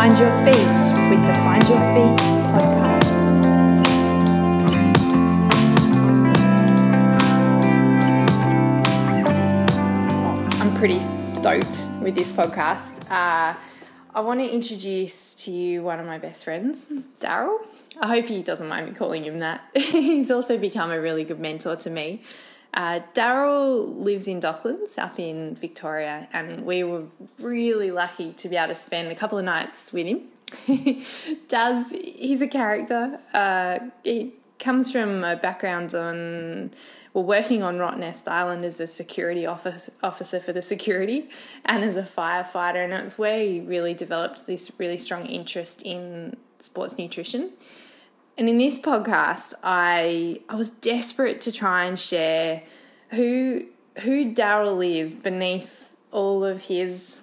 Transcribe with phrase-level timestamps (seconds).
[0.00, 2.20] Find Your Feet with the Find Your Feet
[2.54, 3.44] podcast.
[10.58, 13.02] I'm pretty stoked with this podcast.
[13.10, 13.54] Uh,
[14.14, 16.88] I want to introduce to you one of my best friends,
[17.20, 17.58] Darryl.
[18.00, 19.60] I hope he doesn't mind me calling him that.
[19.74, 22.22] He's also become a really good mentor to me.
[22.72, 27.04] Uh, Darryl lives in Docklands up in Victoria, and we were
[27.38, 31.04] really lucky to be able to spend a couple of nights with him.
[31.48, 33.18] Does he's a character?
[33.34, 36.70] Uh, he comes from a background on
[37.12, 41.28] well, working on Rottnest Island as a security office, officer for the security
[41.64, 46.36] and as a firefighter, and it's where he really developed this really strong interest in
[46.60, 47.50] sports nutrition.
[48.40, 52.62] And in this podcast, I I was desperate to try and share
[53.10, 53.66] who
[53.98, 57.20] who Darryl is beneath all of his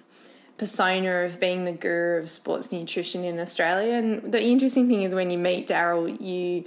[0.58, 3.94] persona of being the guru of sports nutrition in Australia.
[3.94, 6.62] And the interesting thing is when you meet Darryl, you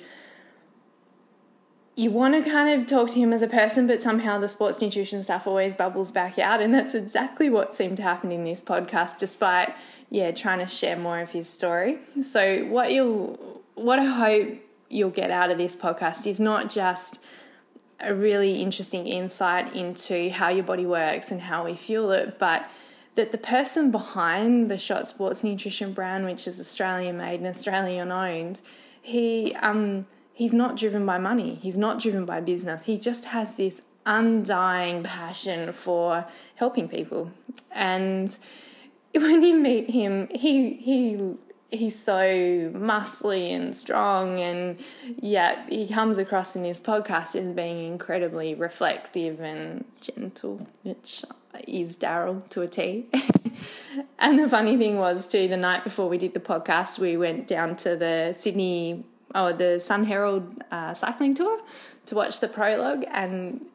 [1.95, 4.81] you want to kind of talk to him as a person, but somehow the sports
[4.81, 6.61] nutrition stuff always bubbles back out.
[6.61, 9.73] And that's exactly what seemed to happen in this podcast, despite,
[10.09, 11.99] yeah, trying to share more of his story.
[12.21, 13.50] So, what you'll
[13.81, 17.19] what I hope you'll get out of this podcast is not just
[17.99, 22.69] a really interesting insight into how your body works and how we fuel it, but
[23.15, 28.11] that the person behind the Shotz Sports Nutrition brand, which is Australian made and Australian
[28.11, 28.61] owned,
[29.01, 31.55] he um he's not driven by money.
[31.55, 32.85] He's not driven by business.
[32.85, 37.31] He just has this undying passion for helping people.
[37.71, 38.35] And
[39.15, 41.35] when you meet him, he he
[41.71, 42.21] he's so
[42.75, 44.77] muscly and strong and
[45.19, 51.23] yet he comes across in his podcast as being incredibly reflective and gentle which
[51.67, 53.07] is darryl to a t.
[54.19, 57.47] And the funny thing was too the night before we did the podcast we went
[57.47, 61.59] down to the sydney oh the sun herald uh, cycling tour
[62.05, 63.65] to watch the prologue and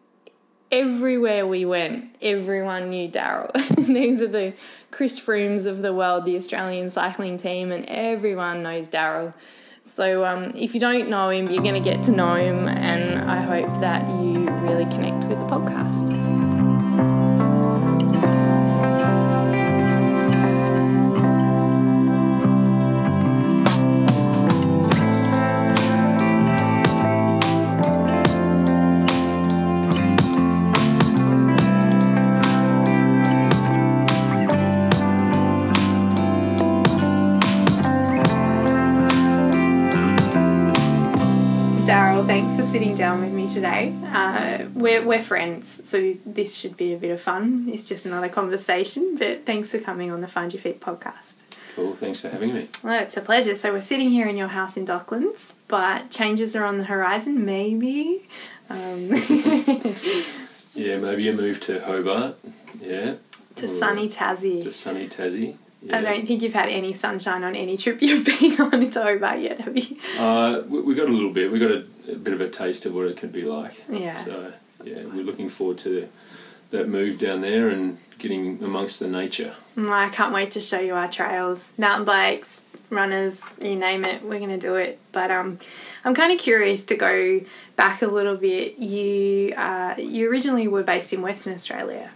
[0.71, 3.53] everywhere we went, everyone knew Darryl.
[3.87, 4.55] These are the
[4.91, 9.35] Chris Froomes of the world, the Australian cycling team, and everyone knows Darryl.
[9.83, 13.31] So um, if you don't know him, you're going to get to know him, and
[13.31, 16.36] I hope that you really connect with the podcast.
[42.97, 43.95] Down with me today.
[44.07, 47.69] Uh, we're, we're friends, so this should be a bit of fun.
[47.69, 51.43] It's just another conversation, but thanks for coming on the Find Your Feet podcast.
[51.75, 52.69] Cool, thanks for having me.
[52.83, 53.55] Well, it's a pleasure.
[53.55, 57.45] So, we're sitting here in your house in Docklands, but changes are on the horizon,
[57.45, 58.27] maybe.
[58.71, 59.11] Um.
[60.75, 62.39] yeah, maybe a move to Hobart.
[62.81, 63.17] Yeah.
[63.57, 64.63] To sunny Tassie.
[64.63, 65.57] To sunny Tassie.
[65.83, 65.99] Yeah.
[65.99, 69.41] I don't think you've had any sunshine on any trip you've been on to Hobart
[69.41, 69.99] yet, have you?
[70.19, 71.53] Uh, we, we got a little bit.
[71.53, 71.85] We got a,
[72.27, 73.85] bit of a taste of what it could be like.
[73.89, 74.15] Yeah.
[74.15, 76.09] So yeah, we're looking forward to
[76.71, 79.55] that move down there and getting amongst the nature.
[79.77, 84.25] Mm, I can't wait to show you our trails, mountain bikes, runners, you name it.
[84.25, 84.99] We're gonna do it.
[85.13, 85.59] But um,
[86.05, 87.43] I'm kind of curious to go
[87.77, 88.77] back a little bit.
[88.79, 92.11] You uh, you originally were based in Western Australia.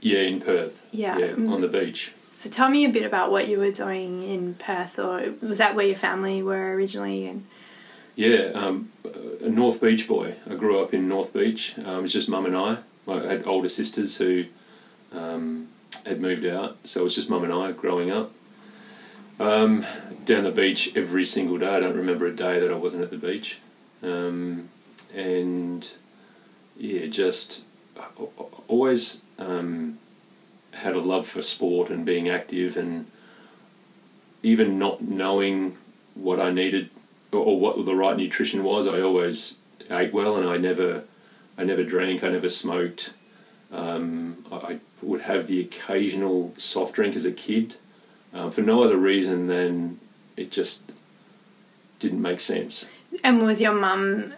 [0.00, 0.80] Yeah, in Perth.
[0.92, 1.18] Yeah.
[1.18, 1.52] Yeah, mm.
[1.52, 2.12] on the beach.
[2.30, 5.74] So tell me a bit about what you were doing in Perth, or was that
[5.74, 7.26] where your family were originally?
[7.26, 7.46] And
[8.16, 10.34] yeah, um, a North Beach boy.
[10.50, 11.74] I grew up in North Beach.
[11.78, 12.78] Um, it was just mum and I.
[13.06, 14.46] I had older sisters who
[15.12, 15.68] um,
[16.06, 18.32] had moved out, so it was just mum and I growing up.
[19.38, 19.84] Um,
[20.24, 21.68] down the beach every single day.
[21.68, 23.58] I don't remember a day that I wasn't at the beach,
[24.02, 24.70] um,
[25.14, 25.88] and
[26.74, 27.64] yeah, just
[28.66, 29.98] always um,
[30.72, 33.10] had a love for sport and being active and
[34.42, 35.76] even not knowing
[36.14, 36.88] what I needed
[37.32, 39.58] or what the right nutrition was, I always
[39.90, 41.04] ate well and I never,
[41.58, 43.14] I never drank, I never smoked.
[43.72, 47.76] Um, I would have the occasional soft drink as a kid
[48.32, 50.00] um, for no other reason than
[50.36, 50.92] it just
[51.98, 52.88] didn't make sense.
[53.24, 54.34] And was your mum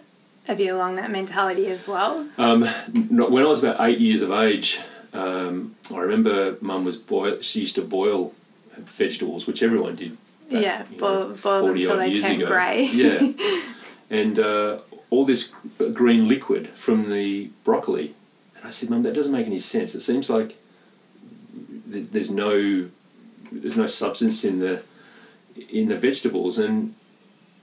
[0.47, 2.27] a bit along that mentality as well?
[2.37, 4.79] Um, when I was about eight years of age,
[5.13, 7.41] um, I remember Mum was boil.
[7.41, 8.33] She used to boil
[8.75, 10.17] vegetables, which everyone did.
[10.49, 12.83] Back, yeah, boil, boil them until they turn grey.
[12.91, 13.31] yeah,
[14.09, 14.79] and uh,
[15.09, 15.51] all this
[15.93, 18.15] green liquid from the broccoli.
[18.57, 19.95] And I said, Mum, that doesn't make any sense.
[19.95, 20.57] It seems like
[21.87, 22.89] there's no
[23.51, 24.83] there's no substance in the
[25.69, 26.95] in the vegetables and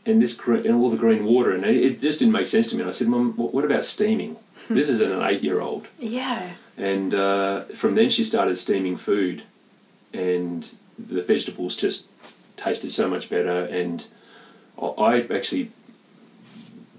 [0.05, 2.77] and this and all the green water and it, it just didn't make sense to
[2.77, 2.83] me.
[2.83, 4.37] And I said, Mum, what about steaming?
[4.69, 5.89] this is an eight year old.
[5.99, 6.53] Yeah.
[6.77, 9.43] And uh, from then she started steaming food,
[10.13, 10.69] and
[10.99, 12.09] the vegetables just
[12.57, 13.65] tasted so much better.
[13.65, 14.07] And
[14.81, 15.71] I I actually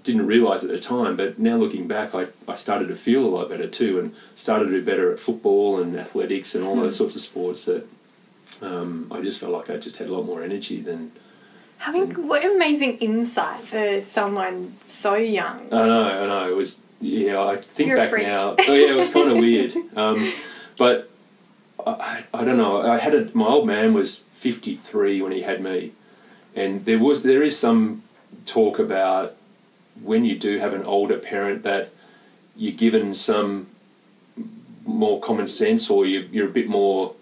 [0.08, 3.28] didn't realise at the time, but now looking back, I, I started to feel a
[3.28, 6.96] lot better too, and started to do better at football and athletics and all those
[6.96, 7.86] sorts of sports that
[8.62, 11.12] um, I just felt like I just had a lot more energy than.
[11.78, 15.68] Having what amazing insight for someone so young.
[15.72, 16.50] I know, I know.
[16.50, 18.56] It was, yeah, I think You're back now.
[18.58, 19.74] Oh, yeah, it was kind of weird.
[19.96, 20.32] Um,
[20.76, 21.10] but
[21.86, 22.82] I, I don't know.
[22.82, 25.92] I had a, my old man was 53 when he had me.
[26.54, 28.02] And there was there is some
[28.46, 29.34] talk about
[30.02, 31.90] when you do have an older parent that
[32.56, 33.68] you're given some
[34.84, 37.14] more common sense or you, you're a bit more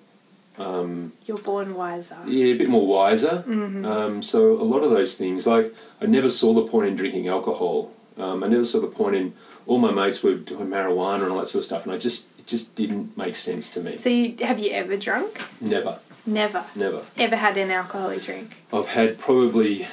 [0.58, 2.16] um, You're born wiser.
[2.26, 3.44] yeah, a bit more wiser.
[3.46, 7.28] Um, so a lot of those things, like I never saw the point in drinking
[7.28, 7.92] alcohol.
[8.16, 9.34] Um, I never saw the point in
[9.66, 12.28] all my mates were doing marijuana and all that sort of stuff, and I just
[12.38, 13.96] it just didn't make sense to me.
[13.98, 15.42] So you, have you ever drunk?
[15.60, 16.64] Never, Never.
[16.74, 17.02] never.
[17.16, 18.56] Ever had an alcoholic drink?
[18.72, 19.86] I've had probably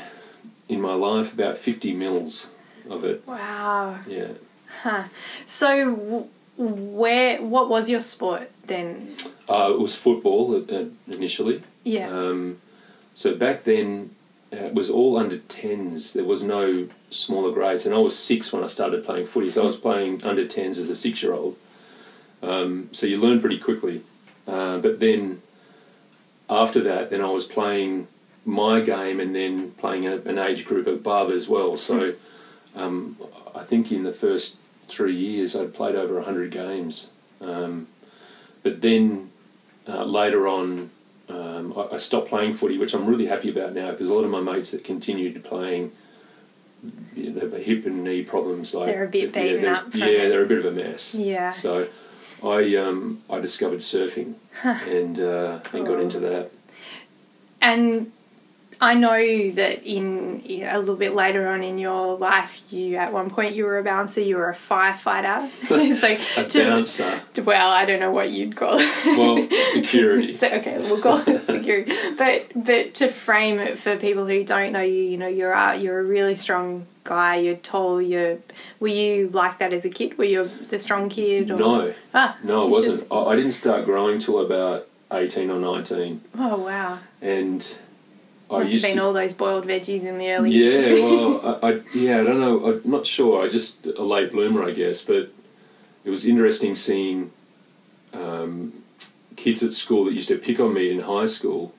[0.67, 2.49] in my life about fifty mils
[2.89, 3.25] of it.
[3.27, 3.99] Wow.
[4.07, 4.29] Yeah.
[4.81, 5.03] Huh.
[5.45, 6.27] So w-
[6.57, 9.15] where what was your sport then?
[9.49, 11.61] Uh, it was football uh, uh, initially.
[11.83, 12.09] Yeah.
[12.09, 12.59] Um,
[13.13, 14.15] so back then,
[14.51, 16.13] uh, it was all under 10s.
[16.13, 17.85] There was no smaller grades.
[17.85, 19.51] And I was six when I started playing footy.
[19.51, 21.57] So I was playing under 10s as a six year old.
[22.41, 24.01] Um, so you learn pretty quickly.
[24.47, 25.41] Uh, but then
[26.49, 28.07] after that, then I was playing
[28.45, 31.77] my game and then playing a, an age group above as well.
[31.77, 32.13] So
[32.75, 33.17] um,
[33.55, 34.57] I think in the first
[34.87, 37.11] three years, I'd played over 100 games.
[37.41, 37.87] Um,
[38.63, 39.31] but then
[39.87, 40.89] uh, later on,
[41.29, 44.23] um, I, I stopped playing footy, which I'm really happy about now because a lot
[44.25, 45.91] of my mates that continued playing,
[47.15, 48.73] you know, they have hip and knee problems.
[48.73, 50.29] Like They're a bit yeah, beaten they're- up yeah, it.
[50.29, 51.15] they're a bit of a mess.
[51.15, 51.51] Yeah.
[51.51, 51.87] So,
[52.43, 56.51] I um, I discovered surfing and uh, and got into that.
[57.61, 58.11] And
[58.81, 63.29] I know that in a little bit later on in your life, you at one
[63.29, 65.47] point you were a bouncer, you were a firefighter.
[65.95, 69.17] so A to- bouncer, well, I don't know what you'd call it.
[69.17, 70.31] well, security.
[70.33, 71.93] So okay, we'll call it security.
[72.17, 75.77] But but to frame it for people who don't know you, you know, you're a,
[75.77, 77.37] you're a really strong guy.
[77.37, 78.01] You're tall.
[78.01, 78.39] You're
[78.79, 80.17] were you like that as a kid?
[80.17, 81.51] Were you the strong kid?
[81.51, 81.57] Or?
[81.57, 82.99] No, Ah, no, it wasn't.
[82.99, 86.21] just- I, I didn't start growing till about eighteen or 19.
[86.39, 86.99] Oh, wow!
[87.21, 87.77] and
[88.49, 89.03] I Must have used been to.
[89.03, 92.65] all those boiled veggies in the early Yeah, well, I, I yeah, I don't know.
[92.65, 93.43] I'm not sure.
[93.43, 95.03] I just a late bloomer, I guess.
[95.03, 95.31] But
[96.03, 97.31] it was interesting seeing
[98.13, 98.83] um,
[99.35, 101.73] kids at school that used to pick on me in high school.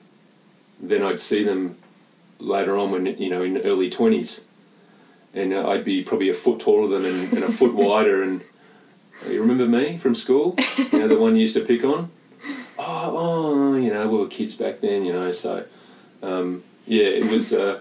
[0.79, 1.77] Then I'd see them
[2.39, 4.45] later on when you know in early twenties,
[5.35, 8.23] and uh, I'd be probably a foot taller than and, and a foot wider.
[8.23, 8.41] And
[9.25, 10.55] uh, you remember me from school?
[10.91, 12.09] You know the one you used to pick on.
[12.77, 15.05] Oh, oh, you know we were kids back then.
[15.05, 15.65] You know, so
[16.23, 17.53] um, yeah, it was.
[17.53, 17.79] Uh,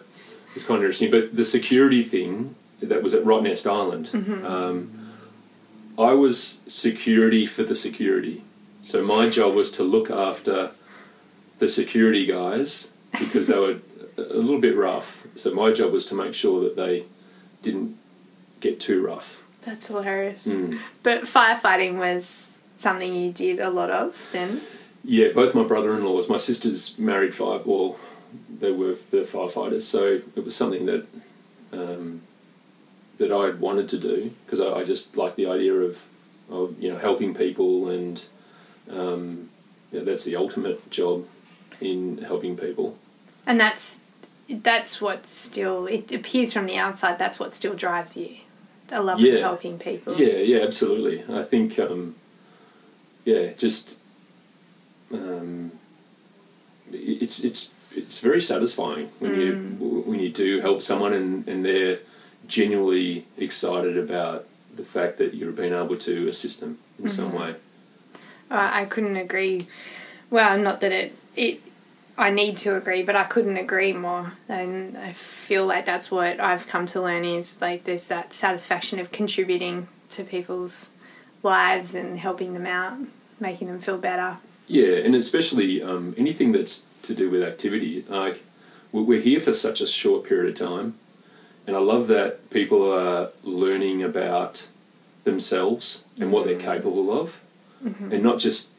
[0.54, 1.10] it was kind of interesting.
[1.10, 5.10] But the security thing that was at Rottnest Island, um,
[5.98, 8.44] I was security for the security.
[8.82, 10.70] So my job was to look after
[11.58, 13.80] the security guys because they were
[14.16, 15.26] a little bit rough.
[15.34, 17.04] So my job was to make sure that they
[17.64, 17.98] didn't
[18.60, 19.42] get too rough.
[19.62, 20.46] That's hilarious.
[20.46, 20.78] Mm.
[21.02, 24.60] But firefighting was something you did a lot of then.
[25.02, 27.66] Yeah, both my brother-in-laws, my sisters married five.
[27.66, 27.96] Well,
[28.58, 31.06] they were the firefighters, so it was something that
[31.72, 32.22] um,
[33.18, 36.02] that I wanted to do because I, I just like the idea of,
[36.50, 38.24] of you know helping people, and
[38.90, 39.50] um,
[39.92, 41.26] yeah, that's the ultimate job
[41.80, 42.96] in helping people.
[43.46, 44.03] And that's
[44.48, 47.18] that's what still it appears from the outside.
[47.18, 48.36] That's what still drives you.
[48.88, 49.34] The love Yeah.
[49.34, 50.14] of helping people.
[50.20, 51.24] Yeah, yeah, absolutely.
[51.34, 52.16] I think, um,
[53.24, 53.96] yeah, just
[55.12, 55.72] um,
[56.92, 62.00] it's it's it's very satisfying when you when you do help someone and, and they're
[62.46, 67.54] genuinely excited about the fact that you've been able to assist them in some way.
[68.50, 69.66] Uh, I couldn't agree.
[70.30, 71.60] Well, not that it it.
[72.16, 74.32] I need to agree, but I couldn't agree more.
[74.48, 78.98] And I feel like that's what I've come to learn is like there's that satisfaction
[79.00, 80.92] of contributing to people's
[81.42, 82.98] lives and helping them out,
[83.40, 84.38] making them feel better.
[84.68, 88.04] Yeah, and especially um, anything that's to do with activity.
[88.08, 88.42] Like
[88.92, 90.94] we- we're here for such a short period of time,
[91.66, 94.68] and I love that people are learning about
[95.24, 97.40] themselves and what they're capable of,
[97.84, 98.70] and not just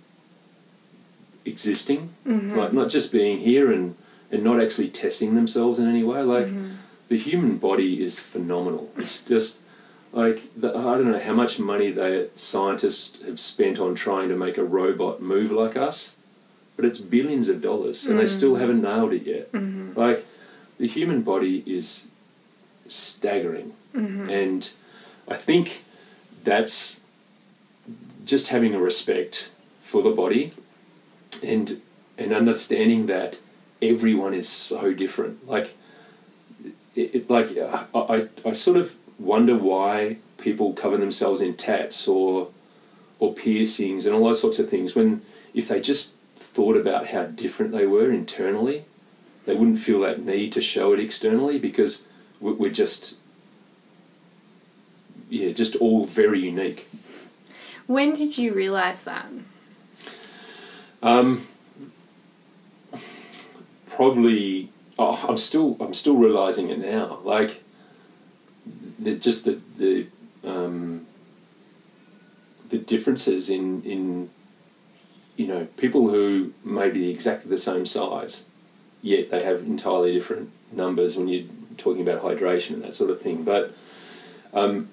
[1.45, 2.57] existing, mm-hmm.
[2.57, 3.95] like not just being here and
[4.31, 6.21] and not actually testing themselves in any way.
[6.21, 6.75] Like mm-hmm.
[7.07, 8.91] the human body is phenomenal.
[8.97, 9.59] It's just
[10.11, 14.35] like the, I don't know how much money they scientists have spent on trying to
[14.35, 16.15] make a robot move like us,
[16.75, 18.59] but it's billions of dollars, and they still mm.
[18.59, 19.51] haven't nailed it yet.
[19.51, 19.97] Mm-hmm.
[19.99, 20.25] Like
[20.77, 22.07] the human body is
[22.87, 24.71] staggering, and
[25.27, 25.83] I think
[26.43, 26.99] that's
[28.25, 30.53] just having a respect for the body
[31.43, 31.81] and
[32.17, 33.37] and understanding that
[33.81, 35.75] everyone is so different like
[36.95, 42.07] it, it like I, I, I sort of wonder why people cover themselves in tats
[42.07, 42.49] or
[43.19, 45.21] or piercings and all those sorts of things when
[45.53, 48.85] if they just thought about how different they were internally
[49.45, 52.07] they wouldn't feel that need to show it externally because
[52.39, 53.19] we- we're just
[55.29, 56.87] yeah just all very unique
[57.87, 59.27] When did you realize that?
[61.01, 61.47] Um,
[63.87, 64.69] probably.
[64.97, 65.77] Oh, I'm still.
[65.79, 67.19] I'm still realizing it now.
[67.23, 67.63] Like,
[68.99, 70.07] the, just the the
[70.43, 71.05] um,
[72.69, 74.29] the differences in in
[75.35, 78.45] you know people who may be exactly the same size,
[79.01, 81.45] yet they have entirely different numbers when you're
[81.77, 83.43] talking about hydration and that sort of thing.
[83.43, 83.73] But
[84.53, 84.89] um,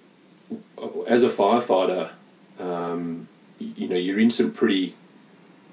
[1.07, 2.11] as a firefighter,
[2.59, 3.29] um,
[3.59, 4.97] you know you're in some pretty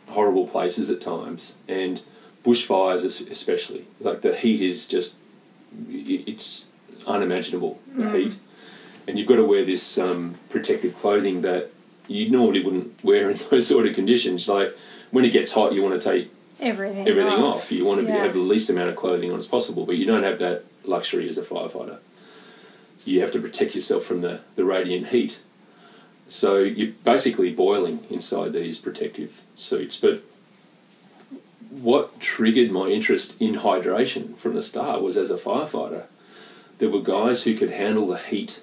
[0.10, 2.01] horrible places at times, and
[2.44, 3.86] bushfires especially.
[4.00, 5.18] Like the heat is just
[5.89, 6.68] it's
[7.08, 8.34] unimaginable the heat,
[9.08, 11.70] and you've got to wear this um, protective clothing that
[12.08, 14.48] you normally wouldn't wear in those sort of conditions.
[14.48, 14.75] Like
[15.12, 17.08] when it gets hot, you want to take Everything.
[17.08, 17.56] everything off.
[17.56, 17.72] off.
[17.72, 20.06] You want to be, have the least amount of clothing on as possible, but you
[20.06, 22.00] don't have that luxury as a firefighter.
[22.98, 25.39] So you have to protect yourself from the, the radiant heat.
[26.29, 29.98] So you're basically boiling inside these protective suits.
[29.98, 30.24] But
[31.71, 36.03] what triggered my interest in hydration from the start was as a firefighter,
[36.77, 38.62] there were guys who could handle the heat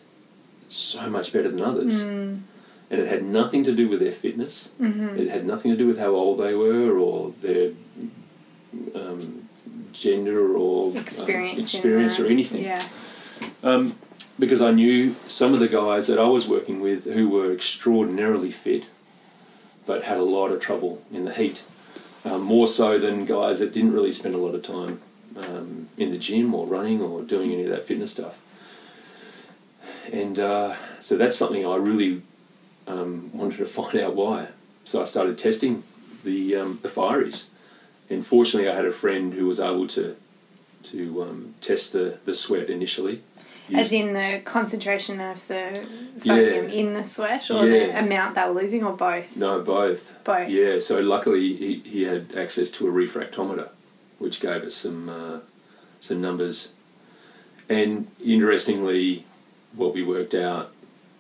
[0.69, 2.05] so much better than others.
[2.05, 2.41] Mm.
[2.89, 4.71] And it had nothing to do with their fitness.
[4.81, 5.19] Mm-hmm.
[5.19, 7.73] It had nothing to do with how old they were or their
[8.95, 9.49] um,
[9.93, 11.53] gender or um, Experience.
[11.53, 12.63] in experience or anything.
[12.63, 12.83] Yeah.
[13.65, 13.97] Um,
[14.39, 18.51] because I knew some of the guys that I was working with who were extraordinarily
[18.51, 18.87] fit,
[19.87, 21.63] but had a lot of trouble in the heat.
[22.25, 25.01] Um, more so than guys that didn't really spend a lot of time
[25.37, 28.41] um, in the gym or running or doing any of that fitness stuff.
[30.13, 32.23] And uh, so that's something I really
[32.87, 34.49] um, wanted to find out why.
[34.85, 35.83] So I started testing
[36.25, 37.49] the um, the fireys,
[38.11, 40.17] and fortunately I had a friend who was able to
[40.85, 43.23] to um, test the, the sweat initially.
[43.75, 45.85] As in the concentration of the
[46.17, 49.37] sodium in the sweat or the amount they were losing or both?
[49.37, 50.23] No, both.
[50.25, 50.49] Both.
[50.49, 53.69] Yeah, so luckily he, he had access to a refractometer,
[54.19, 55.41] which gave us some uh,
[56.01, 56.73] some numbers.
[57.69, 59.25] And interestingly,
[59.75, 60.71] what we worked out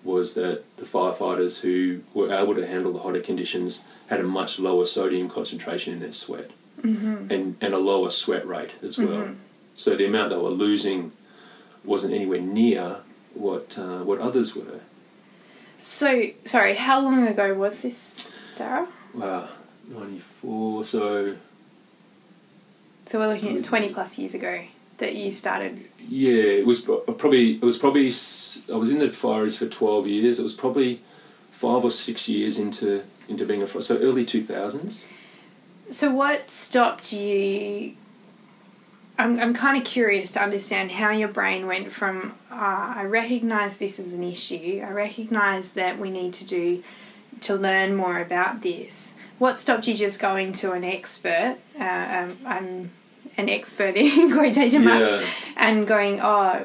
[0.05, 4.61] was that the firefighters who were able to handle the hotter conditions had a much
[4.61, 6.51] lower sodium concentration in their sweat
[6.83, 7.33] Mm-hmm.
[7.33, 9.31] and, and a lower sweat rate as well.
[9.75, 11.11] So the amount they were losing
[11.87, 12.99] wasn't anywhere near
[13.35, 14.81] what uh, what others were.
[15.79, 18.89] So, sorry, how long ago was this, Dara?
[19.13, 19.49] Wow,
[19.89, 21.37] 94, so
[23.05, 24.65] So we're looking at 20 plus years ago
[24.99, 25.89] that you started.
[26.09, 30.39] Yeah, it was probably it was probably I was in the fireys for twelve years.
[30.39, 31.01] It was probably
[31.51, 33.83] five or six years into into being a fire.
[33.83, 35.05] So early two thousands.
[35.91, 37.95] So, what stopped you?
[39.19, 43.79] I'm, I'm kind of curious to understand how your brain went from, ah, I recognize
[43.79, 46.83] this as an issue, I recognize that we need to do
[47.41, 49.15] to learn more about this.
[49.39, 51.59] What stopped you just going to an expert?
[51.79, 52.91] Uh, um, I'm
[53.37, 55.27] an expert in quotation marks, Yeah.
[55.57, 56.61] and going, oh,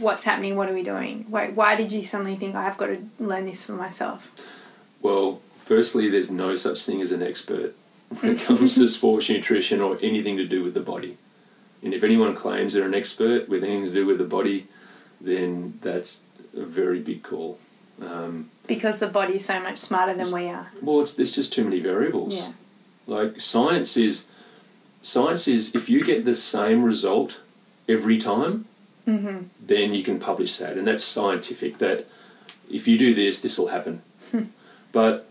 [0.00, 0.56] what's happening?
[0.56, 1.26] What are we doing?
[1.28, 4.30] Why, why did you suddenly think I've got to learn this for myself?
[5.02, 7.74] Well, firstly, there's no such thing as an expert
[8.20, 11.16] when it comes to sports nutrition or anything to do with the body.
[11.82, 14.66] And if anyone claims they're an expert with anything to do with the body,
[15.20, 16.24] then that's
[16.56, 17.58] a very big call.
[18.00, 20.70] Um, Because the body's so much smarter than we are.
[20.82, 22.36] well, it's, there's just too many variables.
[22.36, 22.52] Yeah.
[23.06, 24.26] Like science is,
[25.02, 27.40] science is if you get the same result
[27.88, 28.66] every time,
[29.06, 29.44] Mm-hmm.
[29.64, 31.78] then you can publish that, and that's scientific.
[31.78, 32.08] That
[32.68, 34.02] if you do this, this will happen.
[34.90, 35.28] but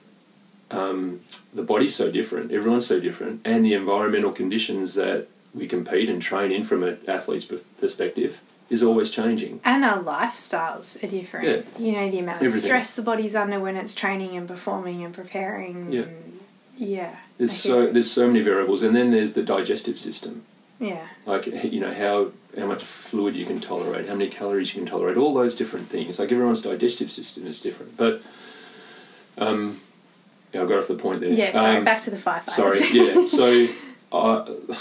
[0.72, 1.20] um,
[1.54, 2.54] the body's so different.
[2.54, 7.00] Everyone's so different, and the environmental conditions that we compete and train in from an
[7.08, 7.46] athlete's
[7.80, 9.60] perspective is always changing.
[9.64, 11.48] And our lifestyles are different.
[11.48, 11.62] Yeah.
[11.86, 12.68] You know, the amount of Everything.
[12.68, 15.92] stress the body's under when it's training and performing and preparing.
[15.92, 16.02] Yeah.
[16.02, 16.40] and-
[16.78, 17.16] yeah.
[17.38, 20.44] There's so there's so many variables, and then there's the digestive system.
[20.80, 21.06] Yeah.
[21.26, 24.90] Like you know how how much fluid you can tolerate, how many calories you can
[24.90, 26.20] tolerate, all those different things.
[26.20, 28.22] Like everyone's digestive system is different, but
[29.38, 29.80] um,
[30.54, 31.30] yeah, I got off the point there.
[31.30, 32.50] Yeah, sorry, Um, back to the firefighters.
[32.50, 33.26] Sorry, yeah.
[33.28, 33.68] So,
[34.12, 34.78] I,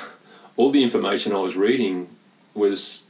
[0.57, 2.09] all the information I was reading
[2.55, 3.07] was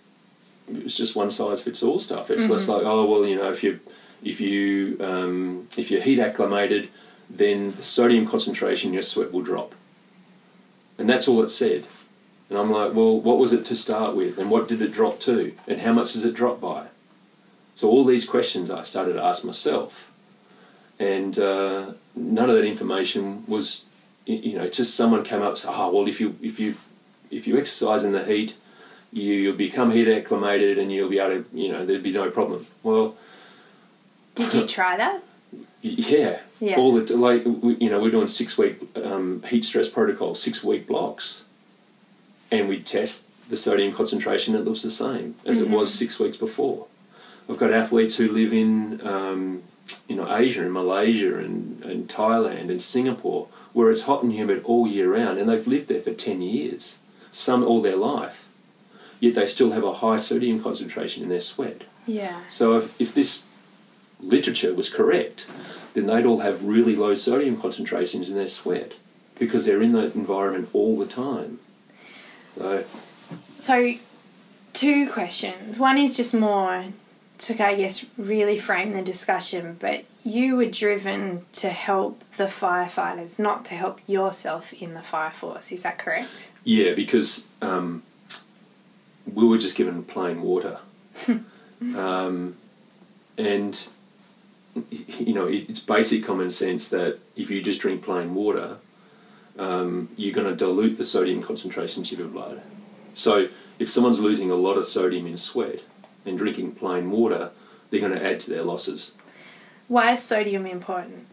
[0.68, 2.30] it was just one size fits all stuff.
[2.30, 3.80] It's just like, oh well, you know, if you
[4.22, 6.88] if you um, if you're heat acclimated,
[7.28, 9.74] then the sodium concentration in your sweat will drop,
[10.98, 11.84] and that's all it said.
[12.50, 15.20] And I'm like, well, what was it to start with, and what did it drop
[15.20, 16.86] to, and how much does it drop by?
[17.74, 20.10] So all these questions I started to ask myself,
[20.98, 23.86] and uh, none of that information was,
[24.24, 26.76] you know, just someone came up and said, oh well, if you if you
[27.34, 28.56] if you exercise in the heat,
[29.12, 32.30] you you'll become heat acclimated, and you'll be able to, you know, there'd be no
[32.30, 32.66] problem.
[32.82, 33.16] Well,
[34.34, 35.22] Did you try that?
[35.82, 36.76] yeah, Yeah.
[36.76, 40.64] all the like we, you know we're doing six week um, heat stress protocol, six
[40.64, 41.44] week blocks,
[42.50, 44.54] and we test the sodium concentration.
[44.54, 46.86] It looks the same as it was six weeks before.
[47.48, 49.62] I've got athletes who live in um,
[50.08, 54.62] you know Asia and Malaysia and, and Thailand and Singapore where it's hot and humid
[54.64, 56.98] all year round, and they've lived there for ten years,
[57.34, 58.48] some all their life,
[59.20, 61.82] yet they still have a high sodium concentration in their sweat.
[62.06, 62.40] Yeah.
[62.48, 63.44] So if, if this
[64.20, 65.46] literature was correct,
[65.94, 68.94] then they'd all have really low sodium concentrations in their sweat
[69.38, 71.58] because they're in that environment all the time.
[72.56, 72.84] So
[73.58, 73.94] So,
[74.72, 75.78] two questions.
[75.78, 76.84] One is just more
[77.38, 83.38] to, I guess, really frame the discussion, but you were driven to help the firefighters,
[83.38, 85.70] not to help yourself in the fire force.
[85.70, 86.50] Is that correct?
[86.64, 88.02] yeah, because um,
[89.32, 90.78] we were just given plain water,
[91.80, 92.56] um,
[93.36, 93.86] and
[94.90, 98.78] you know it's basic common sense that if you just drink plain water,
[99.58, 102.62] um, you're going to dilute the sodium concentrations in your blood.
[103.12, 105.82] So if someone's losing a lot of sodium in sweat
[106.24, 107.50] and drinking plain water,
[107.90, 109.12] they're going to add to their losses.
[109.88, 111.26] Why is sodium important?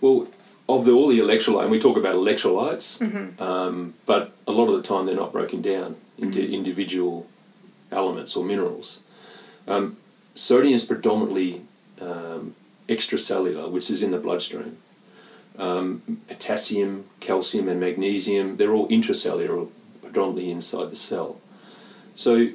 [0.00, 0.28] Well,
[0.68, 3.00] of the, all the electrolytes, and we talk about electrolytes,
[3.40, 7.26] um, but a lot of the time they're not broken down into individual
[7.90, 9.00] elements or minerals.
[9.66, 9.96] Um,
[10.34, 11.62] sodium is predominantly
[12.00, 12.54] um,
[12.88, 14.78] extracellular, which is in the bloodstream.
[15.58, 19.68] Um, potassium, calcium, and magnesium, they're all intracellular, or
[20.00, 21.40] predominantly inside the cell.
[22.14, 22.48] So,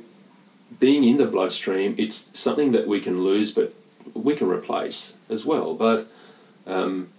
[0.80, 3.74] being in the bloodstream, it's something that we can lose, but
[4.24, 5.74] we can replace as well.
[5.74, 6.08] But
[6.66, 7.10] um,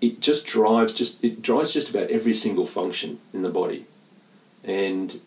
[0.00, 3.86] it just drives just it drives just about every single function in the body,
[4.62, 5.20] and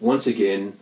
[0.00, 0.76] once again,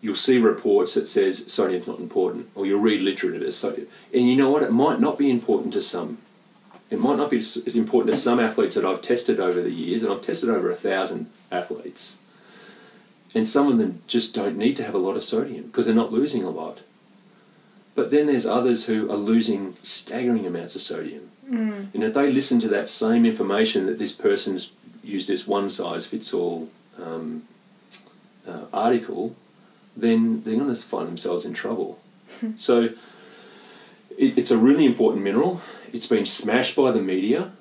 [0.00, 3.88] you'll see reports that says sodium's not important, or you'll read literature as sodium.
[4.12, 4.62] And you know what?
[4.62, 6.18] It might not be important to some.
[6.90, 7.42] It might not be
[7.74, 10.76] important to some athletes that I've tested over the years, and I've tested over a
[10.76, 12.18] thousand athletes.
[13.34, 15.94] And some of them just don't need to have a lot of sodium because they're
[15.94, 16.80] not losing a lot.
[17.94, 21.30] But then there's others who are losing staggering amounts of sodium.
[21.48, 21.94] Mm.
[21.94, 26.06] And if they listen to that same information that this person's used this one size
[26.06, 26.70] fits all
[27.00, 27.44] um,
[28.46, 29.36] uh, article,
[29.96, 32.00] then they're going to find themselves in trouble.
[32.56, 32.90] so
[34.16, 35.60] it, it's a really important mineral.
[35.92, 37.52] It's been smashed by the media,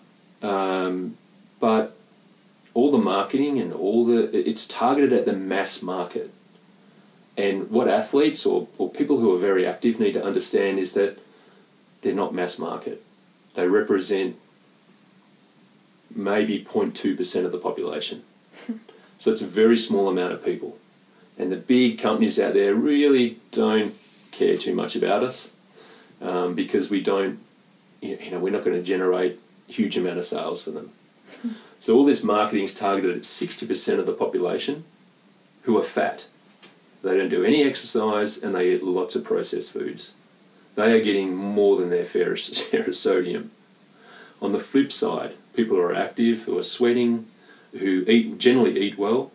[0.42, 1.18] um,
[1.60, 1.96] but
[2.74, 6.32] all the marketing and all the it's targeted at the mass market.
[7.36, 11.18] And what athletes or, or people who are very active need to understand is that
[12.02, 13.04] they're not mass market.
[13.56, 14.36] They represent
[16.14, 18.24] maybe 0.2% of the population.
[19.18, 20.78] so it's a very small amount of people.
[21.38, 23.96] And the big companies out there really don't
[24.32, 25.54] care too much about us
[26.22, 27.40] um, because we don't,
[28.02, 30.92] you know, we're not going to generate huge amount of sales for them.
[31.84, 34.86] so all this marketing is targeted at 60% of the population
[35.64, 36.24] who are fat.
[37.04, 40.14] They don't do any exercise and they eat lots of processed foods.
[40.76, 43.52] They are getting more than their fair share of sodium.
[44.42, 47.26] On the flip side, people who are active, who are sweating,
[47.74, 49.34] who eat generally eat well,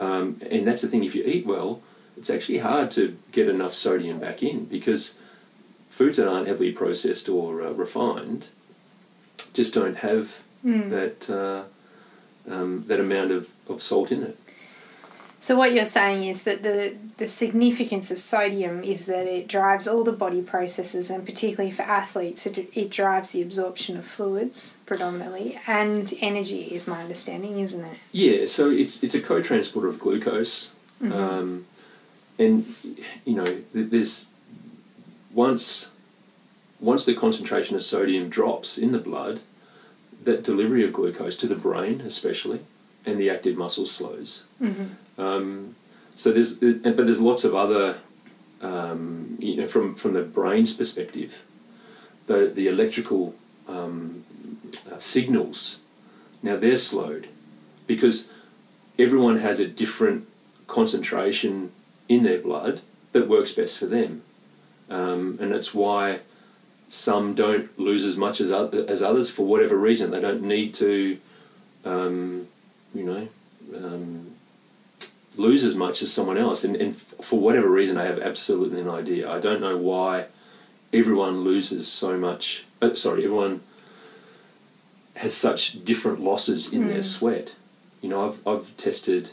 [0.00, 1.04] um, and that's the thing.
[1.04, 1.82] If you eat well,
[2.16, 5.18] it's actually hard to get enough sodium back in because
[5.90, 8.48] foods that aren't heavily processed or uh, refined
[9.52, 10.42] just don't have
[10.88, 11.64] that uh,
[12.48, 14.38] um, that amount of, of salt in it.
[15.42, 19.88] So what you're saying is that the the significance of sodium is that it drives
[19.88, 24.78] all the body processes, and particularly for athletes, it, it drives the absorption of fluids
[24.86, 26.62] predominantly and energy.
[26.62, 27.98] Is my understanding, isn't it?
[28.12, 30.70] Yeah, so it's it's a co-transporter of glucose,
[31.02, 31.66] um,
[32.38, 32.64] and
[33.24, 34.30] you know there's
[35.32, 35.90] once
[36.78, 39.40] once the concentration of sodium drops in the blood,
[40.24, 42.60] that delivery of glucose to the brain, especially,
[43.04, 44.44] and the active muscle slows.
[45.18, 45.74] Um,
[46.14, 47.98] so there's, but there's lots of other,
[48.60, 51.42] um, you know, from from the brain's perspective,
[52.26, 53.34] the the electrical
[53.68, 54.24] um,
[54.90, 55.80] uh, signals.
[56.42, 57.28] Now they're slowed
[57.86, 58.30] because
[58.98, 60.28] everyone has a different
[60.66, 61.72] concentration
[62.08, 62.80] in their blood
[63.12, 64.22] that works best for them,
[64.90, 66.20] um, and that's why
[66.92, 70.10] some don't lose as much as as others for whatever reason.
[70.10, 71.16] They don't need to,
[71.86, 72.46] um,
[72.94, 73.28] you know,
[73.74, 74.32] um,
[75.38, 78.94] lose as much as someone else, and, and for whatever reason, I have absolutely no
[78.94, 79.30] idea.
[79.30, 80.26] I don't know why
[80.92, 82.66] everyone loses so much.
[82.82, 83.62] Uh, sorry, everyone
[85.14, 87.54] has such different losses in their sweat.
[88.02, 89.30] You know, I've I've tested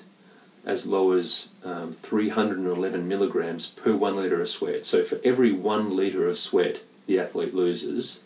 [0.65, 4.85] as low as um, 311 milligrams per one litre of sweat.
[4.85, 8.19] So for every one litre of sweat the athlete loses,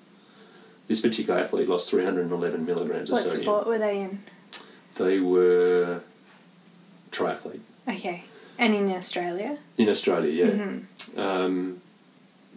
[0.89, 3.41] this particular athlete lost 311 milligrams of What sodium.
[3.41, 4.22] sport were they in?
[4.96, 6.02] They were
[7.10, 8.26] triathlete Okay.
[8.60, 9.58] And in Australia?
[9.78, 10.52] in Australia, yeah.
[10.52, 11.19] Mm-hmm.
[11.19, 11.82] Um,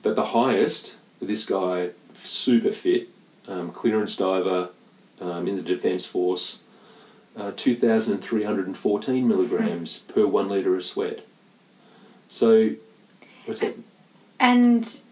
[0.02, 3.08] but the highest, this guy, super fit,
[3.46, 4.70] um, clearance diver
[5.20, 6.58] um, in the Defence Force,
[7.36, 11.24] uh, 2,314 milligrams per one litre of sweat.
[12.28, 12.70] So,
[13.44, 13.76] what's that?
[14.40, 15.05] And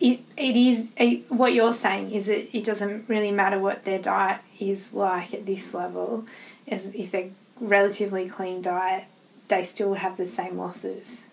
[0.00, 3.98] it it is eh, what you're saying is it it doesn't really matter what their
[3.98, 6.24] diet is like at this level,
[6.68, 7.30] as if they're
[7.60, 9.04] relatively clean diet,
[9.48, 11.26] they still have the same losses.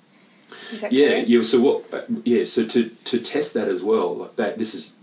[0.72, 1.28] Is that Yeah, correct?
[1.28, 1.42] yeah.
[1.42, 2.10] So what?
[2.24, 2.46] Yeah.
[2.46, 4.58] So to to test that as well, like that.
[4.58, 4.96] This is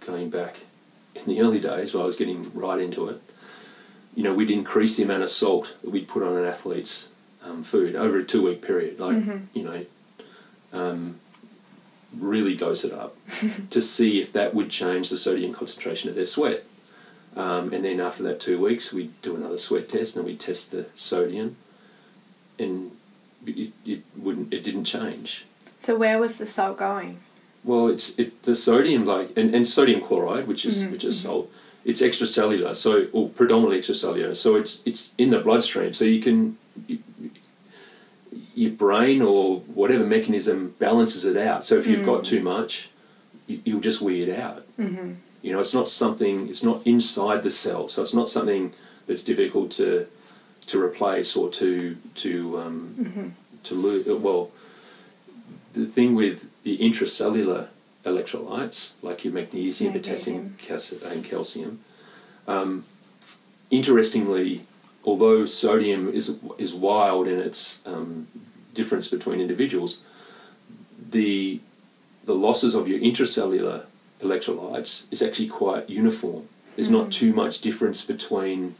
[0.00, 0.60] going back
[1.14, 3.20] in the early days when I was getting right into it.
[4.14, 7.08] You know, we'd increase the amount of salt that we'd put on an athlete's
[7.42, 8.98] um, food over a two week period.
[9.00, 9.22] Like
[9.54, 9.86] you know,
[10.72, 11.20] um,
[12.16, 13.16] really dose it up
[13.70, 16.64] to see if that would change the sodium concentration of their sweat.
[17.36, 20.70] Um, and then after that two weeks, we'd do another sweat test and we'd test
[20.72, 21.56] the sodium,
[22.58, 22.90] and
[23.46, 24.52] it, it wouldn't.
[24.52, 25.44] It didn't change.
[25.78, 27.20] So where was the salt going?
[27.62, 31.20] Well, it's it, the sodium like and, and sodium chloride, which is Mhm, which is
[31.20, 31.50] salt.
[31.84, 34.36] It's extracellular, so or predominantly extracellular.
[34.36, 35.92] So it's it's in the bloodstream.
[35.94, 36.58] So you can
[38.58, 41.64] your brain or whatever mechanism balances it out.
[41.64, 42.90] So if you've got too much,
[43.46, 44.66] you, you'll just weed out.
[44.76, 45.12] Mm-hmm.
[45.42, 46.48] You know, it's not something.
[46.48, 48.74] It's not inside the cell, so it's not something
[49.06, 50.08] that's difficult to
[50.66, 54.06] to replace or to to um, to lose.
[54.06, 54.50] Well,
[55.74, 57.68] the thing with the intracellular
[58.04, 60.56] electrolytes, like your magnesium, potassium,
[61.12, 61.78] and calcium,
[62.48, 62.84] um,
[63.70, 64.64] interestingly,
[65.04, 68.26] although sodium is is wild in its um,
[68.78, 69.92] difference between individuals,
[71.16, 71.60] the
[72.24, 73.78] the losses of your intracellular
[74.20, 76.42] electrolytes is actually quite uniform.
[76.76, 78.76] There's not too much difference between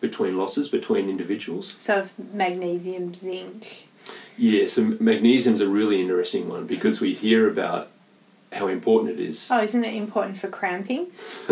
[0.00, 1.74] between losses between individuals.
[1.78, 2.08] So if
[2.44, 3.86] magnesium, zinc.
[4.36, 4.80] Yeah, so
[5.10, 7.88] magnesium's a really interesting one because we hear about
[8.52, 9.48] how important it is.
[9.50, 11.06] Oh, isn't it important for cramping?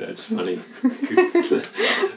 [0.00, 0.56] That's funny.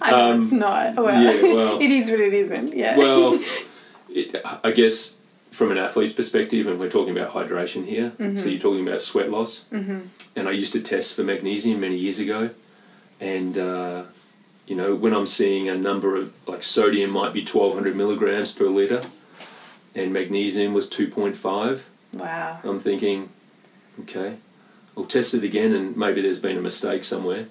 [0.05, 0.95] I know Um, it's not.
[0.95, 2.73] Well, yeah, well- it is, but it isn't.
[2.75, 2.97] Yeah.
[2.97, 3.39] well,
[4.15, 5.19] it, I guess
[5.51, 9.29] from an athlete's perspective, and we're talking about hydration here, so you're talking about sweat
[9.29, 9.65] loss.
[9.71, 9.99] Mm-hmm.
[10.35, 12.49] And I used to test for magnesium many years ago,
[13.19, 14.03] and uh,
[14.65, 18.65] you know when I'm seeing a number of like sodium might be 1,200 milligrams per
[18.65, 19.03] liter,
[19.93, 21.81] and magnesium was 2.5.
[22.13, 22.59] wow.
[22.63, 23.29] I'm thinking,
[24.01, 24.37] okay,
[24.97, 27.45] I'll test it again, and maybe there's been a mistake somewhere.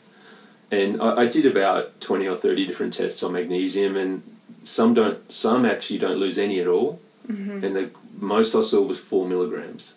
[0.72, 4.22] And I, I did about twenty or thirty different tests on magnesium, and
[4.64, 8.98] some don't, some actually don't lose any at all, and the most I saw was
[9.00, 9.94] four milligrams.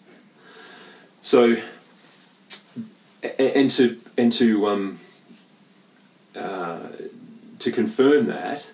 [1.22, 1.58] So,
[3.40, 5.00] and to and to um,
[6.36, 6.80] uh,
[7.60, 8.72] to confirm that,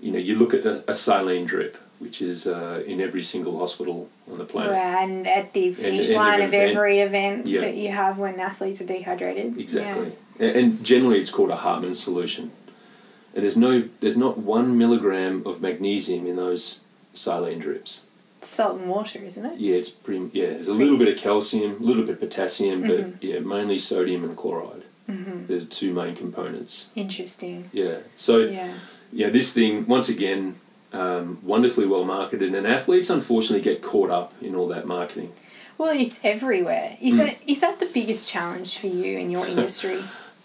[0.00, 3.58] you know, you look at a, a saline drip, which is uh, in every single
[3.58, 4.72] hospital on the planet.
[4.72, 7.60] Right, and at the finish and line every of every event Yeah.
[7.60, 9.58] that you have when athletes are dehydrated.
[9.58, 12.50] Exactly, A- and generally it's called a Hartmann solution.
[13.34, 16.80] And there's no, there's not one milligram of magnesium in those
[17.14, 18.04] saline drips.
[18.38, 19.58] It's salt and water, isn't it?
[19.58, 20.28] Yeah, it's pretty.
[20.32, 23.78] Yeah, there's a little bit of calcium, a little bit of potassium, but yeah, mainly
[23.78, 24.82] sodium and chloride.
[25.08, 25.46] Mm-hmm.
[25.46, 26.88] They're the two main components.
[26.96, 27.70] Interesting.
[27.72, 27.98] Yeah.
[28.16, 28.72] So Yeah.
[29.12, 30.56] yeah, this thing once again,
[30.92, 35.32] um, wonderfully well marketed, and athletes unfortunately get caught up in all that marketing.
[35.78, 36.96] Well, it's everywhere.
[37.00, 37.18] Is Mm.
[37.18, 40.02] that is that the biggest challenge for you in your industry?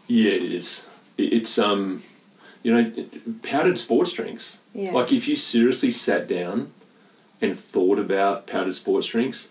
[0.07, 0.85] Yeah, it is.
[1.17, 2.03] It's um,
[2.63, 3.05] you know,
[3.43, 4.59] powdered sports drinks.
[4.73, 4.91] Yeah.
[4.91, 6.71] Like if you seriously sat down
[7.41, 9.49] and thought about powdered sports drinks,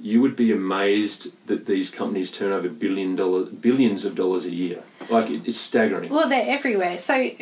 [0.00, 4.54] you would be amazed that these companies turn over billion dollar billions of dollars a
[4.54, 4.82] year.
[5.08, 6.10] Like it, it's staggering.
[6.10, 6.98] Well, they're everywhere.
[6.98, 7.40] So, I,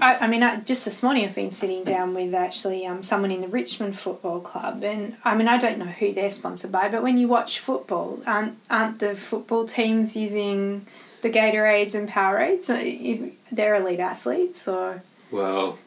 [0.00, 3.40] I mean, I, just this morning I've been sitting down with actually um, someone in
[3.40, 7.02] the Richmond Football Club, and I mean, I don't know who they're sponsored by, but
[7.02, 10.86] when you watch football, aren't, aren't the football teams using
[11.24, 12.68] the Gatorades and Powerades?
[12.70, 15.78] Uh, they're elite athletes, or Well,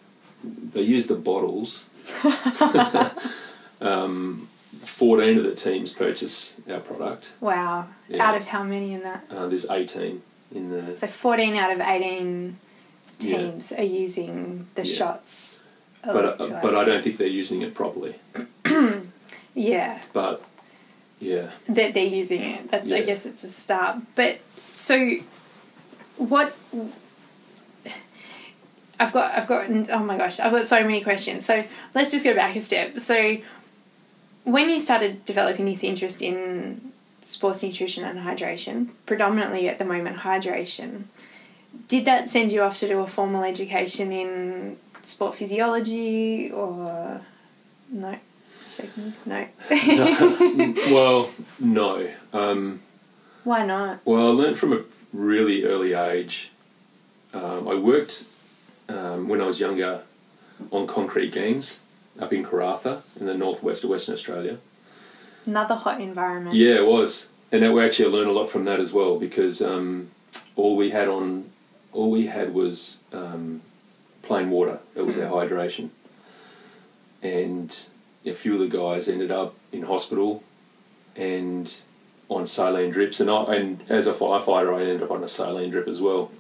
[0.44, 1.90] they use the bottles.
[3.82, 4.48] um,
[4.84, 7.34] 14 of the teams purchase our product.
[7.40, 8.28] wow, Yeah.
[8.28, 9.26] out of how many in that?
[9.30, 10.22] Uh, there's 18
[10.54, 10.98] in the.
[10.98, 12.58] So fourteen out of eighteen
[13.20, 13.38] Yeah.
[13.38, 14.98] teams are using the Yeah.
[15.00, 15.62] Shotz.
[16.04, 18.16] But, uh, but I don't think they're using it properly.
[19.54, 20.02] yeah.
[20.14, 20.42] But
[21.20, 22.72] yeah, that they're using it.
[22.72, 23.98] That's, I guess it's a start.
[24.16, 24.40] But
[24.78, 25.10] so,
[26.18, 26.56] what?
[29.00, 29.70] I've got, I've got.
[29.90, 31.46] Oh my gosh, I've got so many questions.
[31.46, 31.64] So
[31.96, 33.00] let's just go back a step.
[33.00, 33.38] So,
[34.44, 40.18] when you started developing this interest in sports nutrition and hydration, predominantly at the moment
[40.18, 41.06] hydration,
[41.88, 47.22] did that send you off to do a formal education in sport physiology or
[47.90, 48.20] no?
[48.70, 49.14] Shaking?
[49.26, 49.48] No.
[50.92, 52.08] well, no.
[52.32, 52.82] Um,
[53.48, 54.02] Why not?
[54.04, 54.82] well, I learned from a
[55.14, 56.52] really early age.
[57.34, 58.26] Um, I worked
[58.90, 60.02] um, when I was younger
[60.70, 61.80] on concrete gangs
[62.20, 64.58] up in Karratha in the northwest of Western Australia.
[65.46, 66.58] Another hot environment.
[66.58, 69.62] Yeah, it was, and that we actually learned a lot from that as well because
[69.62, 70.10] um,
[70.58, 71.50] all we had on,
[71.94, 73.62] all we had was um,
[74.24, 74.80] plain water.
[74.94, 75.92] That was our hydration,
[77.24, 77.74] and
[78.26, 80.44] a few of the guys ended up in hospital,
[81.16, 81.74] and
[82.30, 85.70] on saline drips, and I, and as a firefighter, I ended up on a saline
[85.72, 86.32] drip as well.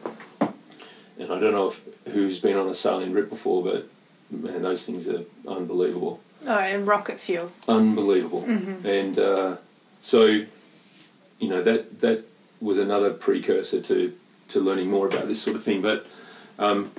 [0.41, 1.81] And I don't know if
[2.13, 3.87] who's been on a saline drip before, but
[4.29, 7.51] man, those things are unbelievable Oh, and rocket fuel.
[7.67, 8.43] unbelievable.
[8.45, 9.57] And uh,
[10.01, 12.25] so, you know, that that
[12.61, 14.13] was another precursor to
[14.49, 15.81] to learning more about this sort of thing.
[15.81, 16.05] But
[16.59, 16.91] um,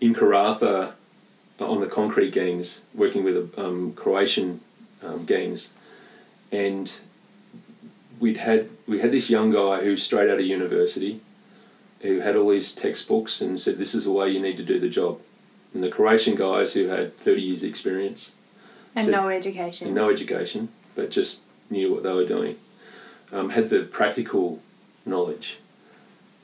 [0.00, 0.92] in Karratha,
[1.60, 4.60] on the concrete gangs, working with um, Croatian
[5.02, 5.72] um, gangs,
[6.50, 6.92] and
[8.22, 11.20] we'd had we had this young guy who's straight out of university,
[12.00, 14.78] who had all these textbooks and said, "This is the way you need to do
[14.80, 15.20] the job."
[15.74, 18.32] And the Croatian guys who had thirty years experience
[18.94, 19.88] And So- no education.
[19.88, 22.56] and no education, but just knew what they were doing,
[23.32, 24.60] um, had the practical
[25.04, 25.58] knowledge.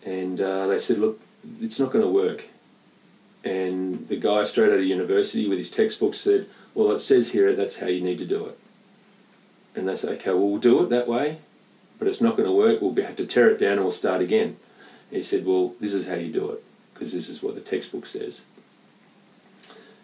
[0.05, 1.21] And uh, they said, look,
[1.61, 2.45] it's not going to work.
[3.45, 7.55] And the guy straight out of university with his textbook said, well, it says here
[7.55, 8.59] that's how you need to do it.
[9.77, 11.39] And they said, okay, well, we'll do it that way,
[11.99, 12.81] but it's not going to work.
[12.81, 14.57] We'll have to tear it down and we'll start again.
[15.11, 17.61] And he said, well, this is how you do it, because this is what the
[17.61, 18.45] textbook says.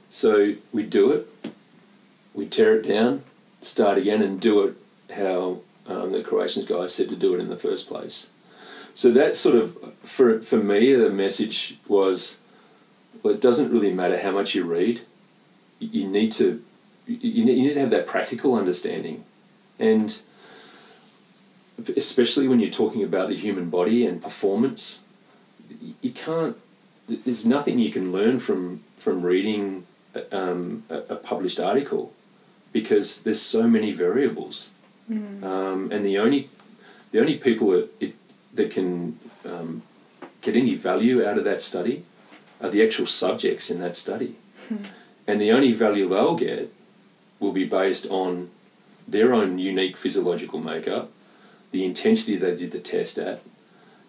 [0.08, 1.28] So we do it,
[2.34, 3.22] we tear it down,
[3.62, 4.76] start again, and do it
[5.14, 8.30] how um, the Croatian guy said to do it in the first place.
[8.94, 12.38] So that sort of, for for me, the message was,
[13.22, 15.00] well, it doesn't really matter how much you read.
[15.80, 16.62] You, need to,
[17.06, 19.24] you need to have that practical understanding,
[19.80, 20.16] and
[21.96, 25.04] especially when you're talking about the human body and performance,
[26.02, 26.56] you- can't.
[27.08, 29.86] There's nothing you can learn from from reading
[30.32, 32.12] um, a, a published article
[32.72, 34.70] because there's so many variables,
[35.10, 36.48] um, and the only
[37.12, 38.14] the only people that it,
[38.54, 39.82] that can um,
[40.40, 42.04] get any value out of that study
[42.62, 44.36] are the actual subjects in that study,
[45.26, 46.72] and the only value they'll get
[47.38, 48.48] will be based on
[49.06, 51.10] their own unique physiological makeup,
[51.74, 53.40] the intensity they did the test at,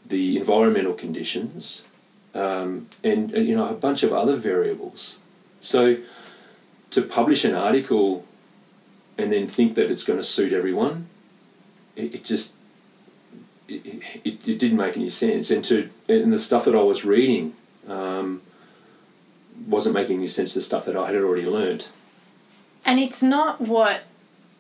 [0.06, 1.88] the environmental conditions,
[2.36, 5.18] um, and, and you know a bunch of other variables.
[5.62, 5.98] So
[6.92, 8.24] to publish an article
[9.18, 11.08] and then think that it's going to suit everyone,
[11.96, 12.58] it, it just
[13.68, 13.84] it,
[14.24, 15.50] it, it didn't make any sense.
[15.50, 17.56] And to and the stuff that I was reading
[17.88, 18.44] um,
[19.68, 20.54] wasn't making any sense.
[20.54, 21.88] The stuff that I had already learned.
[22.86, 24.02] And it's not what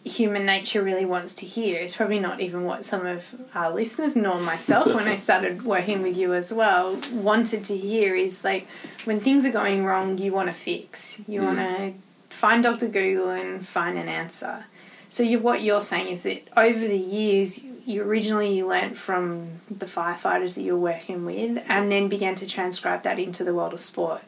[0.06, 1.80] human nature really wants to hear.
[1.80, 6.04] It's probably not even what some of our listeners, nor myself, when I started working
[6.04, 8.68] with you as well, wanted to hear is like
[9.04, 11.24] when things are going wrong, you want to fix.
[11.28, 11.46] You mm.
[11.46, 11.94] want to
[12.36, 12.88] find Dr.
[12.88, 14.66] Google and find an answer.
[15.10, 19.62] So you, what you're saying is that over the years, you originally you learnt from
[19.70, 23.74] the firefighters that you're working with, and then began to transcribe that into the world
[23.74, 24.24] of sport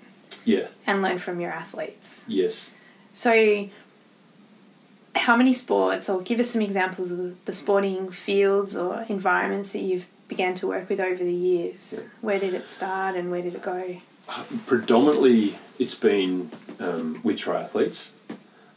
[0.46, 0.68] Yeah.
[0.86, 2.26] and learn from your athletes.
[2.28, 2.74] Yes.
[3.14, 3.68] So,
[5.18, 9.80] how many sports, or give us some examples of the, sporting fields or environments that
[9.80, 12.00] you've began to work with over the years?
[12.02, 12.10] Yeah.
[12.22, 14.02] Where did it start and where did it go?
[14.66, 18.12] predominantly it's been um, with triathletes,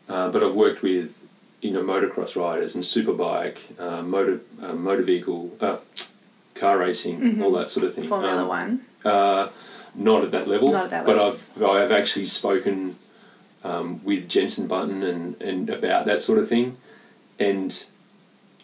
[0.08, 1.20] uh, but I've worked with
[1.60, 5.78] you know motocross riders and superbike, uh, motor uh, motor vehicle, uh,
[6.54, 8.04] car racing, all that sort of thing.
[8.04, 8.80] Formula Um, One.
[9.04, 9.48] Uh,
[9.94, 10.70] not at that level.
[10.72, 11.36] Not at that but level.
[11.56, 12.96] I've I've actually spoken
[13.64, 16.76] um, with Jenson Button and, and about that sort of thing,
[17.38, 17.84] and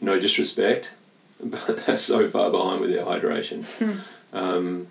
[0.01, 0.95] no disrespect,
[1.41, 3.65] but they're so far behind with their hydration.
[3.65, 4.37] Hmm.
[4.37, 4.87] Um,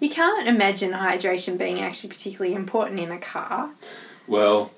[0.00, 3.70] You can't imagine hydration being actually particularly important in a car.
[4.26, 4.72] well,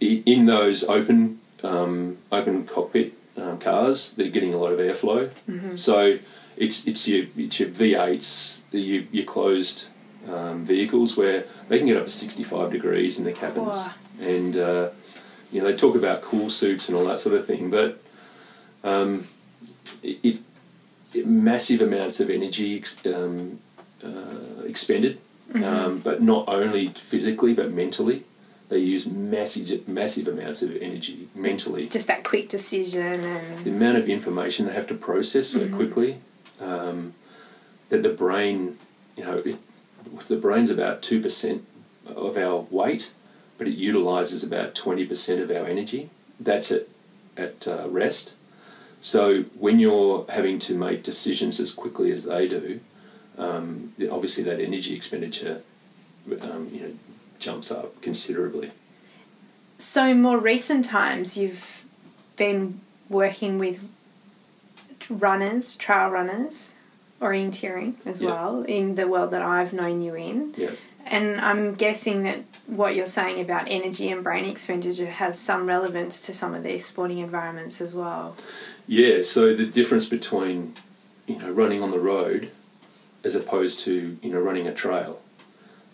[0.00, 5.30] in those open um, open cockpit um, cars, they're getting a lot of airflow.
[5.48, 5.76] Mm-hmm.
[5.76, 6.18] So
[6.56, 9.88] it's it's your it's your V8s, the- your, your closed
[10.30, 13.90] um, vehicles where they can get up to sixty five degrees in the cabins, Wow.
[14.20, 14.88] and uh,
[15.50, 18.00] you know they talk about cool suits and all that sort of thing, but
[18.84, 19.26] um,
[20.02, 20.38] it, it,
[21.14, 23.60] it massive amounts of energy ex- um,
[24.04, 25.18] uh, expended,
[25.54, 28.24] um, but not only physically but mentally.
[28.68, 33.98] They use massive massive amounts of energy mentally Just that quick decision and the amount
[33.98, 36.16] of information they have to process so quickly
[36.58, 37.12] um,
[37.90, 38.78] that the brain,
[39.14, 39.56] you know, it,
[40.26, 41.62] the brain's about 2%
[42.06, 43.10] of our weight,
[43.58, 46.10] but it utilizes about 20% of our energy.
[46.40, 46.88] That's at,
[47.36, 48.34] at uh, rest.
[49.00, 52.80] So when you're having to make decisions as quickly as they do,
[53.38, 55.62] um, obviously that energy expenditure,
[56.40, 56.92] um, you know,
[57.38, 58.70] jumps up considerably.
[59.76, 61.84] so in more recent times you've
[62.36, 63.80] been working with
[65.10, 66.78] runners, trail runners,
[67.22, 68.30] orienteering as Yeah.
[68.30, 70.54] well in the world that I've known you in.
[70.56, 70.70] Yeah.
[71.06, 76.20] And I'm guessing that what you're saying about energy and brain expenditure has some relevance
[76.22, 78.36] to some of these sporting environments as well.
[78.86, 80.74] Yeah, so the difference between
[81.26, 82.50] you know running on the road
[83.24, 85.20] as opposed to you know running a trail,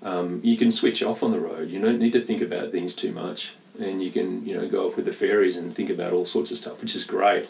[0.02, 1.70] um, you can switch off on the road.
[1.70, 4.86] You don't need to think about things too much, and you can you know go
[4.86, 7.48] off with the fairies and think about all sorts of stuff, which is great.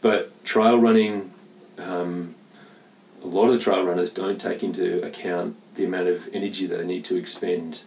[0.00, 1.32] But trail running,
[1.78, 2.34] um,
[3.22, 6.84] a lot of the trail runners don't take into account the amount of energy they
[6.84, 7.82] need to expend.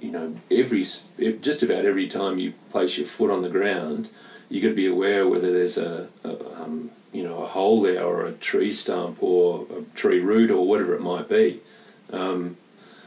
[0.00, 0.84] You know, every
[1.40, 4.08] just about every time you place your foot on the ground,
[4.48, 8.04] you got to be aware whether there's a, a um, you know a hole there
[8.04, 11.60] or a tree stump or a tree root or whatever it might be.
[12.12, 12.58] Um,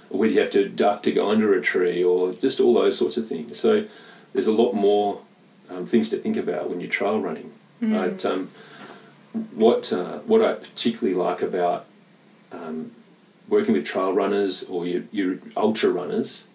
[0.10, 2.98] or whether you have to duck to go under a tree or just all those
[2.98, 3.60] sorts of things.
[3.60, 3.86] So
[4.34, 5.22] there's a lot more
[5.70, 7.52] um, things to think about when you're trail running.
[7.94, 8.50] But um,
[9.56, 11.86] what uh, what I particularly like about
[12.52, 12.92] um,
[13.48, 16.48] working with trail runners or your, your ultra runners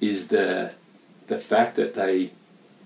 [0.00, 0.72] is the
[1.28, 2.32] the fact that they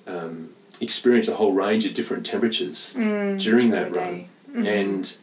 [0.06, 0.50] um,
[0.80, 4.86] experience a whole range of different temperatures during that run, day.
[4.86, 5.16] and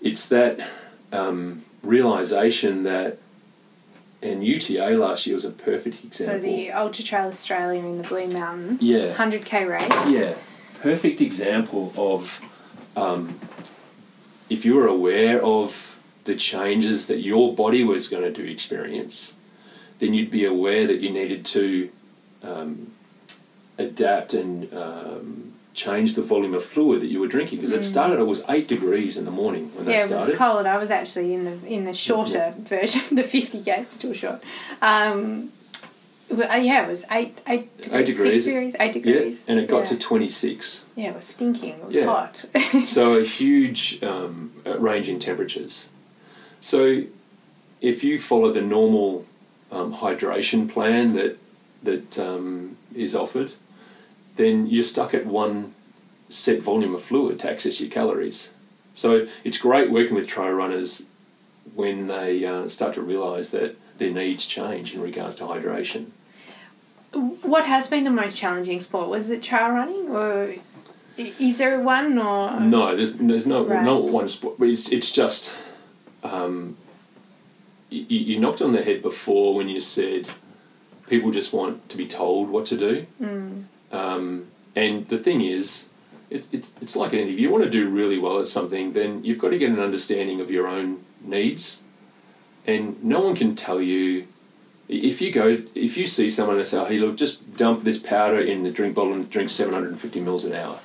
[0.00, 0.60] it's that
[1.12, 3.18] um, realization that.
[4.22, 6.36] And UTA last year was a perfect example.
[6.36, 9.14] So the Ultra Trail Australia in the Blue Mountains, Yeah.
[9.14, 10.10] 100k race.
[10.12, 10.34] Yeah,
[10.82, 12.40] perfect example of
[12.96, 13.38] um,
[14.48, 19.34] if you were aware of the changes that your body was going to experience,
[19.98, 21.90] then you'd be aware that you needed to
[22.42, 22.92] um,
[23.78, 28.18] adapt and um, change the volume of fluid that you were drinking because it started.
[28.18, 29.90] It was eight degrees in the morning when Mm.
[29.90, 30.26] Yeah, that started.
[30.26, 30.66] Yeah, it was cold.
[30.66, 34.42] I was actually in the in the shorter version, the 50k, still short.
[34.82, 35.52] Um,
[36.30, 38.16] well, uh, yeah, it was eight, eight degrees, degrees.
[38.16, 39.48] six degrees, eight Yeah, degrees.
[39.48, 39.84] and it got yeah.
[39.86, 40.86] to twenty six.
[40.96, 41.70] Yeah, it was stinking.
[41.70, 42.04] It was Yeah.
[42.06, 42.44] hot.
[42.86, 45.88] so a huge um, uh, range in temperatures.
[46.60, 47.04] So
[47.80, 49.24] if you follow the normal
[49.72, 51.38] um, hydration plan that
[51.82, 53.52] that um, is offered,
[54.36, 55.74] then you're stuck at one
[56.28, 58.52] set volume of fluid to access your calories.
[58.92, 61.06] So it's great working with trail runners
[61.74, 66.06] when they uh, start to realise that their needs change in regards to hydration.
[67.12, 69.08] What has been the most challenging sport?
[69.08, 70.54] Was it trail running, or
[71.16, 72.18] is there one?
[72.18, 73.84] Or No, there's there's no Right.
[73.84, 75.58] not one sport, but it's it's just
[76.22, 76.76] um,
[77.88, 80.28] you, you knocked on the head before when you said
[81.08, 83.06] people just want to be told what to do,
[83.92, 84.46] um,
[84.76, 85.86] and the thing is.
[86.30, 87.34] It, it's, it's like anything.
[87.34, 89.80] If you want to do really well at something, then you've got to get an
[89.80, 91.80] understanding of your own needs.
[92.68, 94.28] And no one can tell you
[94.90, 97.98] if you go if you see someone and say, "Oh, hey, look, just dump this
[97.98, 100.78] powder in the drink bottle and drink 750 mils an hour,"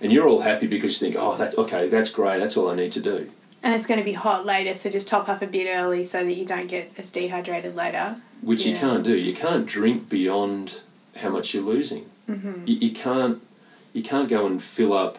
[0.00, 2.74] and you're all happy because you think, "Oh, that's okay, that's great, that's all I
[2.74, 3.30] need to do."
[3.64, 6.22] and it's going to be hot later, so just top up a bit early so
[6.22, 8.20] that you don't get as dehydrated later.
[8.42, 9.16] Which you can't do.
[9.16, 10.82] You can't drink beyond
[11.16, 12.10] how much you're losing.
[12.28, 12.66] Mm-hmm.
[12.66, 13.42] You, you can't
[13.94, 15.18] you can't go and fill up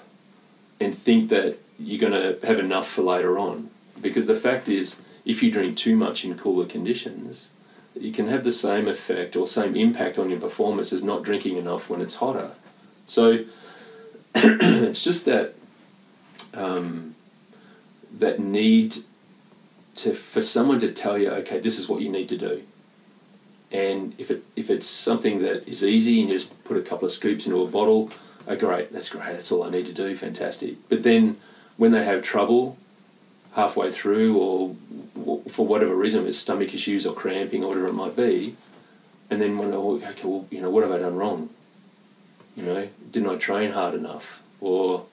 [0.80, 5.02] and think that you're going to have enough for later on because the fact is,
[5.26, 7.50] if you drink too much in cooler conditions,
[8.00, 11.58] you can have the same effect or same impact on your performance as not drinking
[11.58, 12.52] enough when it's hotter.
[13.08, 13.46] So
[14.36, 15.56] it's just that
[16.54, 17.16] um,
[18.18, 18.98] that need
[19.96, 22.64] to for someone to tell you, okay, this is what you need to do.
[23.72, 27.06] And if it if it's something that is easy and you just put a couple
[27.06, 28.12] of scoops into a bottle,
[28.48, 30.76] oh great, that's great, that's all I need to do, fantastic.
[30.90, 31.38] But then
[31.78, 32.78] when they have trouble
[33.56, 34.76] halfway through or
[35.50, 38.56] for whatever reason, it's stomach issues or cramping or whatever it might be,
[39.30, 41.50] and then wonder, well, okay, well, you know, what have I done wrong?
[42.56, 44.42] You know, didn't I train hard enough?
[44.62, 45.06] Or,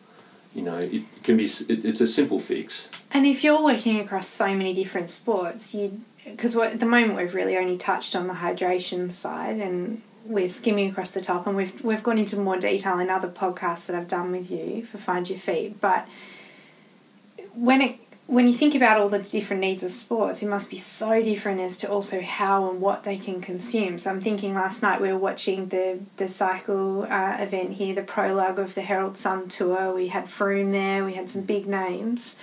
[0.55, 2.91] you know, it can be, it, it's a simple fix.
[3.13, 7.35] And if you're working across so many different sports, you, because at the moment we've
[7.35, 11.83] really only touched on the hydration side and we're skimming across the top and we've,
[11.85, 15.29] we've gone into more detail in other podcasts that I've done with you for Find
[15.29, 15.81] Your Feet.
[15.81, 16.07] But
[17.55, 17.99] when it
[18.33, 21.61] when you think about all the different needs of sports, it must be so different
[21.61, 23.99] as to also how and what they can consume.
[23.99, 28.03] So I'm thinking last night we were watching the the cycle uh, event here, the
[28.03, 29.93] prologue of the Herald Sun tour.
[29.93, 31.05] We had Froome there.
[31.05, 32.39] We had some big names.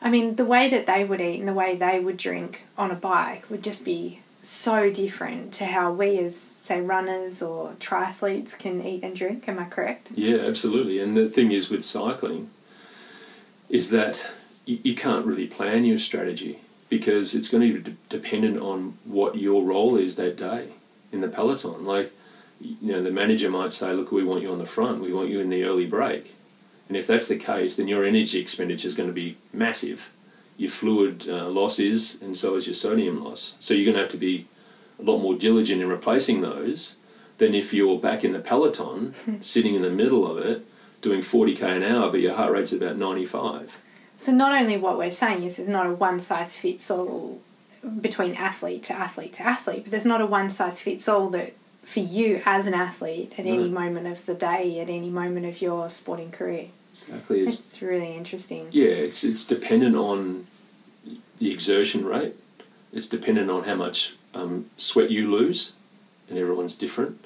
[0.00, 2.92] I mean, the way that they would eat and the way they would drink on
[2.92, 8.56] a bike would just be so different to how we as say runners or triathletes
[8.56, 9.48] can eat and drink.
[9.48, 10.12] Am I correct?
[10.14, 11.00] Yeah, absolutely.
[11.00, 12.50] And the thing is with cycling
[13.68, 14.30] is that
[14.64, 19.36] you, you can't really plan your strategy because it's going to be dependent on what
[19.36, 20.68] your role is that day
[21.10, 21.84] in the peloton.
[21.84, 22.12] Like,
[22.60, 25.02] you know, the manager might say, "Look, we want you on the front.
[25.02, 26.34] We want you in the early break."
[26.88, 30.10] And if that's the case, then your energy expenditure is going to be massive.
[30.58, 33.54] Your fluid uh, loss is, and so is your sodium loss.
[33.60, 34.46] So you're going to have to be
[34.98, 36.96] a lot more diligent in replacing those
[37.38, 40.66] than if you're back in the peloton, sitting in the middle of it,
[41.00, 43.80] doing 40k an hour, but your heart rate's about 95.
[44.16, 47.40] So not only what we're saying is there's not a one size fits all
[48.00, 51.54] between athlete to athlete to athlete, but there's not a one size fits all that
[51.82, 53.52] for you as an athlete at no.
[53.52, 56.68] any moment of the day, at any moment of your sporting career.
[56.92, 57.40] Exactly.
[57.40, 58.68] It's, it's really interesting.
[58.70, 60.46] Yeah, it's it's dependent on
[61.38, 62.36] the exertion rate.
[62.92, 65.72] It's dependent on how much um, sweat you lose,
[66.28, 67.24] and everyone's different.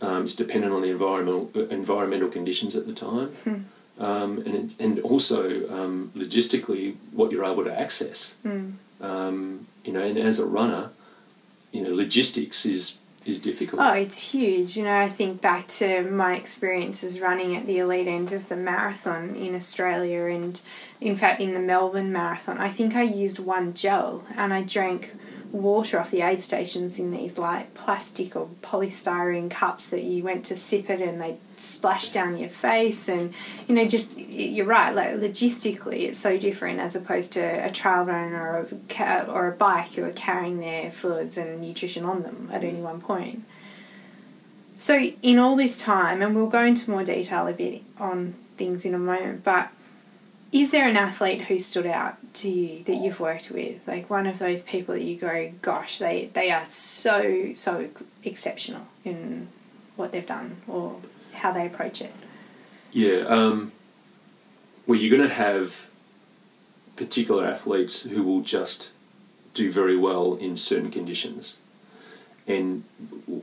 [0.00, 3.28] Um, it's dependent on the environmental environmental conditions at the time.
[3.44, 3.58] Hmm
[3.98, 8.36] um, and and also um, logistically what you're able to access.
[8.44, 8.74] Mm.
[9.00, 10.90] Um, you know, and as a runner,
[11.72, 13.82] you know, logistics is is difficult.
[13.82, 14.76] Oh, it's huge.
[14.76, 18.56] You know, I think back to my experiences running at the elite end of the
[18.56, 20.60] marathon in Australia, and
[21.00, 25.14] in fact, in the Melbourne Marathon, I think I used one gel and I drank
[25.52, 30.44] water off the aid stations in these like plastic or polystyrene cups that you went
[30.44, 33.32] to sip it and they splash down your face and
[33.66, 38.02] you know just you're right like logistically it's so different as opposed to a trail
[38.02, 38.68] runner or
[39.00, 42.80] a, or a bike who are carrying their fluids and nutrition on them at any
[42.80, 43.44] one point.
[44.76, 48.84] So in all this time and we'll go into more detail a bit on things
[48.84, 49.70] in a moment but
[50.50, 53.86] is there an athlete who stood out to you that you've worked with?
[53.86, 57.88] Like one of those people that you go, gosh, they, they are so, so
[58.24, 59.48] exceptional in
[59.96, 61.00] what they've done or
[61.34, 62.12] how they approach it?
[62.92, 63.26] Yeah.
[63.26, 63.72] Um,
[64.86, 65.88] well, you're going to have
[66.96, 68.92] particular athletes who will just
[69.52, 71.58] do very well in certain conditions.
[72.46, 72.84] And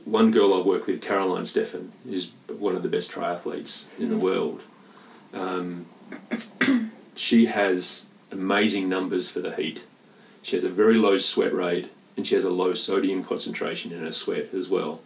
[0.04, 4.16] one girl I work with, Caroline Steffen, is one of the best triathletes in the
[4.16, 4.20] mm.
[4.20, 4.62] world.
[5.32, 5.86] Um,
[7.16, 9.84] she has amazing numbers for the heat.
[10.42, 14.00] She has a very low sweat rate and she has a low sodium concentration in
[14.00, 15.00] her sweat as well.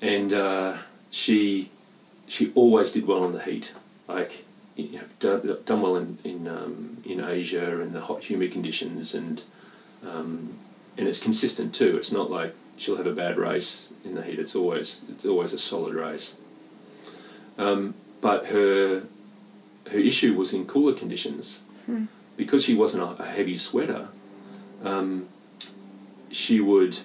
[0.00, 0.78] And uh,
[1.10, 1.70] she
[2.26, 3.72] she always did well in the heat,
[4.08, 4.44] like
[4.76, 9.14] you know, done, done well in in, um, in Asia and the hot humid conditions,
[9.14, 9.42] and
[10.06, 10.58] um,
[10.96, 11.96] and it's consistent too.
[11.96, 14.38] It's not like she'll have a bad race in the heat.
[14.38, 16.36] It's always it's always a solid race.
[17.58, 19.02] Um, but her
[19.90, 21.62] her issue was in cooler conditions.
[21.86, 22.04] Hmm.
[22.36, 24.08] Because she wasn't a, heavy sweater,
[24.82, 25.28] um,
[26.30, 26.98] she would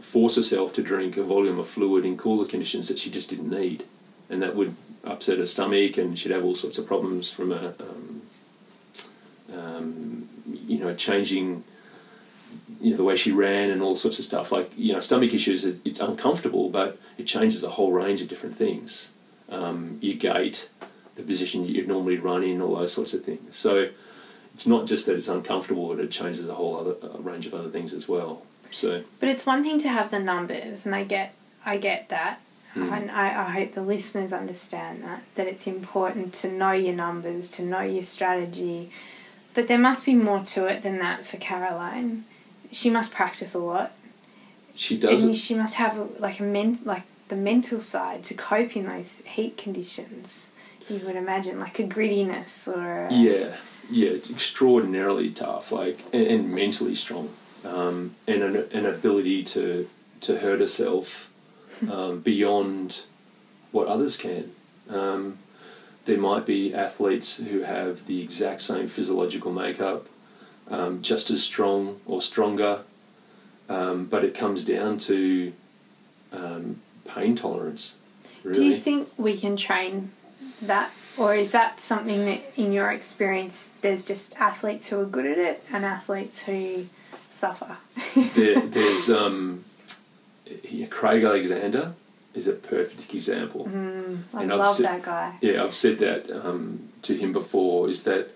[0.00, 3.50] force herself to drink a volume of fluid in cooler conditions that she just didn't
[3.50, 3.84] need.
[4.30, 7.74] And that would upset her stomach, and she'd have all sorts of problems from a,
[7.80, 8.22] um,
[9.52, 10.28] um,
[10.66, 11.64] you know, changing
[12.80, 14.52] you know, the way she ran and all sorts of stuff.
[14.52, 18.56] Like, you know, stomach issues, it's uncomfortable, but it changes a whole range of different
[18.56, 19.10] things.
[19.48, 20.68] Um, your gait,
[21.18, 23.58] the position you'd normally run in, all those sorts of things.
[23.58, 23.90] So
[24.54, 27.54] it's not just that it's uncomfortable, but it changes a whole other a range of
[27.54, 28.42] other things as well.
[28.70, 31.34] So, but it's one thing to have the numbers, and I get
[31.66, 32.40] I get that,
[32.74, 32.90] mm.
[32.90, 37.50] and I, I hope the listeners understand that that it's important to know your numbers,
[37.52, 38.90] to know your strategy,
[39.54, 42.24] but there must be more to it than that for Caroline.
[42.70, 43.92] She must practice a lot.
[44.74, 45.24] She does.
[45.24, 49.22] And she must have like a ment like the mental side to cope in those
[49.26, 50.52] heat conditions
[50.88, 53.06] you would imagine, like a grittiness or.
[53.06, 53.12] A...
[53.12, 53.56] Yeah,
[53.90, 57.30] yeah, extraordinarily tough, like and, and mentally strong,
[57.64, 59.88] um, and an, an ability to
[60.20, 61.30] to hurt herself
[61.90, 63.02] um, beyond
[63.72, 64.52] what others can.
[64.88, 65.38] Um,
[66.04, 70.08] there might be athletes who have the exact same physiological makeup,
[70.70, 72.80] um, just as strong or stronger,
[73.68, 75.52] um, but it comes down to
[76.32, 77.96] um, pain tolerance.
[78.42, 78.58] Really.
[78.58, 80.12] Do you think we can train
[80.62, 80.92] that?
[81.16, 85.38] Or is that something that, in your experience, there's just athletes who are good at
[85.38, 86.86] it and athletes who
[87.30, 87.76] suffer?
[88.34, 89.64] there, there's um,
[90.62, 91.94] yeah, Craig Alexander
[92.34, 93.66] is a perfect example.
[93.66, 95.36] Mm, I And I've love se- that guy.
[95.40, 97.88] Yeah, I've said that um, to him before.
[97.88, 98.30] Is that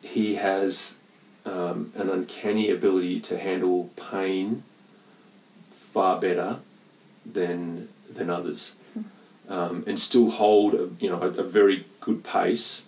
[0.00, 0.96] he has
[1.44, 4.62] um, an uncanny ability to handle pain
[5.92, 6.58] far better
[7.26, 8.76] than than others,
[9.48, 12.86] um, and still hold a, you know a, a very good pace,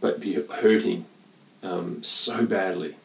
[0.00, 1.06] but be hurting
[1.62, 2.96] um, so badly,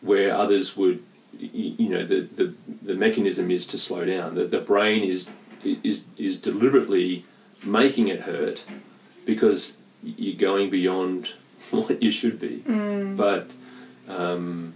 [0.00, 1.02] where others would.
[1.38, 4.34] You know the, the, the mechanism is to slow down.
[4.34, 5.30] The, the brain is
[5.64, 7.24] is is deliberately
[7.64, 8.64] making it hurt
[9.24, 11.30] because you're going beyond
[11.70, 12.62] what you should be.
[13.16, 13.52] But
[14.08, 14.74] um,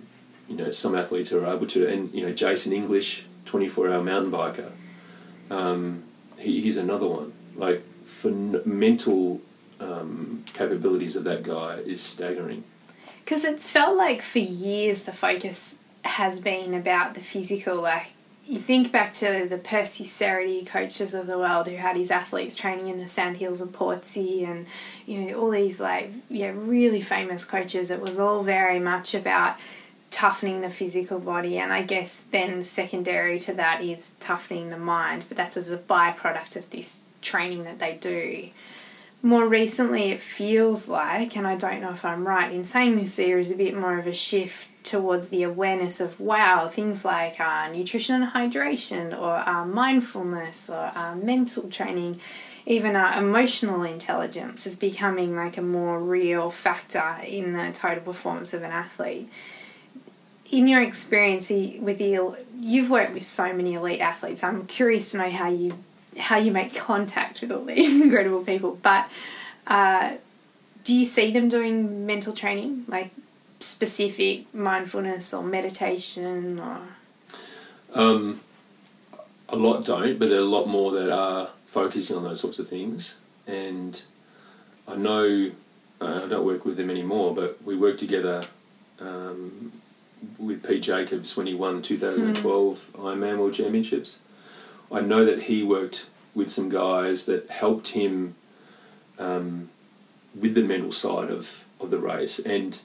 [0.48, 4.70] you know, some athletes are able to, and you know, Jason English, 24-hour mountain biker,
[5.50, 6.04] um,
[6.38, 7.32] he, he's another one.
[7.54, 9.40] Like for mental
[9.80, 12.64] um, capabilities of that guy is staggering.
[13.24, 17.76] Because it's felt like for years the focus has been about the physical.
[17.76, 18.12] Like,
[18.46, 22.54] you think back to the Percy Cerutty coaches of the world who had his athletes
[22.54, 24.66] training in the sandhills of Portsea and,
[25.04, 27.90] you know, all these, like, yeah, really famous coaches.
[27.90, 29.56] It was all very much about
[30.10, 31.58] toughening the physical body.
[31.58, 35.26] And I guess then secondary to that is toughening the mind.
[35.28, 38.50] But that's as a byproduct of this training that they do
[39.26, 43.16] more recently it feels like, and I don't know if I'm right in saying this,
[43.16, 47.40] there is a bit more of a shift towards the awareness of wow, things like
[47.40, 52.20] uh, nutrition and hydration, or uh, mindfulness, or uh, mental training,
[52.66, 58.54] even our emotional intelligence is becoming like a more real factor in the total performance
[58.54, 59.28] of an athlete.
[60.50, 64.44] In your experience with the, you've worked with so many elite athletes.
[64.44, 65.78] I'm curious to know how you
[66.18, 68.78] how you make contact with all these incredible people.
[68.82, 69.08] But
[69.66, 70.14] uh,
[70.84, 73.10] do you see them doing mental training, like
[73.60, 76.80] specific mindfulness or meditation, or
[77.92, 78.40] Um,
[79.48, 82.58] a lot don't, but there are a lot more that are focusing on those sorts
[82.58, 83.18] of things.
[83.46, 84.00] And
[84.88, 85.50] I know
[86.00, 88.44] uh, I don't work with them anymore, but we worked together
[89.00, 89.72] um,
[90.38, 94.20] with Pete Jacobs when he won 2012 Ironman World Championships.
[94.90, 98.34] I know that he worked with some guys that helped him
[99.18, 99.70] um,
[100.38, 102.80] with the mental side of, of the race, and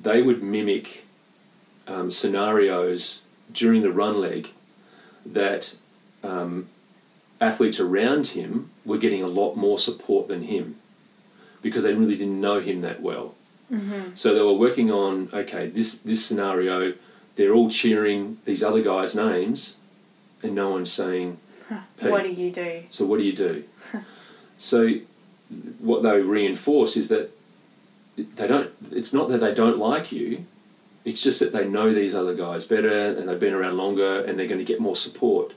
[0.00, 1.06] they would mimic
[1.86, 3.22] um, scenarios
[3.52, 4.50] during the run leg
[5.24, 5.76] that
[6.22, 6.68] um,
[7.40, 10.76] athletes around him were getting a lot more support than him
[11.62, 13.34] because they really didn't know him that well.
[13.70, 14.10] Mm-hmm.
[14.14, 16.94] So they were working on okay, this this scenario,
[17.36, 19.76] they're all cheering these other guys' names,
[20.42, 21.38] and no one's saying,
[21.98, 22.10] Pete.
[22.10, 22.84] what do you do?
[22.90, 23.64] so what do you do?
[24.58, 24.94] so
[25.78, 27.30] what they reinforce is that
[28.16, 28.70] they don't.
[28.90, 30.46] It's not that they don't like you.
[31.04, 34.38] It's just that they know these other guys better and they've been around longer and
[34.38, 35.54] they're going to get more support.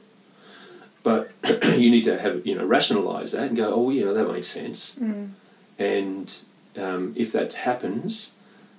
[1.03, 1.31] But
[1.63, 4.95] you need to have you know rationalize that and go, oh yeah, that makes sense.
[4.95, 5.31] Mm.
[5.77, 6.33] And
[6.77, 8.33] um, if that happens,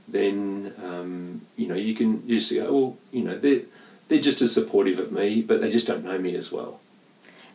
[0.09, 3.63] then um, you know you can just go, well, you know they're
[4.09, 6.81] they're just as supportive of me, but they just don't know me as well.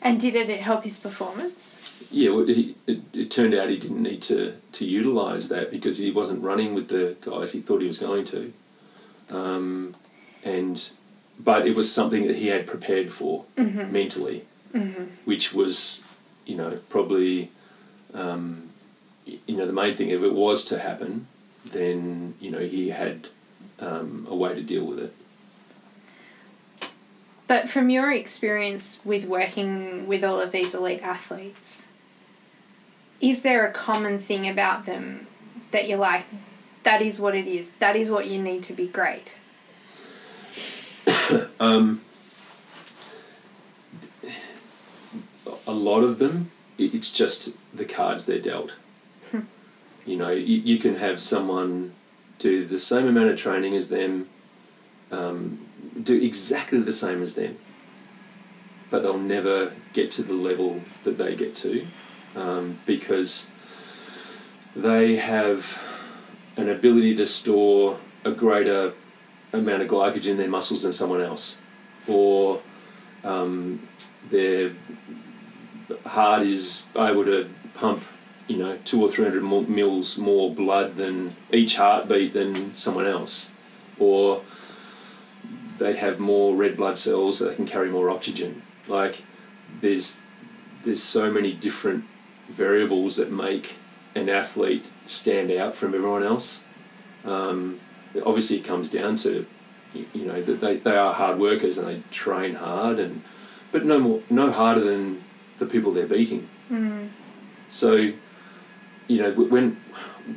[0.01, 2.07] And did it help his performance?
[2.11, 5.97] Yeah, well, he, it, it turned out he didn't need to, to utilise that because
[5.97, 8.53] he wasn't running with the guys he thought he was going to.
[9.29, 9.95] Um,
[10.43, 10.89] and
[11.39, 14.45] but it was something that he had prepared for mentally,
[15.25, 16.01] which was,
[16.45, 17.51] you know, probably,
[18.13, 18.68] um,
[19.45, 20.09] you know, the main thing.
[20.09, 21.27] If it was to happen,
[21.65, 23.27] then you know he had
[23.79, 25.13] um, a way to deal with it.
[27.47, 31.89] But from your experience with working with all of these elite athletes,
[33.19, 35.25] is there a common thing about them
[35.71, 36.25] that you're like,
[36.83, 39.35] that is what it is, that is what you need to be great?
[41.59, 42.01] Um,
[45.67, 48.73] a lot of them, it's just the cards they're dealt.
[50.05, 51.93] You know, you, you can have someone
[52.37, 54.29] do the same amount of training as them,
[55.11, 55.65] um,
[56.01, 57.57] do exactly the same as them,
[58.89, 61.85] but they'll never get to the level that they get to
[62.35, 63.47] um, because
[64.75, 65.81] they have
[66.57, 68.93] an ability to store a greater
[69.53, 71.57] amount of glycogen in their muscles than someone else,
[72.07, 72.61] or
[73.23, 73.87] um,
[74.29, 74.73] their
[76.05, 78.03] heart is able to pump,
[78.49, 83.51] you know, two or three hundred mils more blood than each heartbeat than someone else,
[83.99, 84.41] or
[85.77, 88.63] they have more red blood cells so they can carry more oxygen.
[88.87, 89.23] Like
[89.81, 90.21] there's
[90.83, 92.05] there's so many different
[92.49, 93.75] variables that make
[94.15, 96.63] an athlete stand out from everyone else.
[97.23, 97.79] Um,
[98.25, 99.45] obviously, it comes down to
[99.93, 103.23] you know that they, they are hard workers and they train hard and
[103.71, 105.23] but no more no harder than
[105.59, 106.49] the people they're beating.
[106.71, 107.09] Mm.
[107.67, 108.13] So,
[109.09, 109.81] you know, when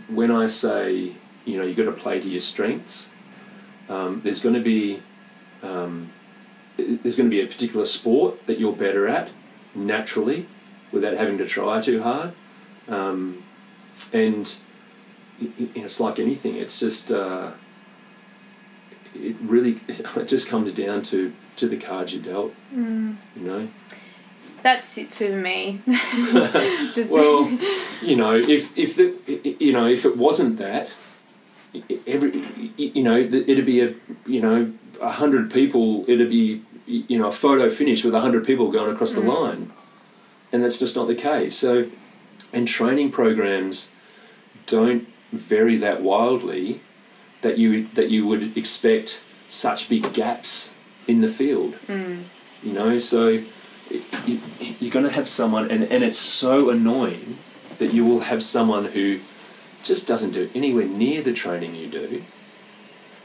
[0.09, 1.13] when I say
[1.45, 3.11] you know you've got to play to your strengths,
[3.89, 5.01] um, there's going to be
[5.63, 6.11] um,
[6.77, 9.31] there's going to be a particular sport that you're better at
[9.75, 10.49] naturally
[10.91, 12.33] without having to try too hard.
[12.89, 13.45] Um,
[14.13, 14.55] and
[15.41, 17.53] it's like anything, it's just, uh,
[19.15, 23.17] it really, it just comes down to, to the cards you dealt, mm.
[23.37, 23.69] you know?
[24.63, 25.81] That sits with me.
[27.11, 27.51] well,
[28.01, 29.15] you know, if, if the,
[29.59, 30.91] you know, if it wasn't that,
[32.07, 33.95] every, you know, it'd be a,
[34.27, 38.47] you know, a hundred people, it'd be you know a photo finish with a hundred
[38.47, 39.35] people going across the mm.
[39.35, 39.73] line,
[40.53, 41.57] and that's just not the case.
[41.57, 41.91] So,
[42.53, 43.91] and training programs
[44.67, 46.81] don't vary that wildly
[47.43, 50.75] that you that you would expect such big gaps
[51.07, 51.77] in the field.
[51.87, 52.25] Mm.
[52.63, 53.43] You know, so
[54.27, 54.41] you,
[54.79, 57.39] you're going to have someone, and, and it's so annoying
[57.79, 59.21] that you will have someone who
[59.83, 62.25] just doesn't do anywhere near the training you do,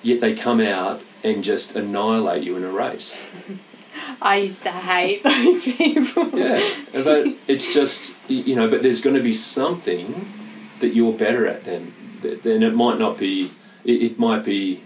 [0.01, 3.26] yet they come out and just annihilate you in a race.
[4.22, 6.30] I used to hate those people.
[6.30, 10.32] Yeah, but it's just you know, but there's going to be something
[10.80, 13.51] that you're better at than, Then it might not be.
[13.84, 14.84] It, it might be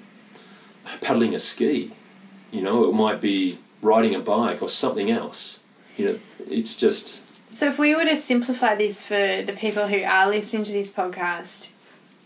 [1.02, 1.94] paddling a ski.
[2.52, 5.61] You know, it might be riding a bike or something else.
[6.02, 7.54] You know, it's just.
[7.54, 10.93] So, if we were to simplify this for the people who are listening to this
[10.93, 11.70] podcast,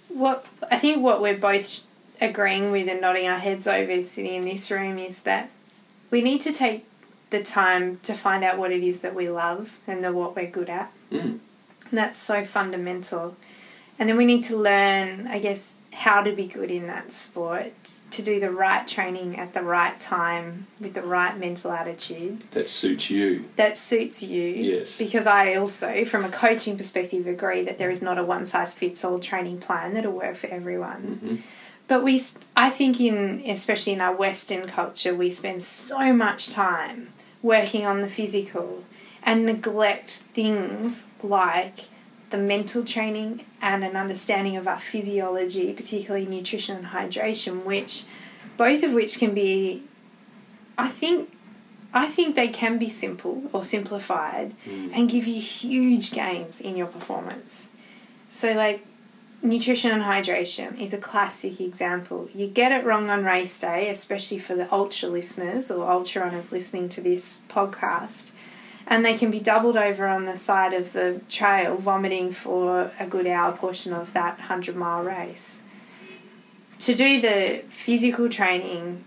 [0.08, 1.84] what I think what we're both
[2.22, 5.50] agreeing with and nodding our heads over sitting in this room is that
[6.10, 6.86] we need to take
[7.32, 10.50] the time to find out what it is that we love and the, what we're
[10.50, 10.92] good at.
[11.12, 11.40] Mm.
[11.92, 13.36] that's so fundamental.
[13.98, 17.74] And then we need to learn, I guess, how to be good in that sport,
[18.12, 22.44] to do the right training at the right time with the right mental attitude.
[22.52, 23.46] That suits you.
[23.56, 24.42] That suits you.
[24.42, 24.98] Yes.
[24.98, 28.74] Because I also, from a coaching perspective, agree that there is not a one size
[28.74, 31.20] fits all training plan that'll work for everyone.
[31.24, 31.36] Mm-hmm.
[31.88, 32.22] But we,
[32.58, 38.02] I think, in especially in our Western culture, we spend so much time working on
[38.02, 38.84] the physical
[39.24, 41.86] and neglect things like
[42.30, 48.06] the mental training and an understanding of our physiology, particularly nutrition and hydration, which
[48.58, 49.84] both of which can be,
[50.78, 51.32] I think,
[51.94, 54.92] I think they can be simple or simplified mm.
[54.94, 57.74] and give you huge gains in your performance.
[58.30, 58.86] So, like,
[59.42, 62.30] nutrition and hydration is a classic example.
[62.34, 66.52] You get it wrong on race day, especially for the ultra listeners or ultra runners
[66.52, 68.32] listening to this podcast,
[68.88, 73.08] and they can be doubled over on the side of the trail, vomiting for a
[73.08, 75.64] good hour portion of that 100 mile race.
[76.80, 79.04] To do the physical training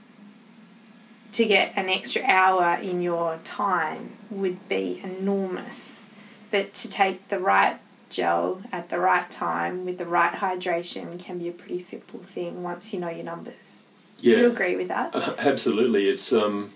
[1.32, 6.06] to get an extra hour in your time would be enormous.
[6.50, 11.38] But to take the right gel at the right time with the right hydration can
[11.38, 13.84] be a pretty simple thing once you know your numbers.
[14.18, 14.36] Yeah.
[14.36, 15.14] Do you agree with that?
[15.14, 16.08] Uh, absolutely.
[16.08, 16.72] It's um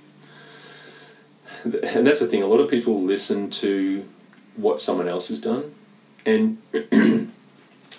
[1.64, 4.09] and that's the thing a lot of people listen to
[4.57, 5.74] what someone else has done
[6.26, 7.28] and you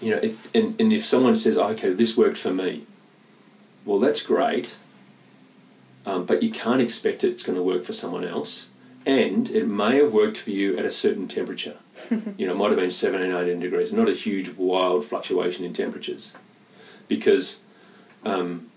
[0.02, 2.86] know it, and, and if someone says oh, okay this worked for me
[3.86, 4.78] well that's great
[6.06, 8.70] um, but you can't expect it's going to work for someone else
[9.06, 11.78] and it may have worked for you at a certain temperature.
[12.10, 15.74] you know, it might have been 17, 18 degrees, not a huge wild fluctuation in
[15.74, 16.34] temperatures.
[17.08, 17.64] Because
[18.24, 18.72] um,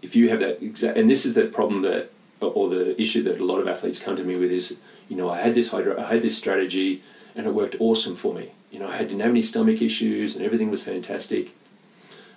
[0.00, 2.10] if you have that exact, and this is the problem that,
[2.48, 5.30] or the issue that a lot of athletes come to me with is, you know,
[5.30, 7.02] I had this hydro, I had this strategy,
[7.34, 8.52] and it worked awesome for me.
[8.70, 11.50] You know, I didn't have any stomach issues, and everything was fantastic.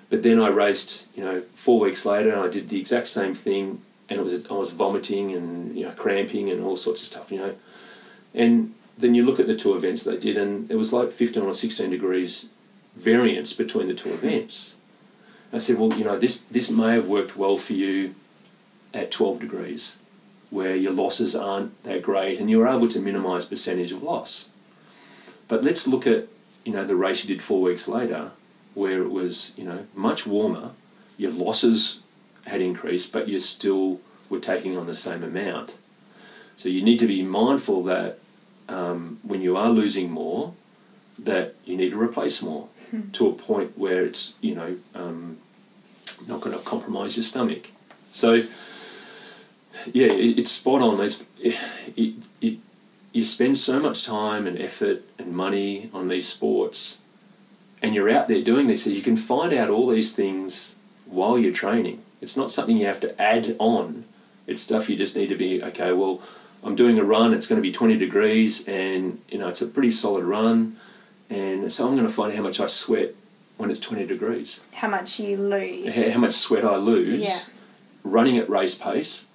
[0.10, 3.34] But then I raced, you know, four weeks later, and I did the exact same
[3.34, 7.08] thing, and it was I was vomiting and you know cramping and all sorts of
[7.08, 7.56] stuff, you know.
[8.34, 11.44] And then you look at the two events they did, and it was like 15
[11.44, 12.52] or 16 degrees
[12.96, 14.76] variance between the two events.
[15.52, 18.16] I said, well, you know, this this may have worked well for you
[18.96, 19.98] at 12 degrees,
[20.50, 24.50] where your losses aren't that great, and you're able to minimise percentage of loss.
[25.48, 26.28] But let's look at
[26.64, 28.32] you know the race you did four weeks later,
[28.74, 30.72] where it was, you know, much warmer,
[31.18, 32.02] your losses
[32.46, 35.78] had increased, but you still were taking on the same amount.
[36.58, 38.20] So you need to be mindful that
[38.70, 40.54] um, when you are losing more,
[41.20, 42.70] that you need to replace more
[43.14, 45.38] to a point where it's, you know, um,
[46.28, 47.72] not going to compromise your stomach.
[48.12, 48.44] So,
[49.94, 51.00] yeah, it, it's spot on.
[51.02, 51.56] It's, it,
[51.96, 52.58] it, it,
[53.12, 57.00] you spend so much time and effort and money on these sports,
[57.82, 60.76] and you're out there doing this, so you can find out all these things
[61.06, 62.02] while you're training.
[62.22, 64.06] It's not something you have to add on.
[64.48, 65.92] It's stuff you just need to be okay.
[65.92, 66.22] Well,
[66.64, 67.34] I'm doing a run.
[67.34, 70.78] It's going to be 20 degrees, and you know it's a pretty solid run,
[71.30, 73.16] and so I'm going to find out how much I sweat
[73.58, 75.96] when it's 20 degrees, How much you lose.
[75.96, 77.40] how how much sweat I lose Yeah.
[78.04, 79.28] running at race pace,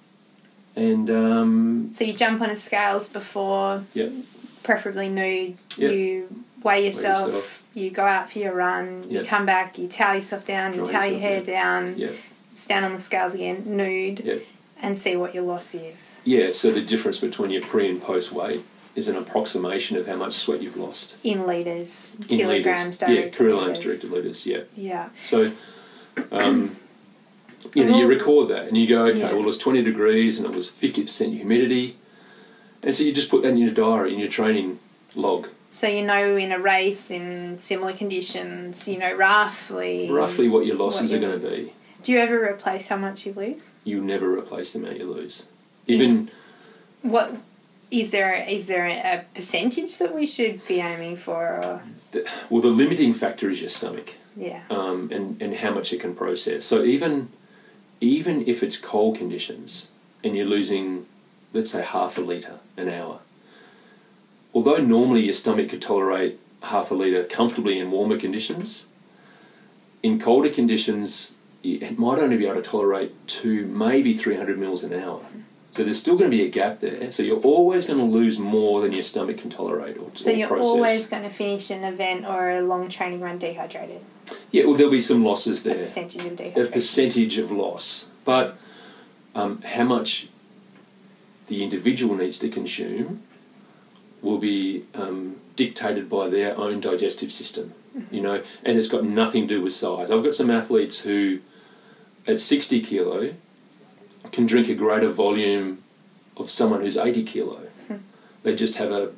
[0.75, 4.09] and um, So you jump on a scales before, yeah,
[4.63, 5.57] preferably nude.
[5.77, 5.89] Yeah.
[5.89, 7.27] You weigh yourself.
[7.27, 7.57] yourself.
[7.73, 9.09] You go out for your run.
[9.09, 9.77] You come back.
[9.77, 10.73] You towel yourself down.
[10.73, 11.93] You towel your hair down.
[11.97, 12.09] yeah,
[12.53, 14.35] Stand on the scales again, nude, yeah.
[14.81, 18.31] and see what your loss is Yeah, so the difference between your pre and post
[18.33, 21.15] weight is an approximation of how much sweat you've lost.
[21.23, 23.17] in liters, In kilograms, litres.
[23.25, 24.01] Yeah, kilograms liters.
[24.01, 24.61] directed litres, yeah.
[24.75, 25.09] Yeah.
[25.23, 25.53] So,
[26.31, 26.75] um,
[27.73, 29.31] you know, you record that and you go, okay, Yeah.
[29.31, 31.97] well, it was 20 degrees and it was 50% humidity.
[32.83, 34.79] And so you just put that in your diary, in your training
[35.15, 35.47] log.
[35.69, 40.09] So you know in a race in similar conditions, you know roughly.
[40.11, 41.73] Roughly what your losses What are going to be.
[42.03, 43.73] Do you ever replace how much you lose?
[43.83, 45.45] You never replace the amount you lose.
[45.87, 46.29] Even,
[47.03, 47.35] What
[47.91, 48.33] is there?
[48.33, 51.37] Is there a percentage that we should be aiming for?
[51.45, 54.15] Or, the, well, the limiting factor is your stomach.
[54.35, 54.63] yeah.
[54.69, 56.65] um, and, and how much it can process.
[56.65, 57.29] So even
[58.01, 59.89] even if it's cold conditions
[60.23, 61.05] and you're losing,
[61.53, 63.19] let's say, half a litre an hour,
[64.53, 68.87] although normally your stomach could tolerate half a litre comfortably in warmer conditions,
[70.03, 74.93] in colder conditions it might only be able to tolerate two, maybe 300 mils an
[74.93, 75.21] hour.
[75.71, 77.11] So there's still going to be a gap there.
[77.11, 80.33] So you're always going to lose more than your stomach can tolerate or, So or
[80.35, 80.67] you're process.
[80.67, 84.01] always going to finish an event or a long training run dehydrated.
[84.51, 85.77] Yeah, well, there'll be some losses there.
[85.77, 86.67] A percentage of dehydration.
[86.67, 88.57] a percentage of loss, but
[89.33, 90.27] um, how much
[91.47, 93.23] the individual needs to consume
[94.21, 97.73] will be um, dictated by their own digestive system,
[98.11, 100.11] you know, and it's got nothing to do with size.
[100.11, 101.39] I've got some athletes who,
[102.27, 103.33] at 60 kilo,
[104.31, 105.83] can drink a greater volume
[106.37, 107.61] of someone who's 80 kilo.
[108.43, 109.11] They just have a,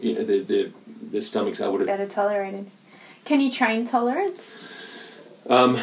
[0.00, 0.66] you know, their, their,
[1.00, 2.70] their stomach's able to Better tolerated.
[3.24, 4.56] Can you train tolerance?
[5.48, 5.78] Um,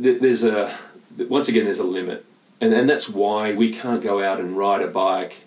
[0.00, 0.76] th- there's a
[1.16, 2.24] once again there's a limit,
[2.60, 5.46] and and that's why we can't go out and ride a bike.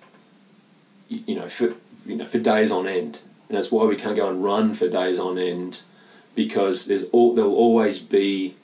[1.10, 1.74] You know, for
[2.06, 4.88] you know for days on end, and that's why we can't go and run for
[4.88, 5.82] days on end,
[6.34, 8.56] because there's all there'll always be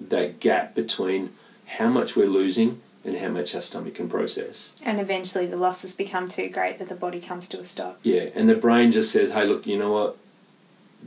[0.00, 1.30] that gap between
[1.66, 4.74] how much we're losing and how much our stomach can process.
[4.84, 7.98] And eventually the losses become too great that the body comes to a stop.
[8.02, 10.16] Yeah, and the brain just says, "Hey, look, you know what?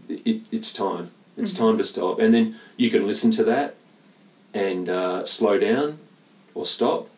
[0.09, 1.11] It, it's time.
[1.37, 3.75] It's time to stop." And then you can listen to that
[4.53, 5.99] and uh, slow down
[6.53, 7.09] or stop.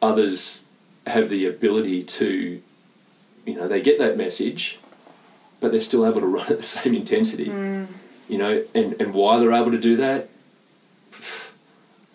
[0.00, 0.64] Others
[1.06, 2.62] have the ability to,
[3.46, 4.78] you know, they get that message,
[5.60, 7.46] but they're still able to run at the same intensity.
[8.28, 10.28] You know, and and why they're able to do that,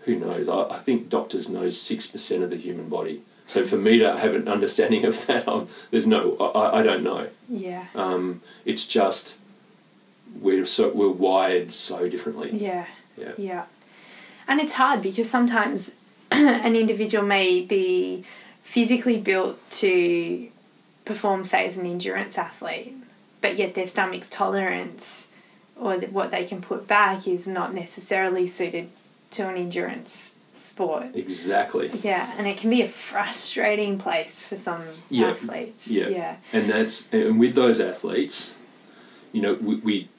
[0.05, 0.49] who knows?
[0.49, 3.21] I, I think doctors know six percent of the human body.
[3.45, 7.03] So for me to have an understanding of that, um, there's no, I, I don't
[7.03, 7.27] know.
[7.49, 7.87] Yeah.
[7.93, 9.39] Um, it's just
[10.39, 12.51] we're so we're wired so differently.
[12.51, 12.85] Yeah.
[13.17, 13.31] Yeah.
[13.37, 13.65] Yeah.
[14.47, 15.95] And it's hard because sometimes
[16.31, 18.25] an individual may be
[18.63, 20.49] physically built to
[21.05, 22.95] perform, say, as an endurance athlete,
[23.41, 25.31] but yet their stomach's tolerance
[25.75, 28.89] or what they can put back is not necessarily suited
[29.33, 31.07] to an endurance sport.
[31.15, 31.89] Exactly.
[32.03, 35.29] Yeah, and it can be a frustrating place for some Yeah.
[35.29, 35.89] athletes.
[35.89, 36.07] Yeah.
[36.09, 36.35] yeah.
[36.53, 38.55] And that's and with those athletes,
[39.31, 40.09] you know, we we,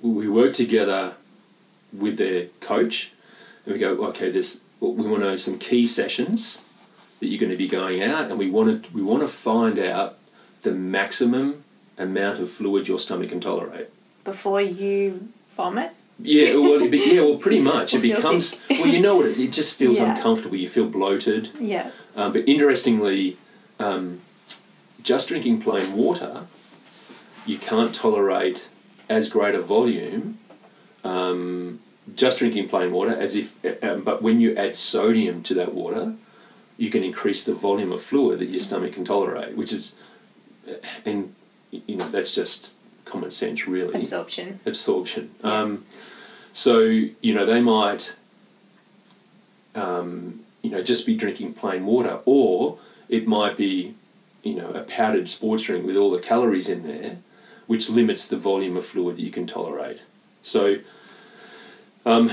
[0.00, 1.14] we work together
[1.92, 3.12] with their coach,
[3.64, 6.62] and we go, okay, this we want to know some key sessions
[7.18, 9.78] that you're going to be going out, and we want to we want to find
[9.78, 10.18] out
[10.62, 11.64] the maximum
[11.98, 13.88] amount of fluid your stomach can tolerate.
[14.24, 15.92] Before you vomit.
[16.22, 17.94] Yeah, well, be, yeah, well, pretty much.
[17.94, 19.38] It becomes well, you know what it is.
[19.38, 20.14] It just feels Yeah.
[20.16, 20.56] uncomfortable.
[20.56, 21.50] You feel bloated.
[21.58, 21.90] Yeah.
[22.16, 23.36] Um, but interestingly,
[23.78, 24.20] um,
[25.02, 26.46] just drinking plain water,
[27.46, 28.68] you can't tolerate
[29.08, 30.38] as great a volume.
[31.04, 31.80] Um,
[32.14, 36.14] just drinking plain water, as if, um, but when you add sodium to that water,
[36.76, 39.96] you can increase the volume of fluid that your stomach can tolerate, which is,
[41.04, 41.34] and
[41.70, 42.74] you know that's just
[43.10, 43.94] common sense, really.
[43.94, 44.60] Absorption.
[44.64, 45.30] Absorption.
[45.42, 45.84] Um,
[46.52, 48.16] so you know they might,
[49.74, 53.94] um, you know, just be drinking plain water, or it might be,
[54.42, 57.18] you know, a powdered sports drink with all the calories in there,
[57.66, 60.02] which limits the volume of fluid that you can tolerate.
[60.42, 60.78] So.
[62.06, 62.32] Um,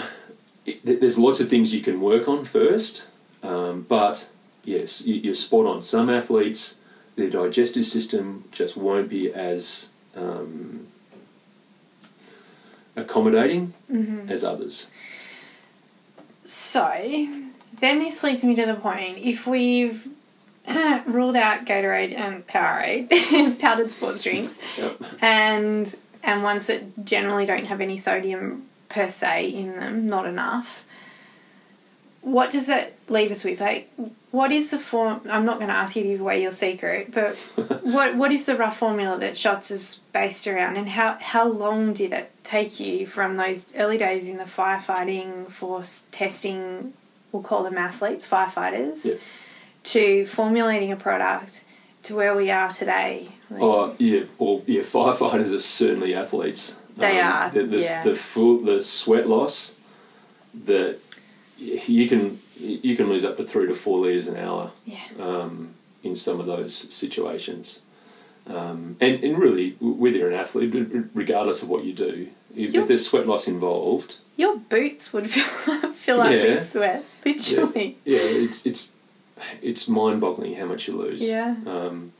[0.66, 3.08] it, there's lots of things you can work on first,
[3.44, 4.30] um, but
[4.64, 5.82] yes, you, you're spot on.
[5.82, 6.80] Some athletes,
[7.16, 10.88] their digestive system just won't be as um,
[12.95, 14.30] accommodating Mm-hmm.
[14.30, 14.89] as others.
[16.43, 16.84] So,
[17.80, 20.07] then this leads me to the point if we've
[21.05, 25.01] ruled out Gatorade and Powerade, powdered sports drinks, Yep.
[25.22, 30.84] and and ones that generally don't have any sodium per se in them, not enough.
[32.28, 33.62] What does that leave us with?
[33.62, 33.90] Like,
[34.32, 35.22] what is the form?
[35.30, 37.36] I'm not going to ask you to give away your secret, but
[37.84, 41.94] what what is the rough formula that Shotz is based around, and how how long
[41.94, 46.94] did it take you from those early days in the firefighting force testing?
[47.32, 49.16] We'll call them athletes, firefighters, Yeah.
[49.84, 51.64] to formulating a product
[52.04, 53.30] to where we are today.
[53.50, 56.76] Like, Oh yeah, well yeah, firefighters are certainly athletes.
[56.98, 58.04] They um, are, The, the, yeah.
[58.04, 59.76] the full the sweat loss,
[60.54, 60.98] the
[61.58, 64.72] you can you can lose up to three to four liters an hour.
[64.86, 64.99] Yeah.
[65.20, 67.82] Um, in some of those situations,
[68.47, 70.74] um, and and really, whether you're an athlete,
[71.14, 75.30] regardless of what you do, if, You're- if there's sweat loss involved, Your boots would
[75.32, 76.43] fill, fill up Yeah.
[76.55, 77.97] with sweat, literally.
[78.05, 78.95] yeah, it's it's
[79.62, 81.22] it's mind-boggling how much you lose.
[81.28, 81.55] Yeah.
[81.66, 82.14] Um,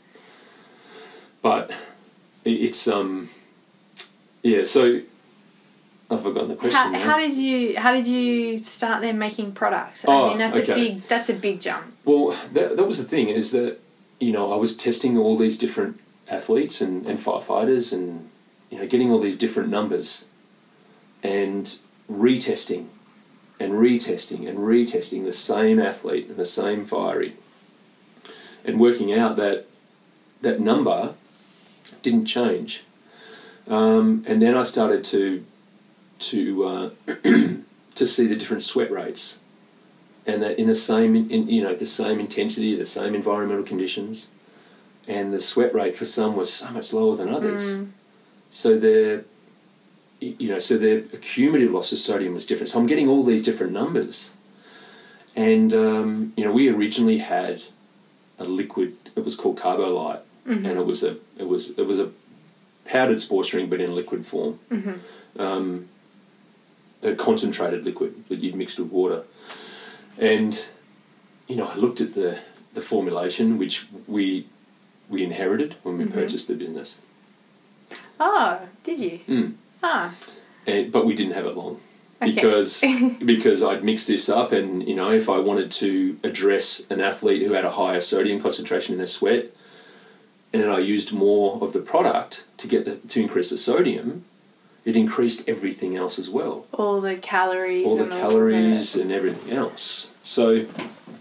[1.42, 1.72] but
[2.44, 3.30] it's um,
[4.44, 4.64] yeah.
[4.66, 5.02] So
[6.10, 6.94] I've forgotten the question.
[6.94, 10.06] How, how did you how did you start then making products?
[10.08, 10.72] Oh, I mean that's okay.
[10.72, 11.86] a big that's a big jump.
[12.06, 13.80] Well, that, that was the thing is that,
[14.20, 16.00] you know, I was testing all these different
[16.30, 18.30] athletes and, and firefighters and,
[18.70, 20.28] you know, getting all these different numbers
[21.22, 21.78] and
[22.10, 22.88] retesting
[23.60, 27.36] and retesting and retesting the same athlete and the same fiery
[28.64, 29.66] and working out that
[30.42, 31.16] that number
[32.02, 32.84] didn't change.
[33.68, 35.44] Um, and then I started to
[36.20, 36.90] to uh,
[37.96, 39.40] to see the different sweat rates
[40.26, 44.30] and that in the same in, you know the same intensity, the same environmental conditions,
[45.08, 47.78] and the sweat rate for some was so much lower than others.
[47.78, 47.90] Mm.
[48.50, 49.24] So their
[50.20, 52.70] you know so their cumulative loss of sodium was different.
[52.70, 54.34] So I'm getting all these different numbers,
[55.36, 57.64] and um, you know we originally had
[58.38, 58.96] a liquid.
[59.16, 60.66] It was called Carbolite, Mm-hmm.
[60.66, 62.10] and it was a it was it was a
[62.86, 64.60] powdered sports drink, but in liquid form.
[64.72, 65.42] Mm-hmm.
[65.42, 65.90] Um,
[67.04, 69.24] a concentrated liquid that you'd mixed with water.
[70.18, 70.64] And
[71.48, 72.40] you know, I looked at the
[72.74, 74.48] the formulation which we
[75.10, 76.14] we inherited when we Mhm.
[76.14, 77.00] purchased the business,
[78.20, 79.20] Oh, did you?
[79.28, 79.54] mm.
[79.82, 80.14] Ah,
[80.66, 81.80] and but we didn't have it long
[82.22, 82.34] Okay.
[82.34, 82.84] because
[83.26, 87.44] because I'd mixed this up, and you know, if I wanted to address an athlete
[87.44, 89.54] who had a higher sodium concentration in their sweat,
[90.52, 94.26] and then I used more of the product to get the to increase the sodium,
[94.88, 96.66] it increased everything else as well.
[96.72, 97.86] all the calories.
[97.86, 100.12] all the and calories and everything else.
[100.24, 100.66] So,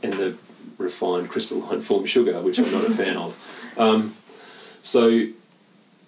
[0.05, 0.37] and the
[0.79, 3.73] refined crystalline form sugar, which I'm not a fan of.
[3.77, 4.15] Um,
[4.83, 5.35] so, you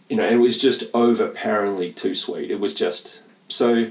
[0.09, 2.52] know, it was just overpoweringly too sweet.
[2.52, 3.74] It was just so.
[3.74, 3.90] You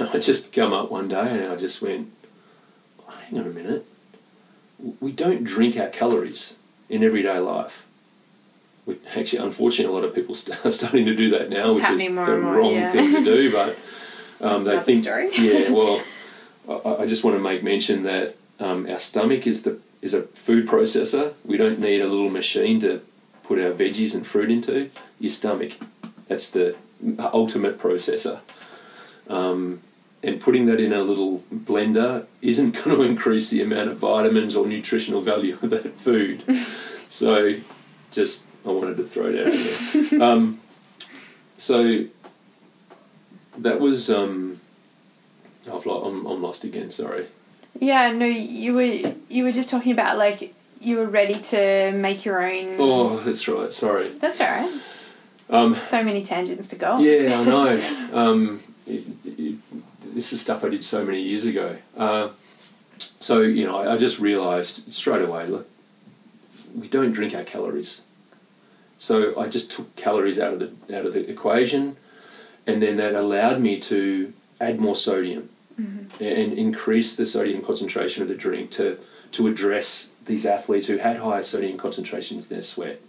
[0.00, 2.10] know, I just come up one day and I just went,
[3.06, 3.86] hang on a minute.
[4.98, 6.56] We don't drink our calories
[6.88, 7.86] in everyday life.
[8.88, 11.80] We, actually, unfortunately, a lot of people st- are starting to do that now, It's
[11.80, 12.90] which is the more, wrong yeah.
[12.90, 13.52] thing to do.
[13.52, 13.76] But
[14.40, 15.04] um, they think,
[15.38, 15.70] yeah.
[15.70, 16.02] Well,
[16.66, 20.22] I, I just want to make mention that um, our stomach is the is a
[20.22, 21.34] food processor.
[21.44, 23.02] We don't need a little machine to
[23.42, 24.90] put our veggies and fruit into.
[25.20, 25.72] Your stomach,
[26.26, 26.74] that's the
[27.18, 28.40] ultimate processor.
[29.28, 29.82] Um,
[30.22, 34.56] and putting that in a little blender isn't going to increase the amount of vitamins
[34.56, 36.42] or nutritional value of that food.
[37.10, 37.56] so,
[38.10, 40.22] just I wanted to throw out there.
[40.22, 40.60] um,
[41.56, 42.04] so
[43.56, 44.60] that was um,
[45.72, 46.90] I've lo- I'm, I'm lost again.
[46.90, 47.26] Sorry.
[47.80, 52.24] Yeah, no, you were you were just talking about like you were ready to make
[52.24, 52.76] your own.
[52.78, 53.72] Oh, that's right.
[53.72, 54.10] Sorry.
[54.10, 54.80] That's all right.
[55.50, 56.92] Um, So many tangents to go.
[56.92, 57.02] on.
[57.02, 58.08] Yeah, I know.
[58.12, 59.56] Um, it, it,
[60.14, 61.76] this is stuff I did so many years ago.
[61.96, 62.28] Uh,
[63.20, 65.46] so you know, I, I just realised straight away.
[65.46, 65.68] Look,
[66.76, 68.02] we don't drink our calories.
[68.98, 71.96] So I just took calories out of the out of the equation,
[72.66, 75.48] and then that allowed me to add more sodium
[76.20, 78.98] and increase the sodium concentration of the drink to
[79.30, 83.00] to address these athletes who had higher sodium concentrations in their sweat,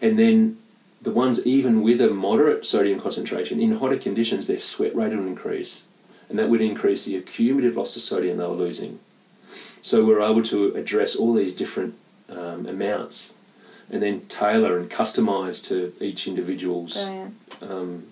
[0.00, 0.58] and then
[1.00, 5.26] the ones even with a moderate sodium concentration in hotter conditions, their sweat rate will
[5.26, 5.84] increase,
[6.28, 8.98] and that would increase the cumulative loss of sodium they were losing.
[9.82, 11.94] So we're able to address all these different
[12.28, 13.34] um, amounts,
[13.92, 16.96] and then tailor and customize to each individual's.
[17.60, 18.06] Um,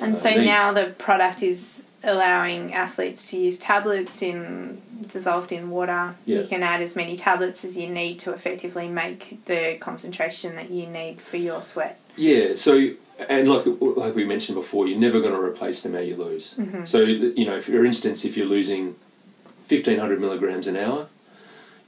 [0.00, 0.44] And uh, so needs.
[0.44, 6.14] now the product is allowing athletes to use tablets in dissolved in water.
[6.26, 6.40] Yeah.
[6.40, 10.70] You can add as many tablets as you need to effectively make the concentration that
[10.70, 11.98] you need for your sweat.
[12.16, 12.90] Yeah, so
[13.28, 16.54] and like like we mentioned before, you're never going to replace the amount you lose.
[16.54, 16.84] Mm-hmm.
[16.84, 18.96] So you know, for instance, if you're losing
[19.66, 21.08] fifteen hundred milligrams an hour,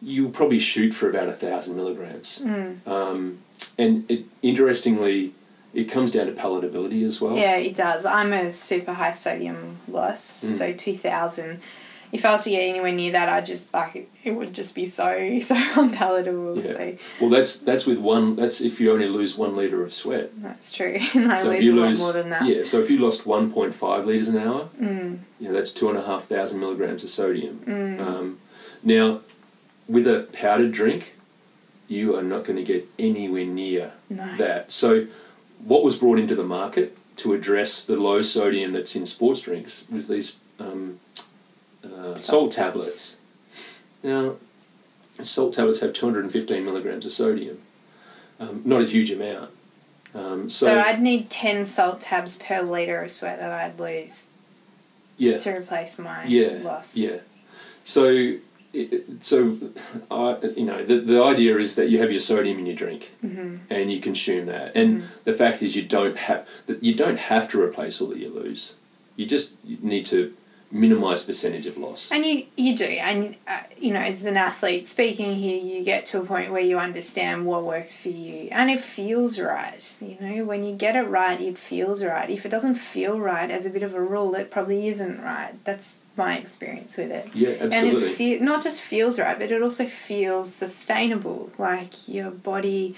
[0.06, 2.40] you'll probably shoot for about a thousand milligrams.
[2.44, 2.86] Mm.
[2.86, 3.38] Um,
[3.76, 5.34] and it, interestingly,
[5.74, 7.36] it comes down to palatability as well.
[7.36, 8.06] Yeah, it does.
[8.06, 10.58] I'm a super high sodium loss, Mm.
[10.58, 11.60] so 2000.
[12.12, 14.84] If I was to get anywhere near that, I'd just like it would just be
[14.86, 16.56] so so unpalatable.
[16.58, 16.62] Yeah.
[16.72, 18.36] So Well, that's that's with one.
[18.36, 20.30] That's if you only lose one liter of sweat.
[20.40, 20.96] that's true.
[21.14, 22.46] and I so lose if you a lot lose, more than that.
[22.46, 22.62] yeah.
[22.62, 25.88] So if you lost one point five liters an hour, Mm, you know that's two
[25.90, 27.60] and a half thousand milligrams of sodium.
[27.66, 28.00] mm.
[28.00, 28.38] Um,
[28.84, 29.20] now,
[29.88, 31.16] with a powdered drink,
[31.88, 34.36] you are not going to get anywhere near no.
[34.36, 34.72] that.
[34.72, 35.06] So,
[35.64, 39.84] what was brought into the market to address the low sodium that's in sports drinks
[39.90, 41.00] was these um,
[41.84, 43.16] uh, salt, Salt tablets.
[44.02, 44.36] Now,
[45.22, 47.58] salt tablets have 215 milligrams of sodium,
[48.38, 49.50] um, not a huge amount.
[50.14, 54.28] Um, so, So, I'd need 10 salt tabs per litre of sweat that I'd lose
[55.16, 56.96] yeah, to replace my Yeah, loss.
[56.96, 57.18] Yeah.
[57.84, 58.36] So,
[59.20, 59.56] so
[60.10, 63.12] I, you know, the, the idea is that you have your sodium in your drink
[63.20, 64.76] hmm and you consume that.
[64.76, 65.04] And Mhm.
[65.24, 68.28] the fact is, you don't have that you don't have to replace all that you
[68.30, 68.74] lose.
[69.16, 70.32] You just need to
[70.70, 72.10] minimise percentage of loss.
[72.10, 72.84] And you, you do.
[72.84, 76.60] And, uh, you know, as an athlete speaking here, you get to a point where
[76.60, 78.48] you understand what works for you.
[78.50, 79.96] And it feels right.
[80.00, 82.28] You know, when you get it right, it feels right.
[82.28, 85.54] If it doesn't feel right, as a bit of a rule, it probably isn't right.
[85.64, 87.28] That's my experience with it.
[87.34, 88.10] Yeah, And absolutely.
[88.10, 91.50] it fe- not just feels right, but it also feels sustainable.
[91.58, 92.94] Like your body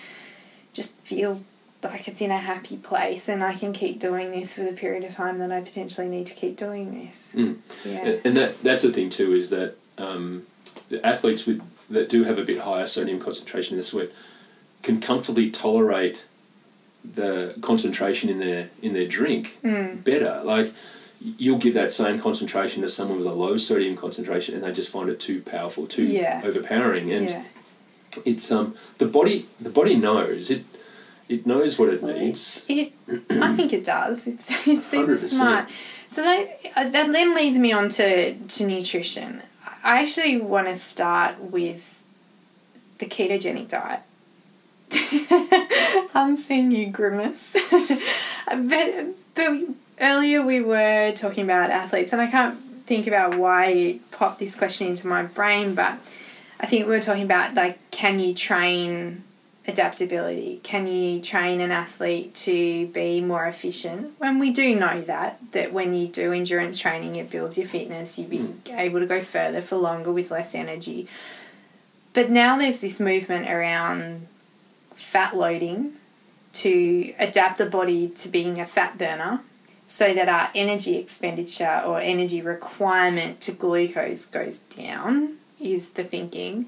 [0.73, 1.45] just feels
[1.83, 5.05] like it's in a happy place, and I can keep doing this for the period
[5.05, 7.35] of time that I potentially need to keep doing this.
[7.37, 7.57] Mm.
[7.85, 7.91] Yeah.
[8.07, 10.47] And- And that that's the thing too is that um,
[10.89, 11.61] the athletes with
[11.91, 14.11] that do have a bit higher sodium concentration in the sweat
[14.83, 16.25] can comfortably tolerate
[17.15, 20.05] the concentration in their in their drink Mm.
[20.05, 20.41] better.
[20.45, 20.73] Like
[21.21, 24.91] you'll give that same concentration to someone with a low sodium concentration, and they just
[24.91, 26.43] find it too powerful, too Yeah.
[26.45, 27.13] overpowering.
[27.13, 27.43] And yeah.
[28.25, 30.65] it's um the body the body knows it
[31.29, 32.65] it knows what it Well, needs.
[32.69, 32.93] It,
[33.31, 34.27] I think it does.
[34.27, 35.19] It's it's super 100%.
[35.19, 35.69] smart.
[36.09, 39.43] So that uh, that then leads me on to to nutrition.
[39.85, 42.01] I actually want to start with
[42.99, 44.01] the ketogenic diet.
[46.15, 47.55] I'm seeing you grimace.
[48.51, 49.51] but but
[50.01, 54.55] earlier we were talking about athletes, and I can't think about why it popped this
[54.55, 55.99] question into my brain, but
[56.61, 59.25] I think we were talking about like, can you train
[59.67, 60.61] adaptability?
[60.63, 64.15] Can you train an athlete to be more efficient?
[64.19, 68.19] When we do know that, that when you do endurance training, it builds your fitness,
[68.19, 71.07] you'd be able to go further for longer with less energy.
[72.15, 74.27] But now there's this movement around
[74.95, 75.93] fat loading
[76.55, 79.41] to adapt the body to being a fat burner
[79.89, 86.67] so that our energy expenditure or energy requirement to glucose goes down is the thinking.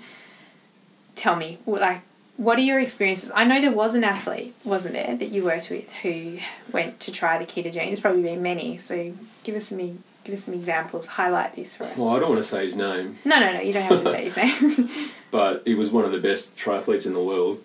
[1.14, 2.00] Tell me like
[2.38, 3.30] what are your experiences?
[3.34, 6.38] I know there was an athlete wasn't there that you worked with who
[6.72, 9.12] went to try the ketogenic there's probably been many so
[9.44, 11.06] give us some give us some examples.
[11.06, 11.98] Highlight this for us.
[11.98, 14.10] Well, I don't want to say his name, no no no you don't have to
[14.10, 14.90] say his name.
[15.30, 17.62] But he was one of the best triathletes in the world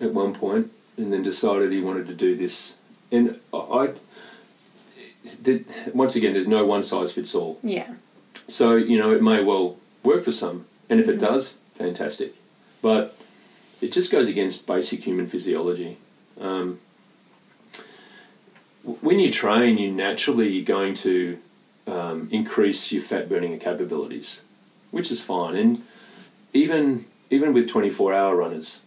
[0.00, 2.78] at one point, and then decided he wanted to do this.
[3.12, 3.92] And I
[5.42, 7.58] the, once again, there's no one size fits all.
[7.62, 7.94] yeah
[8.48, 12.34] So you know, it may well work for some, and if it does, fantastic.
[12.82, 13.16] But
[13.80, 15.98] it just goes against basic human physiology.
[16.40, 16.80] Um,
[19.00, 21.38] when you train, you naturally going to
[21.86, 24.44] um, increase your fat burning capabilities,
[24.90, 25.56] which is fine.
[25.56, 25.82] And
[26.52, 28.84] even even with 24 hour runners,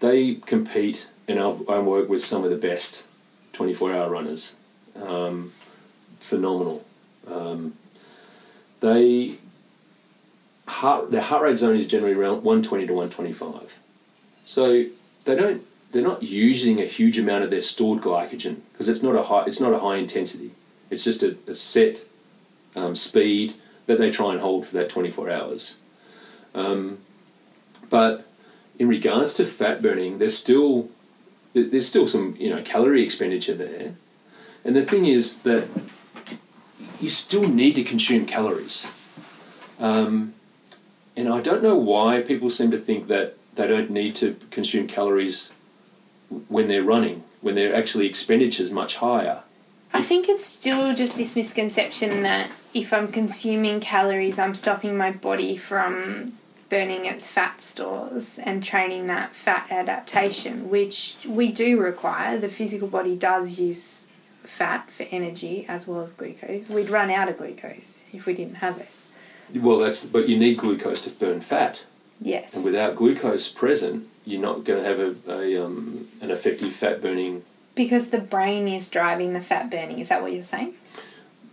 [0.00, 3.06] they compete, and I've, I work with some of the best
[3.52, 4.56] 24 hour runners.
[5.00, 5.52] Um,
[6.20, 6.84] phenomenal.
[7.26, 7.74] Um,
[8.80, 9.36] they
[10.66, 13.78] heart their heart rate zone is generally around 120 to 125.
[14.44, 14.86] So
[15.24, 19.14] they don't they're not using a huge amount of their stored glycogen because it's not
[19.14, 20.52] a high it's not a high intensity.
[20.90, 22.04] It's just a, a set
[22.76, 23.54] um, speed
[23.86, 25.78] that they try and hold for that 24 hours.
[26.54, 26.98] Um,
[27.90, 28.26] but
[28.78, 30.88] in regards to fat burning, they're still
[31.52, 33.94] there's still some you know calorie expenditure there,
[34.64, 35.68] and the thing is that
[37.00, 38.90] you still need to consume calories.
[39.78, 40.34] Um,
[41.16, 44.86] and I don't know why people seem to think that they don't need to consume
[44.86, 45.52] calories
[46.48, 49.42] when they're running, when their actually expenditure is much higher.
[49.92, 55.12] I think it's still just this misconception that if I'm consuming calories, I'm stopping my
[55.12, 56.32] body from
[56.68, 62.38] burning its fat stores and training that fat adaptation, which we do require.
[62.38, 64.10] The physical body does use
[64.44, 66.68] fat for energy as well as glucose.
[66.68, 68.88] We'd run out of glucose if we didn't have it.
[69.54, 71.82] Well, that's but you need glucose to burn fat,
[72.20, 72.54] Yes.
[72.54, 77.00] and without glucose present, you're not going to have a, a um, an effective fat
[77.02, 77.42] burning.
[77.74, 79.98] because the brain is driving the fat burning.
[79.98, 80.74] Is that what you're saying?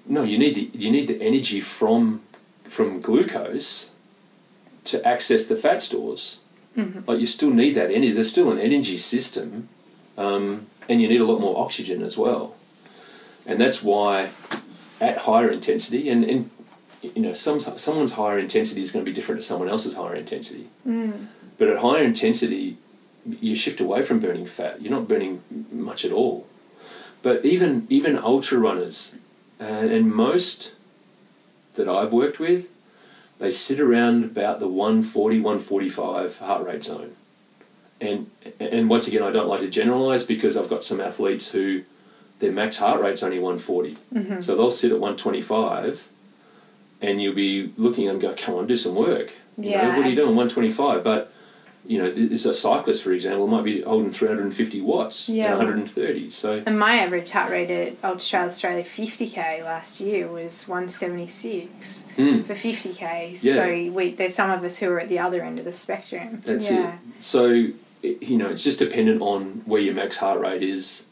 [0.06, 2.22] No, you need the you need the energy from
[2.66, 3.92] from glucose
[4.86, 6.40] to access the fat stores.
[6.78, 7.06] Mhm.
[7.08, 8.12] Like you still need that energy.
[8.14, 9.68] There's still an energy system,
[10.18, 12.56] um, and you need a lot more oxygen as well.
[13.46, 14.30] And that's why,
[15.00, 16.50] at higher intensity, and, and
[17.02, 20.16] you know, some someone's higher intensity is going to be different to someone else's higher
[20.16, 20.70] intensity.
[20.88, 21.28] Mm.
[21.58, 22.78] But at higher intensity,
[23.26, 24.82] you shift away from burning fat.
[24.82, 26.48] You're not burning much at all.
[27.22, 29.16] But even even ultra runners,
[29.60, 30.76] and, and most
[31.76, 32.70] that I've worked with,
[33.40, 37.16] they sit around about the 140, 145 heart rate zone.
[38.00, 38.30] And
[38.60, 41.84] and once again, I don't like to generalize because I've got some athletes who
[42.42, 43.96] their max heart rate's only 140.
[44.14, 44.42] Mm-hmm.
[44.42, 46.10] So they'll sit at 125
[47.02, 49.34] and you'll be looking and go, come on, do some work.
[49.58, 49.98] You know, Yeah.
[49.98, 50.36] what are you doing?
[50.36, 51.04] 125.
[51.04, 51.32] But,
[51.86, 55.50] you know, there's a cyclist, for example, might be holding 350 watts Yeah.
[55.52, 56.30] and 130.
[56.30, 62.46] So, And my average heart rate at Ultra Australia 50k last year was 176 mm,
[62.46, 63.38] for 50k.
[63.42, 63.54] Yeah.
[63.56, 66.42] So we there's some of us who are at the other end of the spectrum.
[66.46, 66.94] that's yeah.
[66.94, 67.00] it.
[67.20, 67.46] So,
[68.04, 71.06] you know, it's just dependent on where your max heart rate is.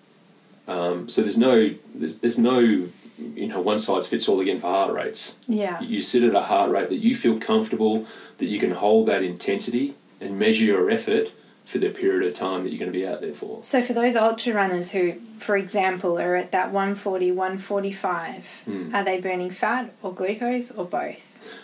[0.70, 4.68] Um, so there's no, there's, there's no, you know, one size fits all again for
[4.68, 5.40] heart rates.
[5.48, 5.82] Yeah.
[5.82, 8.06] You sit at a heart rate that you feel comfortable,
[8.38, 11.32] that you can hold that intensity and measure your effort
[11.66, 13.64] for the period of time that you're going to be out there for.
[13.64, 18.96] So for those ultra runners who, for example, are at that 140, 145, Hmm.
[18.96, 21.24] are they burning fat or glucose or both?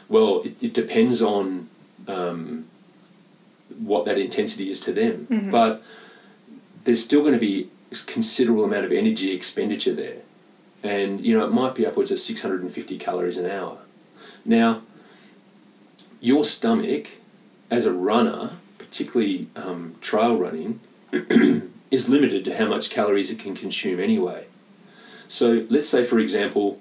[0.10, 1.70] Well, it, it depends on
[2.08, 2.66] um,
[3.80, 5.52] what that intensity is to them, Mhm.
[5.52, 5.82] but
[6.86, 7.70] there's still going to be
[8.06, 10.22] considerable amount of energy expenditure there,
[10.84, 13.80] and you know it might be upwards of 650 calories an hour.
[14.44, 14.82] Now,
[16.20, 17.10] your stomach,
[17.70, 20.80] as a runner, particularly um, trail running,
[21.92, 24.46] is limited to how much calories it can consume anyway.
[25.28, 26.80] So let's say, for example,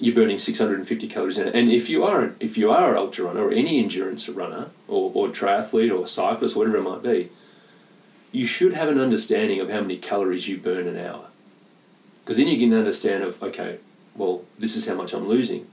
[0.00, 1.38] you're burning 650 calories.
[1.38, 5.10] And if you are if you are an ultra runner or any endurance runner or,
[5.14, 7.30] or triathlete or cyclist, whatever it might be,
[8.32, 11.26] you should have an understanding of how many calories you burn an hour.
[12.24, 13.78] Because then you get an understand of, okay,
[14.16, 15.66] well, this is how much I'm losing.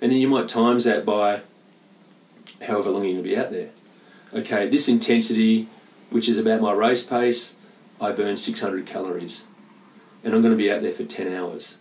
[0.00, 1.42] And then you might times that by
[2.66, 3.70] however long you're going to be out there.
[4.32, 5.68] Okay, this intensity,
[6.10, 7.56] which is about my race pace,
[8.00, 9.44] I burn 600 calories.
[10.24, 11.78] And I'm going to be out there for 10 hours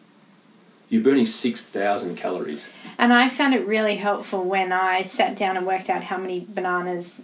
[0.91, 2.67] you're burning 6,000 calories.
[2.99, 6.45] And I found it really helpful when I sat down and worked out how many
[6.47, 7.23] bananas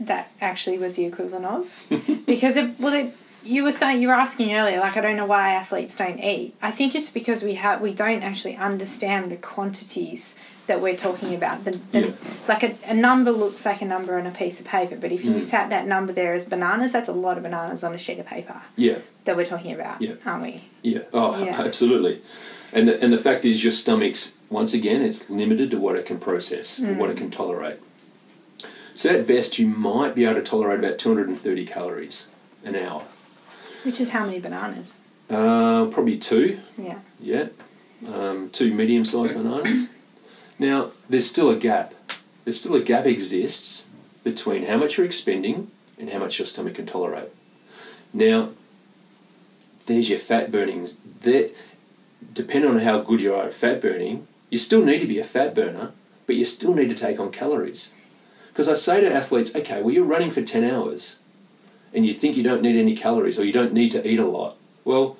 [0.00, 1.86] that actually was the equivalent of.
[2.26, 3.14] because it, well, it,
[3.44, 6.54] you were saying you were asking earlier, like I don't know why athletes don't eat.
[6.62, 11.34] I think it's because we have we don't actually understand the quantities that we're talking
[11.34, 11.64] about.
[11.64, 12.10] The, the Yeah.
[12.46, 15.24] like a, a number looks like a number on a piece of paper, but if
[15.24, 15.42] you Mm.
[15.42, 18.26] sat that number there as bananas, that's a lot of bananas on a sheet of
[18.26, 20.14] paper Yeah, that we're talking about, Yeah.
[20.26, 20.64] aren't we?
[20.82, 21.00] yeah.
[21.14, 21.58] Oh, Yeah.
[21.58, 22.20] absolutely.
[22.70, 26.04] And the, and the fact is, your stomach's, once again, it's limited to what it
[26.04, 27.78] can process, and what it can tolerate.
[28.98, 32.26] So at best, you might be able to tolerate about 230 calories
[32.64, 33.04] an hour.
[33.84, 35.02] Which is how many bananas?
[35.30, 36.98] Uh, probably two, Yeah.
[37.20, 37.46] yeah.
[38.12, 39.90] Um, two medium sized bananas.
[40.58, 41.94] Now, there's still a gap.
[42.42, 43.86] There's still a gap exists
[44.24, 47.28] between how much you're expending and how much your stomach can tolerate.
[48.12, 48.48] Now,
[49.86, 50.96] there's your fat burnings.
[51.20, 51.54] That,
[52.32, 55.24] depending on how good you are at fat burning, you still need to be a
[55.24, 55.92] fat burner,
[56.26, 57.92] but you still need to take on calories.
[58.58, 61.20] Because I say to athletes, okay, well, you're running for 10 hours
[61.94, 64.26] and you think you don't need any calories or you don't need to eat a
[64.26, 64.56] lot.
[64.84, 65.16] Well,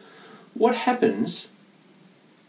[0.55, 1.52] what happens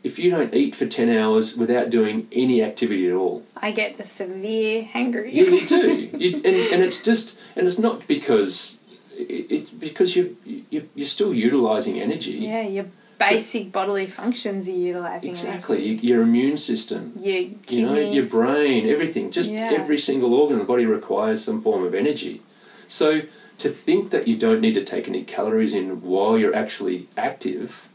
[0.02, 3.45] if you don't eat for 10 hours without doing any activity at all?
[3.56, 5.36] I get the severe hangries.
[5.36, 6.10] You, you do.
[6.18, 8.80] You, and, and it's just, and it's not because,
[9.16, 12.32] it, it's because you, you, you're still utilising energy.
[12.32, 12.88] yeah, your
[13.20, 15.86] basic bodily functions are utilising Exactly.
[15.86, 17.72] You, your immune system, Your kidneys.
[17.72, 19.30] you know, your brain, everything.
[19.30, 19.72] Just Yeah.
[19.74, 22.41] every single organ in the body requires some form of energy.
[22.88, 23.22] So
[23.60, 27.88] to think that you don't need to take any calories in while you're actually active.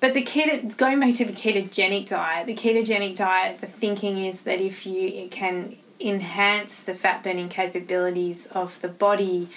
[0.00, 4.42] But the keto, going back to the ketogenic diet, the ketogenic diet, the thinking is
[4.42, 9.48] that if you it can enhance the fat burning capabilities of the body,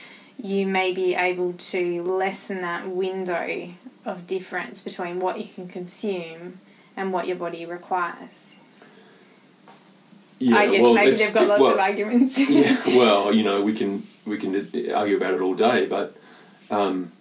[0.41, 3.69] you may be able to lessen that window
[4.07, 6.59] of difference between what you can consume
[6.95, 8.55] and what your body requires.
[10.41, 12.37] I guess well, maybe they've got lots well, of arguments.
[12.49, 14.55] yeah, well, you know, we can we can
[14.93, 16.15] argue about it all day, but
[16.69, 17.11] um,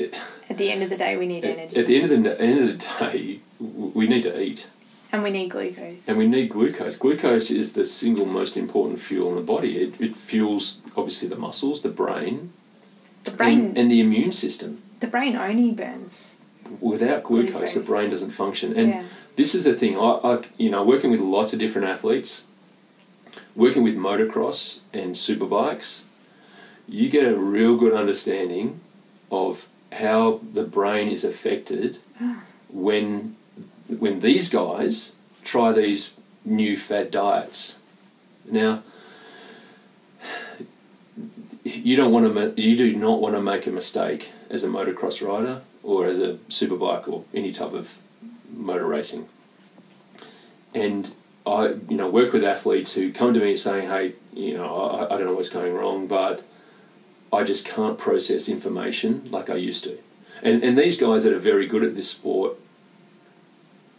[0.00, 2.40] At the end of the day, we need at, energy at the end of the
[2.40, 4.68] end of the day, we need to eat,
[5.12, 6.08] and we need glucose.
[6.08, 6.96] and we need glucose.
[6.96, 9.78] Glucose is the single most important fuel in the body.
[9.78, 12.52] It, it fuels obviously the muscles, the brain,
[13.24, 14.82] the brain, and, and the immune system.
[15.00, 16.42] The brain only burns.
[16.80, 18.76] Without glucose, the brain doesn't function.
[18.76, 19.04] And yeah.
[19.36, 19.96] this is the thing.
[19.96, 22.44] I, I, you know, working with lots of different athletes,
[23.54, 26.02] working with motocross and superbikes,
[26.88, 28.80] you get a real good understanding
[29.30, 32.42] of how the brain is affected ah.
[32.68, 33.36] when
[33.88, 35.14] when these guys
[35.44, 37.78] try these new fad diets.
[38.44, 38.82] Now,
[41.64, 42.60] you don't want to.
[42.60, 46.34] You do not want to make a mistake as a motocross rider or as a
[46.48, 47.98] superbike or any type of
[48.50, 49.28] motor racing.
[50.74, 51.14] And
[51.46, 55.06] I, you know, work with athletes who come to me saying, "Hey, you know, I,
[55.06, 56.42] I don't know what's going wrong, but
[57.32, 59.98] I just can't process information like I used to."
[60.42, 62.58] And and these guys that are very good at this sport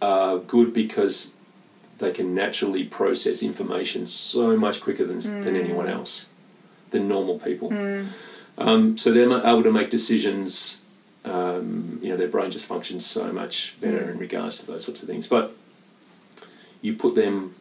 [0.01, 1.33] are good because
[1.97, 5.55] they can naturally process information so much quicker than than hmm.
[5.55, 6.27] anyone else,
[6.91, 7.69] than normal people.
[7.69, 8.07] Hmm.
[8.57, 10.81] Um, so they're able to make decisions.
[11.25, 15.01] Um, you know, their brain just functions so much better in regards to those sorts
[15.01, 15.27] of things.
[15.27, 15.53] But
[16.81, 17.55] you put them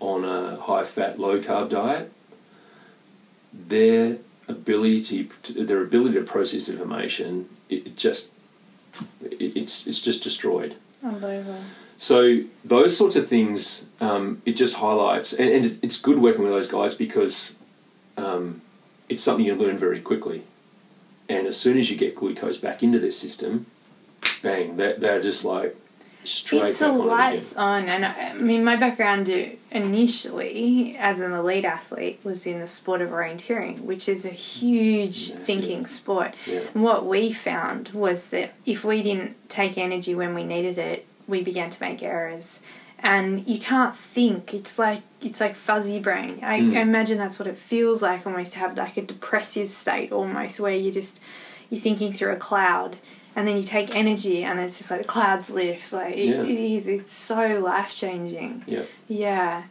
[0.00, 2.12] on a high fat, low carb diet,
[3.52, 4.18] their
[4.48, 8.32] ability to, their ability to process information it, just
[9.22, 10.76] it, it's it's just destroyed.
[11.02, 11.58] Unbelievable.
[11.98, 16.42] So those sorts of things, um, it just highlights, and, and it's- it's good working
[16.42, 17.54] with those guys because
[18.18, 18.60] um,
[19.08, 20.44] it's something you learn very quickly.
[21.28, 23.66] And as soon as you get glucose back into their system,
[24.42, 25.76] bang, they're, they're just like
[26.26, 30.96] straight it's a on it lights on, and I I mean, my background uh, initially
[30.98, 35.86] as an elite athlete was in the sport of orienteering, which is a huge thinking
[35.86, 36.34] sport.
[36.46, 36.62] Yeah.
[36.74, 41.06] And what we found was that if we didn't take energy when we needed it,
[41.26, 42.62] we began to make errors.
[43.00, 44.54] And you can't think.
[44.54, 46.40] It's like it's like fuzzy brain.
[46.42, 46.76] I, Mm.
[46.76, 50.58] I imagine that's what it feels like almost to have like a depressive state almost
[50.60, 51.20] where you just
[51.70, 52.96] you're thinking through a cloud
[53.34, 55.92] and then you take energy and it's just like the clouds lift.
[55.92, 56.42] Like it, Yeah.
[56.42, 56.86] it is.
[56.88, 58.64] It's so life changing.
[58.66, 58.84] Yeah.
[59.08, 59.64] Yeah.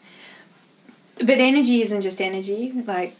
[1.18, 2.73] But energy isn't just energy.
[2.85, 3.15] Like,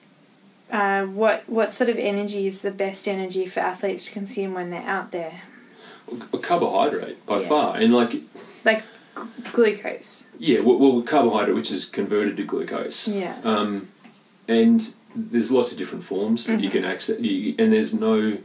[0.72, 4.69] uh, what what sort of energy is the best energy for athletes to consume when
[4.69, 5.41] they're out there?
[6.34, 7.48] A carbohydrate by Yeah.
[7.48, 8.14] far, and like
[8.64, 8.84] Like
[9.54, 10.32] glucose.
[10.40, 13.08] yeah, well, well, carbohydrate which is converted to glucose.
[13.08, 13.36] Yeah.
[13.44, 13.90] Um,
[14.48, 16.78] and there's lots of different forms that you Mm-hmm.
[16.82, 18.38] can access, you, and there's no,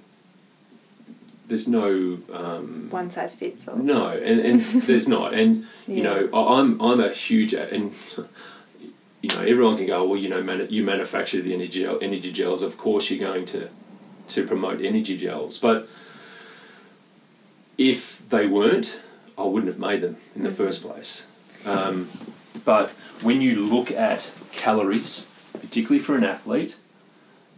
[1.48, 3.76] there's no, um, One size fits all.
[3.76, 7.92] no, and, and there's not, and you know, I'm I'm a huge and.
[9.22, 10.02] You know, everyone can go.
[10.08, 12.62] Well, you know, manu- you manufacture the energy gel, energy gels.
[12.62, 13.68] Of course, you're going to
[14.28, 15.58] to promote energy gels.
[15.58, 15.86] But
[17.76, 19.02] if they weren't,
[19.40, 21.26] I wouldn't have made them in the first place.
[21.64, 22.08] Um,
[22.64, 22.90] but
[23.22, 26.76] when you look at calories, particularly for an athlete,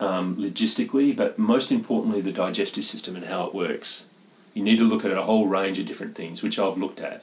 [0.01, 4.07] um, logistically, but most importantly, the digestive system and how it works,
[4.55, 7.23] you need to look at a whole range of different things, which I've looked at.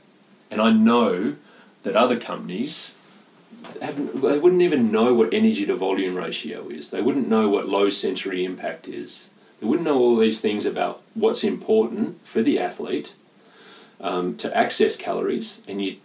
[0.51, 1.35] And I know
[1.83, 2.97] that other companies
[3.81, 6.91] haven't, they wouldn't even know what energy to volume ratio is.
[6.91, 9.29] They wouldn't know what low sensory impact is.
[9.59, 13.13] They wouldn't know all these things about what's important for the athlete
[14.01, 15.97] um, to access calories, and you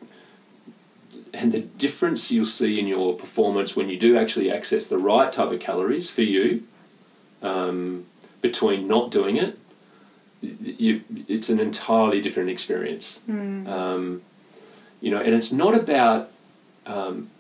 [1.33, 5.33] and the difference you'll see in your performance when you do actually access the right
[5.33, 6.63] type of calories for you
[7.43, 8.05] um,
[8.41, 9.59] between not doing it.
[10.41, 13.21] You, it's an entirely different experience.
[13.67, 14.23] Um,
[15.01, 16.31] you know, and it's not about
[16.87, 17.31] um,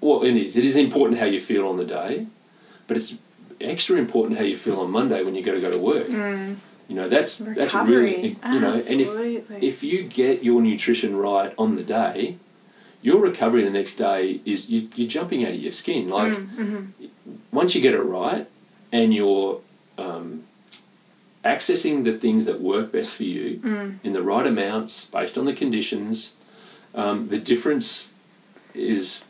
[0.00, 0.56] well, it is.
[0.56, 2.26] It is important how you feel on the day,
[2.86, 3.14] but it's
[3.60, 6.08] extra important how you feel on Monday when you got to go to work.
[6.90, 8.36] You know, that's that's really Recovery.
[8.52, 12.36] you know, and if if you get your nutrition right on the day,
[13.00, 16.08] your recovery the next day is you, you're jumping out of your skin.
[16.08, 16.36] Like
[17.52, 18.48] once you get it right,
[18.90, 19.60] and you're
[19.98, 20.42] um,
[21.44, 23.60] accessing the things that work best for you
[24.02, 26.34] in the right amounts based on the conditions,
[26.96, 28.10] um, the difference
[28.74, 29.22] is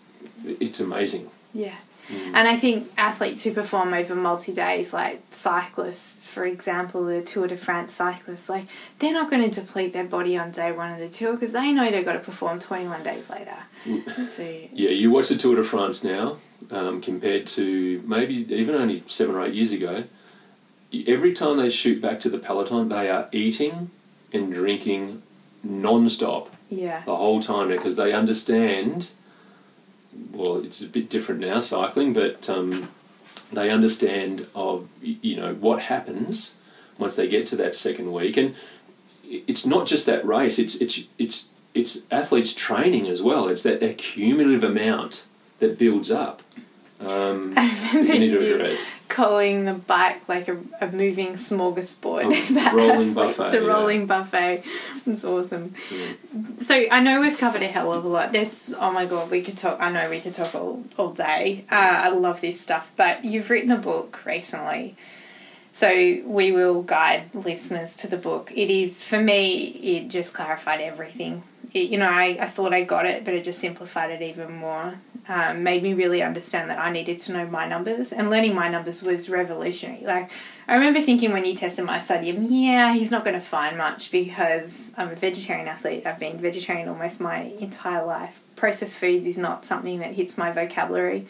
[0.47, 1.29] it's amazing.
[1.53, 1.75] Yeah.
[2.13, 7.47] And I think athletes who perform over multi days, like cyclists, for example, the Tour
[7.47, 8.67] de France cyclists, like
[8.99, 11.73] they're not going to deplete their body on day one of the tour because they
[11.73, 13.57] know they've got to perform 21 days later.
[14.27, 14.43] so,
[14.73, 16.39] Yeah, you watch the Tour de France now
[16.71, 20.05] um, compared to maybe even only seven or eight years ago.
[21.07, 23.91] Every time they shoot back to the peloton, they are eating
[24.33, 25.23] and drinking
[25.63, 27.03] non-stop yeah.
[27.05, 29.11] the whole time because they understand.
[30.33, 32.91] Well, it's a bit different now cycling, but um,
[33.53, 36.57] they understand of you know what happens
[36.99, 38.55] once they get to that second week, and
[39.25, 40.59] it's not just that race.
[40.59, 43.49] It's it's it's it's athletes training as well.
[43.49, 45.27] It's that, that cumulative amount
[45.61, 46.43] that builds up.
[47.01, 48.77] Um, I remember you
[49.09, 52.27] calling the bike like a, a moving smorgasbord.
[52.27, 53.67] A That rolling buffet, A yeah.
[53.67, 54.65] rolling buffet.
[55.07, 55.75] It's awesome.
[55.91, 56.13] Yeah.
[56.59, 58.33] So I know we've covered a hell of a lot.
[58.33, 59.81] There's oh my god, we could talk.
[59.81, 61.65] I know we could talk all all day.
[61.71, 62.93] Uh, I love this stuff.
[62.97, 64.97] But you've written a book recently,
[65.73, 68.53] so we will guide listeners to the book.
[68.55, 69.65] It is for me.
[69.69, 71.45] It just clarified everything.
[71.73, 74.57] It, you know, I, I thought I got it, but it just simplified it even
[74.57, 74.95] more.
[75.29, 78.69] Um, made me really understand that I needed to know my numbers, and learning my
[78.69, 80.05] numbers was revolutionary.
[80.05, 80.29] Like,
[80.67, 84.11] I remember thinking when you tested my sodium, yeah, he's not going to find much
[84.11, 86.05] because I'm a vegetarian athlete.
[86.07, 88.41] I've been vegetarian almost my entire life.
[88.57, 91.29] Processed foods is not something that hits my vocabulary.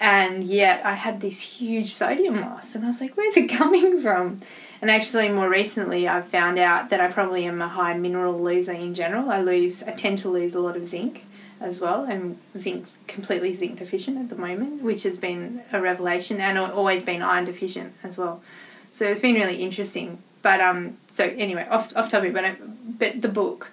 [0.00, 4.00] And yet I had this huge sodium loss, and I was like, where's it coming
[4.00, 4.40] from?
[4.80, 8.72] And actually, more recently, I've found out that I probably am a high mineral loser
[8.72, 9.30] in general.
[9.30, 11.26] I lose, I tend to lose a lot of zinc
[11.60, 12.06] as well.
[12.08, 16.74] I'm zinc completely zinc deficient at the moment, which has been a revelation, and I've
[16.74, 18.42] always been iron deficient as well.
[18.90, 20.22] So it's been really interesting.
[20.40, 22.56] But um, so anyway, off off topic, but I,
[22.98, 23.70] but the book.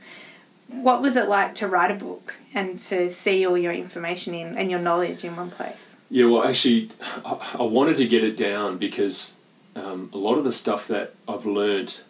[0.68, 4.58] What was it like to write a book and to see all your information in
[4.58, 5.97] and your knowledge in one place?
[6.10, 6.90] Yeah, well, actually,
[7.26, 9.36] I, I wanted to get it down because
[9.76, 12.02] um, a lot of the stuff that I've learned,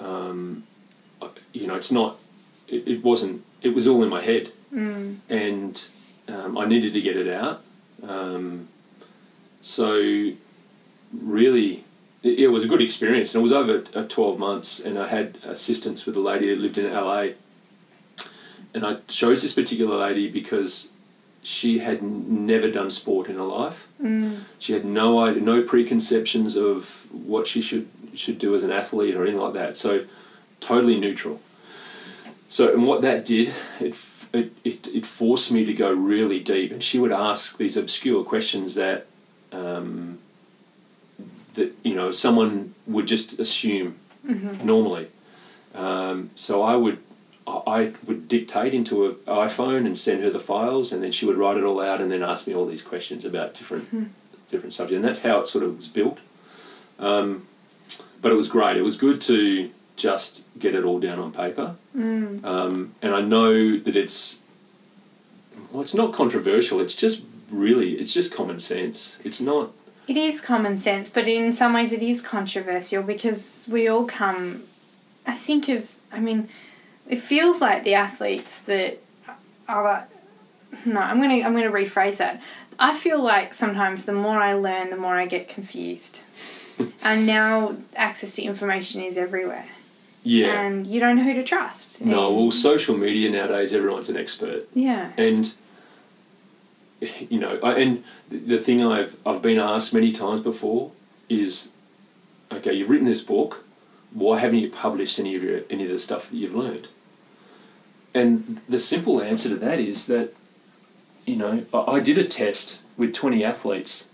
[0.00, 0.64] um,
[1.52, 2.18] you know, it's not,
[2.68, 5.16] it, it wasn't, it was all in my head, Mm.
[5.28, 5.86] and
[6.28, 7.62] um, I needed to get it out.
[8.08, 8.68] Um,
[9.60, 10.30] so,
[11.12, 11.84] really,
[12.22, 15.08] it, it was a good experience, and it was over uh, 12 months, and I
[15.08, 17.32] had assistance with a lady that lived in LA.
[18.72, 20.92] And I chose this particular lady because
[21.42, 23.88] she had n- never done sport in her life.
[24.02, 24.40] Mm.
[24.58, 29.14] She had no idea, no preconceptions of what she should should do as an athlete
[29.16, 29.76] or anything like that.
[29.76, 30.04] So
[30.60, 31.40] totally neutral.
[32.48, 33.94] So and what that did, it
[34.32, 36.72] it, it, it forced me to go really deep.
[36.72, 39.06] And she would ask these obscure questions that
[39.52, 40.18] um,
[41.54, 44.64] that you know someone would just assume Mm-hmm.
[44.64, 45.08] normally.
[45.74, 46.98] Um, so I would
[47.46, 51.36] I would dictate into an iPhone and send her the files, and then she would
[51.36, 54.12] write it all out, and then ask me all these questions about different
[54.50, 56.18] different subjects, and that's how it sort of was built.
[56.98, 57.46] Um,
[58.20, 58.76] but it was great.
[58.76, 62.44] It was good to just get it all down on paper, Mm.
[62.44, 64.40] um, and I know that it's
[65.70, 66.80] well, it's not controversial.
[66.80, 69.18] It's just really, it's just common sense.
[69.24, 69.72] It's not.
[70.08, 74.62] It is common sense, but in some ways it is controversial because we all come,
[75.26, 76.48] I think, as I mean,
[77.12, 78.98] it feels like the athletes that
[79.68, 80.08] are.
[80.86, 82.40] No, I'm gonna I'm gonna rephrase that.
[82.78, 86.24] I feel like sometimes the more I learn, the more I get confused,
[87.02, 89.66] and now access to information is everywhere,
[90.24, 90.60] Yeah.
[90.62, 92.00] and you don't know who to trust.
[92.00, 92.26] no.
[92.28, 94.66] And- Well, social media nowadays, everyone's an expert.
[94.74, 95.52] yeah, and
[97.28, 100.92] you know, I, and the, the thing I've I've been asked many times before
[101.28, 101.70] is,
[102.50, 103.64] okay, you've written this book,
[104.12, 106.88] why haven't you published any of your any of the stuff that you've learned?
[108.14, 110.34] And the simple answer to that is that,
[111.26, 114.08] you know, I, did a test with twenty athletes,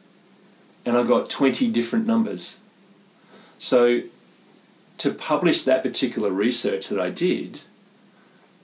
[0.85, 2.61] and I got twenty different numbers.
[3.59, 4.03] So,
[4.99, 7.62] to publish that particular research that I did,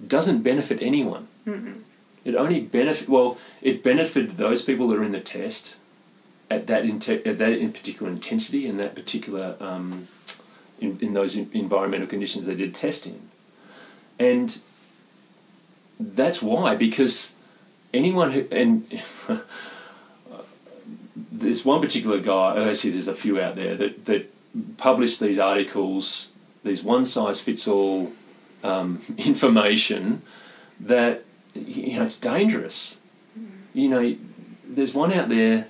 [0.06, 1.28] doesn't benefit anyone.
[2.24, 3.38] It only benefit well.
[3.60, 5.76] It benefited those people that are in the test
[6.50, 10.06] at that inte- at that in particular intensity and that particular um,
[10.80, 13.28] in, in those en- environmental conditions they did test in,
[14.18, 14.60] and
[15.98, 17.34] that's why because
[17.92, 19.02] anyone who and
[21.32, 24.30] there's one particular guy actually there's a few out there that that
[24.76, 26.30] publish these articles
[26.64, 28.12] these one size fits all
[28.64, 30.22] um, information
[30.80, 32.98] that you know it's dangerous.
[33.72, 34.16] You know,
[34.66, 35.68] there's one out there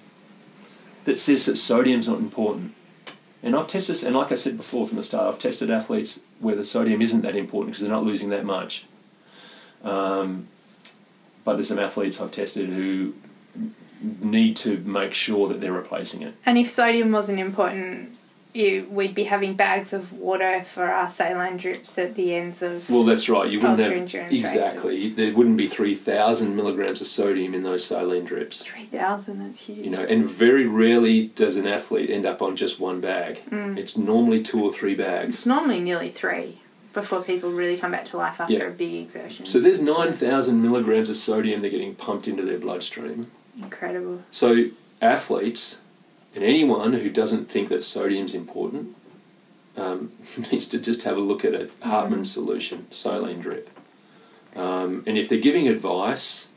[1.04, 2.74] that says that sodium's not important,
[3.42, 6.54] and I've tested and like I said before from the start, I've tested athletes where
[6.54, 8.86] the sodium isn't that important because they're not losing that much.
[9.84, 10.48] Um,
[11.44, 13.14] but there's some athletes I've tested who
[14.00, 16.34] need to make sure that they're replacing it.
[16.44, 18.16] And if sodium wasn't important,
[18.54, 22.88] you we'd be having bags of water for our saline drips at the ends of.
[22.88, 23.50] Well, that's right.
[23.50, 23.92] You wouldn't have
[24.32, 24.92] exactly.
[24.92, 25.16] races.
[25.16, 28.64] There wouldn't be three thousand milligrams of sodium in those saline drips.
[28.64, 29.40] Three thousand.
[29.40, 29.84] That's huge.
[29.84, 33.42] You know, and very rarely does an athlete end up on just one bag.
[33.50, 33.76] Mm.
[33.76, 35.30] It's normally two or three bags.
[35.30, 36.60] It's normally nearly three
[36.94, 38.64] before people really come back to life after Yeah.
[38.64, 39.44] a big exertion.
[39.46, 43.30] So there's nine thousand milligrams of sodium they're getting pumped into their bloodstream.
[43.60, 44.22] Incredible.
[44.30, 44.66] So
[45.02, 45.80] athletes
[46.34, 48.96] and anyone who doesn't think that sodium's important
[49.76, 50.12] um,
[50.52, 53.68] needs to just have a look at a Hartmann solution, saline drip.
[54.56, 56.48] Um, and if they're giving advice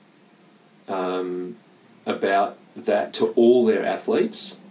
[0.87, 1.57] um,
[2.05, 4.61] about that to all their athletes,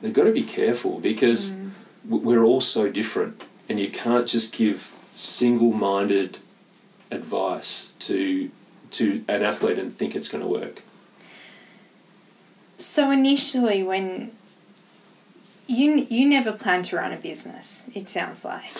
[0.00, 1.56] they've got to be careful because
[2.08, 6.38] w- we're all so different, and you can't just give single-minded
[7.10, 8.50] advice to
[8.90, 10.80] to an athlete and think it's going to work.
[12.76, 14.30] So initially, when
[15.66, 18.70] you you never planned to run a business, it sounds like,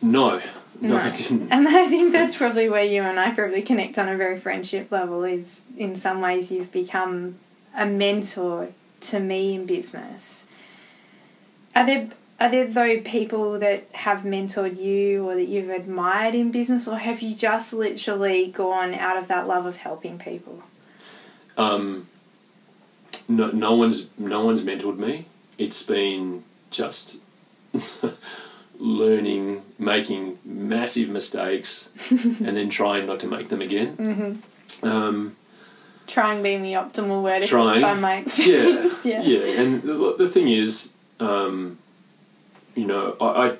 [0.00, 0.40] No,
[0.80, 1.50] no, I didn't.
[1.50, 4.92] and I think that's probably where you and I probably connect on a very friendship
[4.92, 5.24] level.
[5.24, 7.40] Is in some ways you've become
[7.76, 8.68] a mentor
[9.00, 10.46] to me in business.
[11.74, 12.10] Are there
[12.42, 16.98] are there though people that have mentored you or that you've admired in business, or
[16.98, 20.62] have you just literally gone out of that love of helping people?
[21.56, 22.08] Um,
[23.28, 25.26] no, no one's no one's mentored me.
[25.56, 27.20] It's been just
[28.78, 33.96] learning, making massive mistakes, and then trying not to make them again.
[33.96, 34.86] Mm-hmm.
[34.88, 35.36] Um,
[36.08, 37.80] Trying being the optimal word if it's Trying.
[37.80, 39.06] by my yeah, experience.
[39.06, 39.60] yeah, yeah.
[39.60, 41.78] And the, the thing is, um,
[42.74, 43.56] you know, I, I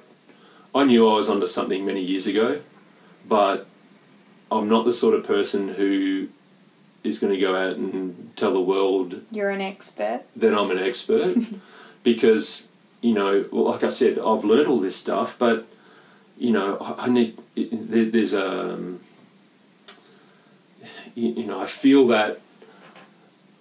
[0.75, 2.63] I knew I was onto something many years ago,
[3.29, 3.67] but
[4.51, 6.29] I'm not the sort of person who
[7.05, 10.23] is going to go out and tell the world You're an expert.
[10.37, 11.37] Then I'm an expert
[12.03, 12.69] because
[13.01, 15.67] you know, well, like I said, I've learned all this stuff, but
[16.39, 19.01] you know, I, I need there, there's a um,
[21.15, 22.41] you, you know, I feel that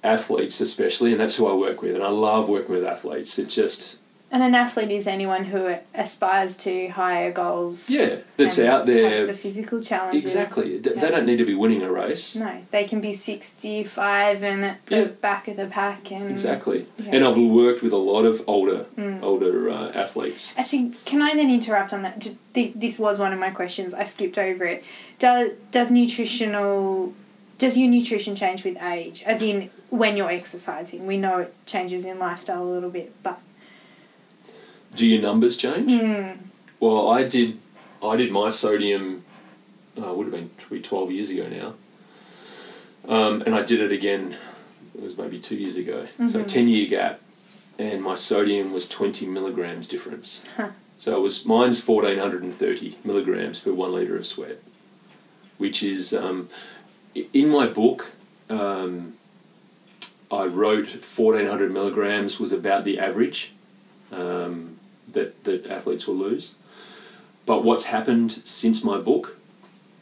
[0.04, 3.38] athletes, especially, and that's who I work with, and I love working with athletes.
[3.38, 4.00] It just
[4.34, 7.90] And an athlete is anyone who aspires to higher goals.
[7.90, 9.10] Yeah, that's out there.
[9.10, 10.24] Has the physical challenges.
[10.24, 11.02] exactly D- Yeah.
[11.02, 12.36] they don't need to be winning a race.
[12.38, 15.04] No, they can be 65 and at the Yeah.
[15.20, 16.12] back of the pack.
[16.12, 17.16] and Exactly, Yeah.
[17.16, 19.22] and I've worked with a lot of older Mm.
[19.22, 20.54] older uh, athletes.
[20.58, 22.26] Actually, can I then interrupt on that?
[22.54, 23.94] This was one of my questions.
[23.94, 24.84] I skipped over it.
[25.20, 27.14] Does does nutritional
[27.58, 29.24] does your nutrition change with age?
[29.26, 33.38] As in when you're exercising, we know it changes in lifestyle a little bit, but
[34.96, 35.90] Do your numbers change?
[35.92, 36.38] mm,
[36.80, 37.60] Well, I did.
[38.04, 39.24] I did my sodium.
[40.02, 41.74] Uh, would have been probably twelve years ago now.
[43.08, 44.36] Um, and I did it again.
[44.96, 46.08] It was maybe two years ago.
[46.28, 46.48] So Mhm.
[46.48, 47.20] ten year gap,
[47.80, 50.42] and my sodium was twenty milligrams difference.
[50.58, 50.70] Huh.
[50.98, 54.62] So it was mine's fourteen hundred and thirty milligrams per one liter of sweat,
[55.58, 56.50] which is um,
[57.34, 58.12] in my book.
[58.50, 59.14] Um,
[60.32, 63.52] I wrote fourteen hundred milligrams was about the average
[64.12, 64.71] um,
[65.14, 66.56] that that athletes will lose.
[67.46, 69.38] But what's happened since my book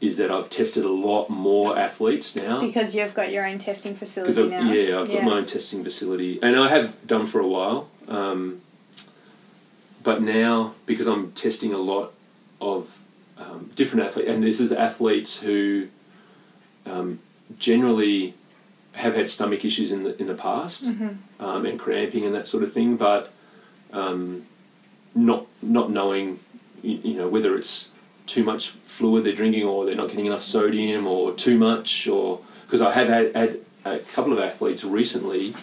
[0.02, 3.96] is that I've tested a lot more athletes now because you've got your own testing
[3.96, 4.72] facility I've, now.
[4.72, 7.90] yeah, I've got my own testing facility, and I have done for a while.
[8.08, 8.62] Um,
[10.02, 12.14] but now, because I'm testing a lot
[12.62, 12.98] of
[13.38, 15.88] um, different athletes, and this is the athletes who
[16.86, 17.20] um,
[17.58, 18.36] generally
[18.94, 21.18] have had stomach issues in the in the past Mhm.
[21.40, 23.32] um, and cramping and that sort of thing, but
[23.92, 24.46] um,
[25.16, 26.40] not not knowing
[26.82, 27.90] you, you know whether it's
[28.26, 32.42] too much fluid they're drinking or they're not getting enough sodium or too much or
[32.66, 35.56] because I have had, had a couple of athletes recently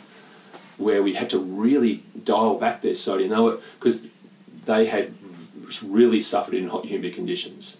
[0.76, 3.30] where we had to really dial back their sodium.
[3.30, 4.08] They were because
[4.64, 5.14] they had
[5.82, 7.78] really suffered in hot humid conditions.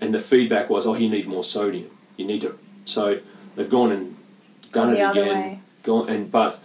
[0.00, 1.90] And the feedback was oh you need more sodium.
[2.16, 3.20] You need to so
[3.56, 4.16] they've gone and
[4.72, 6.60] done it again gone and but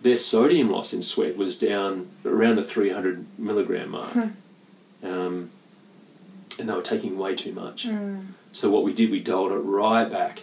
[0.00, 4.14] their sodium loss in sweat was down around the 300 milligram mark.
[5.02, 5.50] Um,
[6.58, 7.86] and they were taking way too much.
[7.86, 8.26] Mm.
[8.52, 10.42] so what we did we dialed it right back.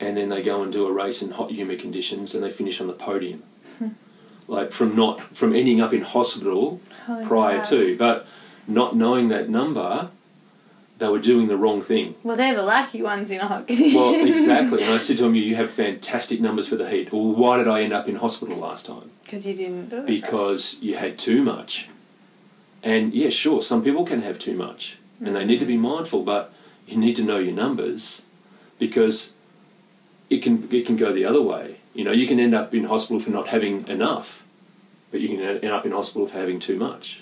[0.00, 2.80] And then they go and do a race in hot humid conditions and they finish
[2.80, 3.42] on the podium.
[4.48, 7.64] Like from not from ending up in hospital Holy prior cow.
[7.64, 8.26] to but
[8.66, 10.10] not knowing that number
[11.02, 13.98] they were doing the wrong thing Well, they're the lucky ones in a hot condition.
[13.98, 17.24] well exactly and i said to them you have fantastic numbers for the heat well
[17.24, 20.06] why did i end up in hospital last time Because you didn't do it.
[20.06, 21.88] because you had too much.
[22.84, 25.80] And yeah, sure, some people can have too much and they need to be mm.
[25.80, 26.52] mindful, but
[26.86, 28.22] you need to know your numbers
[28.78, 29.34] because
[30.28, 31.76] it can it can go the other way.
[31.94, 34.44] You know, you can end up in hospital for not having enough,
[35.10, 37.21] but you can end up in hospital for having too much.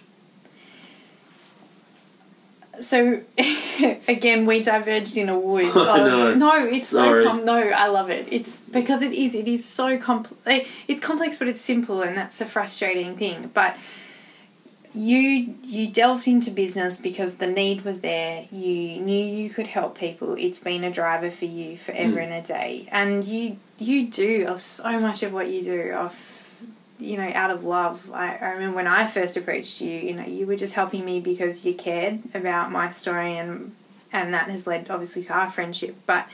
[2.80, 3.20] So
[4.08, 5.66] again, we diverged in a wood.
[5.74, 6.34] Of, know.
[6.34, 7.24] No, it's Sorry.
[7.24, 7.58] so com- no.
[7.58, 8.26] I love it.
[8.30, 9.34] It's because it is.
[9.34, 10.68] It is so complex.
[10.88, 13.50] It's complex, but it's simple, and that's a frustrating thing.
[13.54, 13.76] But
[14.92, 18.46] you you delved into business because the need was there.
[18.50, 20.34] You knew you could help people.
[20.38, 22.24] It's been a driver for you forever Mm.
[22.24, 26.29] and a day, and you you do so much of what you do off
[27.00, 28.10] you know, out of love.
[28.12, 31.20] I, I remember when I first approached you, you know, you were just helping me
[31.20, 33.74] because you cared about my story and
[34.12, 35.96] and that has led obviously to our friendship.
[36.06, 36.26] But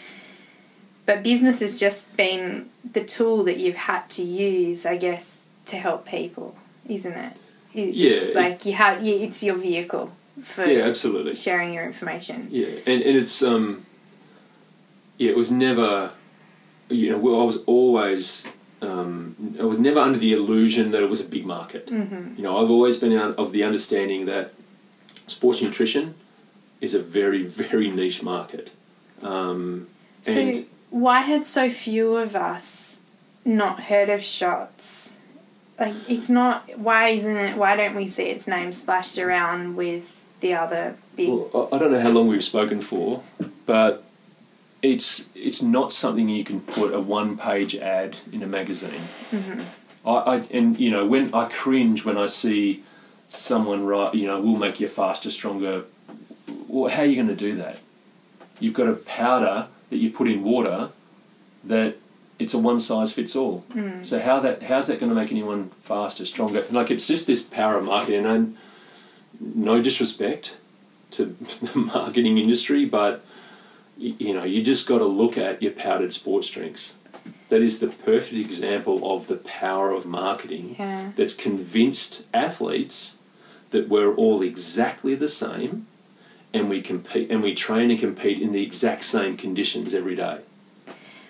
[1.04, 5.76] but business has just been the tool that you've had to use, I guess, to
[5.76, 6.56] help people,
[6.88, 7.36] isn't it?
[7.74, 10.10] It- Yeah, It's it- like you have you, it's your vehicle
[10.42, 11.34] for Yeah, absolutely.
[11.34, 12.48] sharing your information.
[12.50, 13.86] Yeah, and, and it's um,
[15.18, 16.10] yeah, it was never,
[16.88, 18.46] you know, well, I was always,
[18.86, 21.86] um, I was never under the illusion that it was a big market.
[21.88, 22.34] Mm-hmm.
[22.36, 24.54] You know, I've always been of the understanding that
[25.26, 26.14] sports nutrition
[26.80, 28.70] is a very, very niche market.
[29.22, 29.88] Um,
[30.22, 33.00] So and why had so few of us
[33.44, 35.16] not heard of Shotz?
[35.78, 36.78] Like it's not.
[36.78, 37.56] Why isn't it?
[37.56, 41.28] Why don't we see its name splashed around with the other big?
[41.28, 43.22] well, I don't know how long we've spoken for,
[43.66, 44.05] but
[44.92, 49.02] it's it's not something you can put a one page ad in a magazine.
[49.30, 49.60] Mm-hmm.
[50.06, 52.84] I, I and you know when I cringe when I see
[53.28, 55.84] someone write, you know, we'll make you faster, stronger.
[56.68, 57.78] Well, how are you going to do that?
[58.60, 60.90] You've got a powder that you put in water
[61.64, 61.96] that
[62.38, 63.64] it's a one size fits all.
[63.72, 64.04] Mm.
[64.04, 66.64] So how that how's that going to make anyone faster, stronger?
[66.70, 68.56] Like it's just this power of marketing, and
[69.40, 70.58] no disrespect
[71.12, 71.24] to
[71.60, 73.24] the marketing industry, but
[73.96, 76.94] you know you just got to look at your powdered sports drinks.
[77.48, 81.12] That is the perfect example of the power of marketing Yeah.
[81.14, 83.18] that's convinced athletes
[83.70, 85.86] that we're all exactly the same
[86.52, 90.38] and we compete and we train and compete in the exact same conditions every day.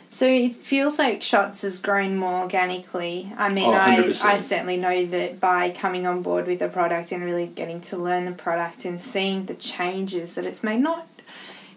[0.09, 3.33] So it feels like Shotz has grown more organically.
[3.37, 7.13] I mean, Oh, I, I certainly know that by coming on board with the product
[7.13, 11.09] and really getting to learn the product and seeing the changes that it's made, not,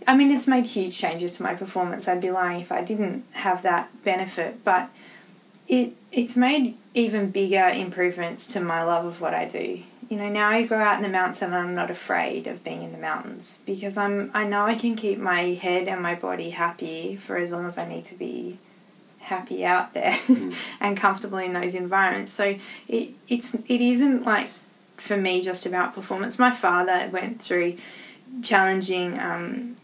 [0.07, 2.07] I mean, it's made huge changes to my performance.
[2.07, 4.89] I'd be lying if I didn't have that benefit, but
[5.67, 9.83] it it's made even bigger improvements to my love of what I do.
[10.09, 12.81] You know, now I go out in the mountains and I'm not afraid of being
[12.81, 16.49] in the mountains because I'm I know I can keep my head and my body
[16.49, 18.57] happy for as long as I need to be
[19.19, 20.17] happy out there
[20.79, 22.31] and comfortable in those environments.
[22.31, 22.55] So
[22.87, 24.49] it it's it isn't like
[24.97, 26.39] for me just about performance.
[26.39, 27.77] My father went through
[28.41, 29.77] challenging um,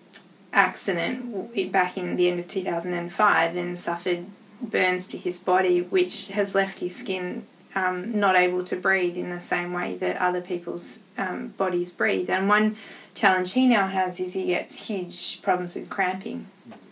[0.55, 4.25] accident back in the end of 2005 and suffered
[4.61, 7.45] burns to his body, which has left his skin
[7.75, 12.29] um, not able to breathe in the same way that other people's um, bodies breathe.
[12.29, 12.77] And one
[13.13, 16.47] challenge he now has is he gets huge problems with cramping.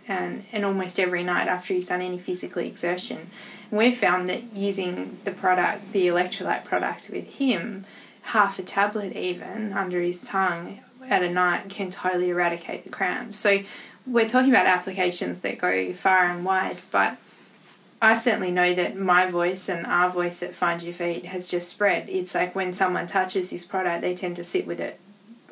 [0.06, 3.30] And, and almost every night after he's done any physical exertion.
[3.72, 7.85] And we've found that using the product, the electrolyte product with him,
[8.23, 10.80] half a tablet even under his tongue
[11.10, 13.38] at a night can totally eradicate the cramps.
[13.38, 13.60] So
[14.06, 17.18] we're talking about applications that go far and wide, but
[18.02, 21.70] I certainly know that my voice and our voice at Find Your Feet has just
[21.70, 22.10] spread.
[22.10, 25.00] It's like when someone touches this product, they tend to sit with it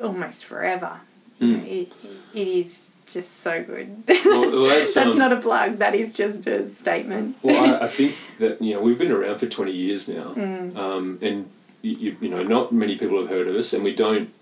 [0.00, 1.00] almost forever.
[1.38, 1.92] You know, it,
[2.34, 4.04] it is just so good.
[4.24, 7.36] Well, well, that's, That's um, not a plug, that is just a statement.
[7.42, 10.76] Well, I, I think that you know we've been around for twenty years now, Mm.
[10.76, 11.50] um, and
[11.82, 14.32] you, you know not many people have heard of us, and we don't.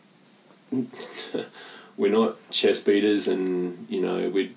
[1.96, 4.54] we're not chest beaters, and you know we.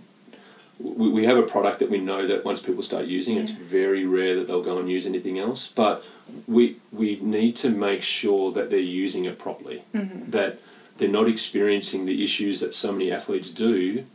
[0.80, 4.35] We have a product that we know that once people start using, it's very rare
[4.35, 5.72] that they'll go and use anything else.
[5.73, 6.03] But
[6.45, 9.84] we we need to make sure that they're using it properly.
[9.94, 10.31] Mm-hmm.
[10.31, 10.60] That
[10.98, 14.06] they're not experiencing the issues that so many athletes do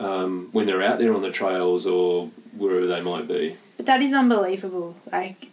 [0.00, 3.56] um, when they're out there on the trails or wherever they might be.
[3.76, 4.96] But that is unbelievable.
[5.10, 5.51] Like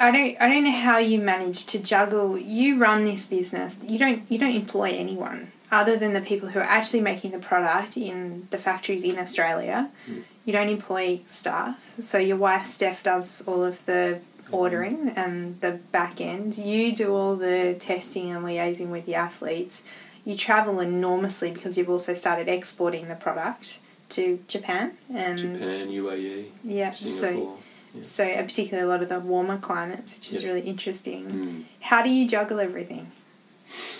[0.00, 3.78] I don't I don't know how you manage to juggle you run this business.
[3.84, 7.38] You don't you don't employ anyone other than the people who are actually making the
[7.38, 9.90] product in the factories in Australia.
[10.06, 10.20] Hmm.
[10.46, 11.94] You don't employ staff.
[12.00, 14.54] So your wife Steph does all of the hmm.
[14.54, 16.56] ordering and the back end.
[16.56, 19.84] You do all the testing and liaising with the athletes.
[20.24, 26.50] You travel enormously because you've also started exporting the product to Japan and Japan, UAE,
[26.64, 27.58] yeah, so
[28.00, 30.54] So particularly a lot of the warmer climates, which is Yep.
[30.54, 31.26] really interesting.
[31.30, 31.64] Mm.
[31.80, 33.10] How do you juggle everything?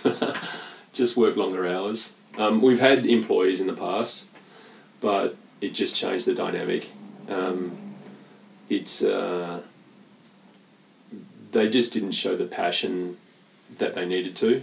[0.93, 2.15] just work longer hours.
[2.39, 4.27] Um, we've had employees in the past,
[5.01, 6.91] but it just changed the dynamic.
[7.29, 7.77] Um,
[8.69, 9.62] it's uh,
[11.53, 13.17] they just didn't show the passion
[13.79, 14.62] that they needed to,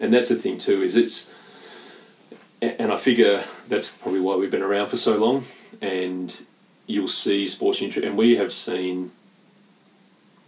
[0.00, 0.82] and that's the thing too.
[0.82, 1.32] Is it's
[2.60, 5.44] and I figure that's probably why we've been around for so long,
[5.80, 6.42] and
[6.92, 9.10] you'll see sports nutrition, and we have seen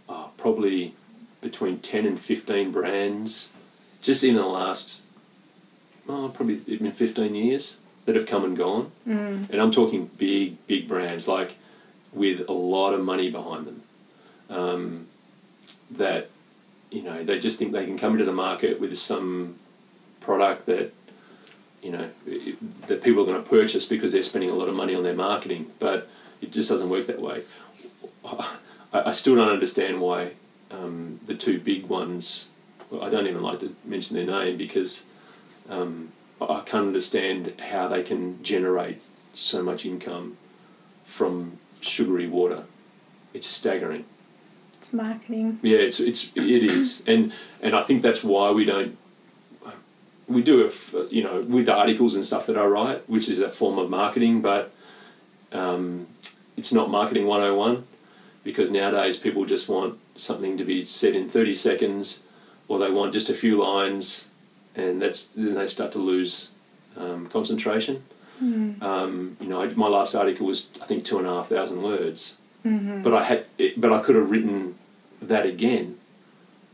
[0.07, 0.93] oh, probably
[1.41, 3.53] between ten and fifteen brands
[4.01, 5.01] just in the last
[6.07, 9.49] oh, probably even fifteen years that have come and gone, Mm.
[9.49, 11.55] and I'm talking big big brands like
[12.13, 13.81] with a lot of money behind them.
[14.49, 15.07] Um,
[15.89, 16.29] that
[16.91, 19.55] you know they just think they can come into the market with some
[20.19, 20.93] product that
[21.81, 22.09] you know
[22.87, 25.15] that people are going to purchase because they're spending a lot of money on their
[25.15, 26.07] marketing, but
[26.41, 27.43] it just doesn't work that way.
[28.25, 28.57] I,
[28.93, 30.31] I still don't understand why
[30.71, 32.49] um, the two big ones.
[32.89, 35.05] Well, I don't even like to mention their name because
[35.69, 39.01] um, I can't understand how they can generate
[39.33, 40.37] so much income
[41.03, 42.63] from sugary water.
[43.33, 44.05] It's staggering.
[44.77, 45.59] It's marketing.
[45.61, 48.97] Yeah, it's it's it is, and and I think that's why we don't.
[50.27, 50.73] We do it,
[51.11, 54.41] you know, with articles and stuff that I write, which is a form of marketing,
[54.41, 54.73] but
[55.55, 56.07] um,
[56.57, 57.87] it's not marketing one hundred and one,
[58.43, 62.25] because nowadays people just want something to be said in thirty seconds,
[62.67, 64.29] or they want just a few lines,
[64.75, 66.51] and that's then they start to lose
[66.97, 68.03] um, concentration.
[68.43, 68.81] Mm.
[68.81, 71.81] Um, you know, I, my last article was I think two and a half thousand
[71.81, 74.75] words hmm but I had, it, but I could have written
[75.21, 75.97] that again.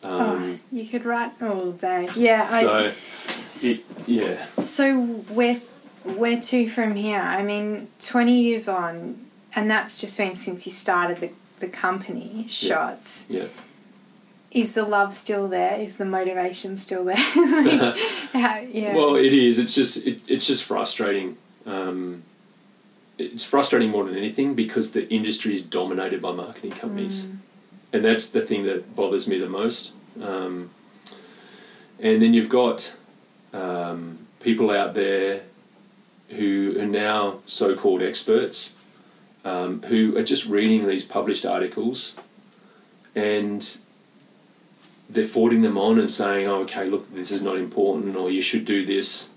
[0.03, 2.07] Um, oh, you could write all day.
[2.15, 2.47] Yeah.
[2.49, 2.91] I,
[3.27, 4.99] so, it, yeah, So
[5.37, 5.59] where
[6.03, 7.19] where to from here?
[7.19, 9.26] I mean, twenty years on,
[9.56, 11.30] and that's just been since you started the
[11.60, 12.45] the company.
[12.49, 13.30] Shotz.
[13.30, 13.45] yeah.
[14.49, 15.80] Is the love still there?
[15.80, 17.15] Is the motivation still there?
[17.15, 17.98] like,
[18.34, 18.94] how, yeah.
[18.94, 19.57] Well, it is.
[19.60, 21.38] It's just, it, it's just frustrating.
[21.65, 22.23] Um,
[23.18, 27.38] it's frustrating more than anything because the industry is dominated by marketing companies, Mm.
[27.94, 29.94] and that's the thing that bothers me the most.
[30.22, 30.72] Um,
[31.99, 32.94] and then you've got
[33.53, 35.44] um, people out there
[36.31, 38.75] who are now so-called experts
[39.43, 42.15] um, who are just reading these published articles
[43.15, 43.77] and
[45.09, 48.41] they're forwarding them on and saying, oh, okay, look, this is not important or you
[48.41, 49.31] should do this.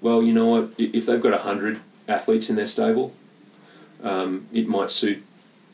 [0.00, 0.70] Well, you know what?
[0.78, 3.12] If they've got 100 athletes in their stable,
[4.02, 5.24] um, it might suit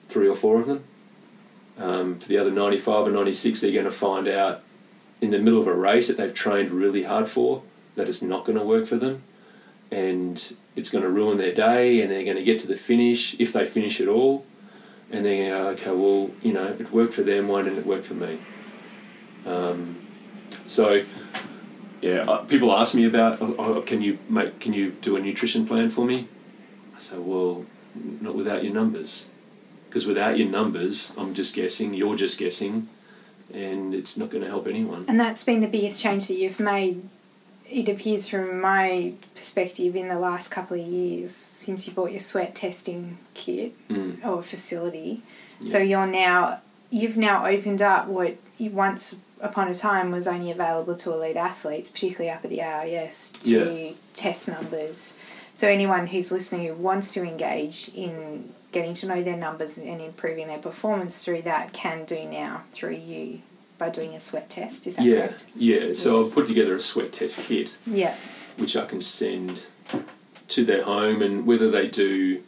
[0.09, 0.85] three or four of them.
[1.79, 4.63] Um, for the other 95 or 96, they're going to find out
[5.21, 7.63] in the middle of a race that they've trained really hard for
[7.97, 9.23] that it's not going to work for them
[9.93, 13.39] and it's going to ruin their day and they're going to get to the finish
[13.39, 14.45] if they finish at all
[15.13, 18.03] and to go, okay, well, you know, it worked for them, why didn't it work
[18.03, 18.39] for me?
[19.45, 20.01] Um,
[20.67, 21.05] so,
[22.01, 25.21] yeah, uh, people ask me about, oh, oh, can you make, can you do a
[25.21, 26.29] nutrition plan for me?
[26.97, 29.29] I say, well, not without your numbers,
[29.89, 32.89] because without your numbers, I'm just guessing, you're just guessing,
[33.53, 35.05] and it's not going to help anyone.
[35.09, 37.07] and that's been the biggest change that you've made.
[37.73, 42.21] It appears from my perspective in the last couple of years since you bought your
[42.21, 44.25] sweat testing kit Mm.
[44.25, 45.23] or facility.
[45.65, 50.95] So you're now you've now opened up what once upon a time was only available
[50.97, 55.19] to elite athletes, particularly up at the AIS, to test numbers.
[55.55, 60.01] So anyone who's listening who wants to engage in getting to know their numbers and
[60.01, 63.41] improving their performance through that can do now through you
[63.83, 64.87] by doing a sweat test.
[64.87, 65.47] Is that Yeah, correct?
[65.57, 65.93] yeah.
[65.95, 68.15] So I've put together a sweat test kit, Yeah.
[68.57, 69.67] which I can send
[70.49, 72.41] to their home, and whether they do,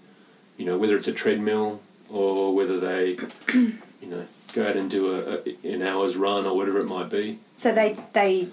[0.57, 3.19] you know, whether it's a treadmill or whether they,
[3.53, 4.25] you know,
[4.55, 7.41] go out and do a, a an hour's run or whatever it might be.
[7.57, 8.49] So they they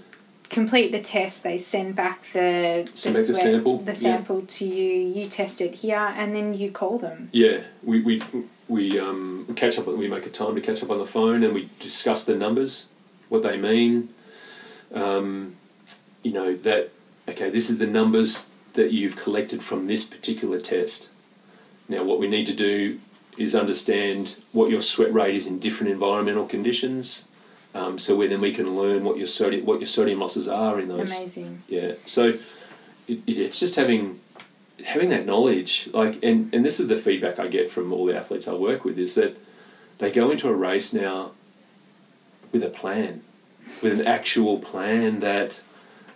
[0.50, 1.44] complete the test.
[1.44, 4.08] They send back the Send back the sample, the yeah.
[4.08, 4.92] sample to you.
[5.18, 7.30] You test it here, and then you call them.
[7.32, 8.24] Yeah, we we
[8.72, 9.86] we um, catch up.
[9.86, 12.88] We make a time to catch up on the phone, and we discuss the numbers,
[13.28, 14.10] what they mean.
[14.94, 15.58] Um,
[16.24, 16.92] you know that
[17.28, 21.10] okay, this is the numbers that you've collected from this particular test.
[21.90, 23.00] Now, what we need to do
[23.38, 27.26] is understand what your sweat rate is in different environmental conditions.
[27.76, 30.80] Um, so we, then we can learn what your sodium what your sodium losses are
[30.80, 31.12] in those.
[31.12, 31.64] Amazing.
[31.68, 31.94] Yeah.
[32.06, 32.36] So
[33.10, 34.21] it, it, it's just having
[34.86, 35.90] having that knowledge.
[35.94, 38.84] Like, and and this is the feedback I get from all the athletes I work
[38.84, 39.38] with is that
[39.98, 41.32] they go into a race now
[42.52, 43.22] with a plan,
[43.82, 45.62] with an actual plan that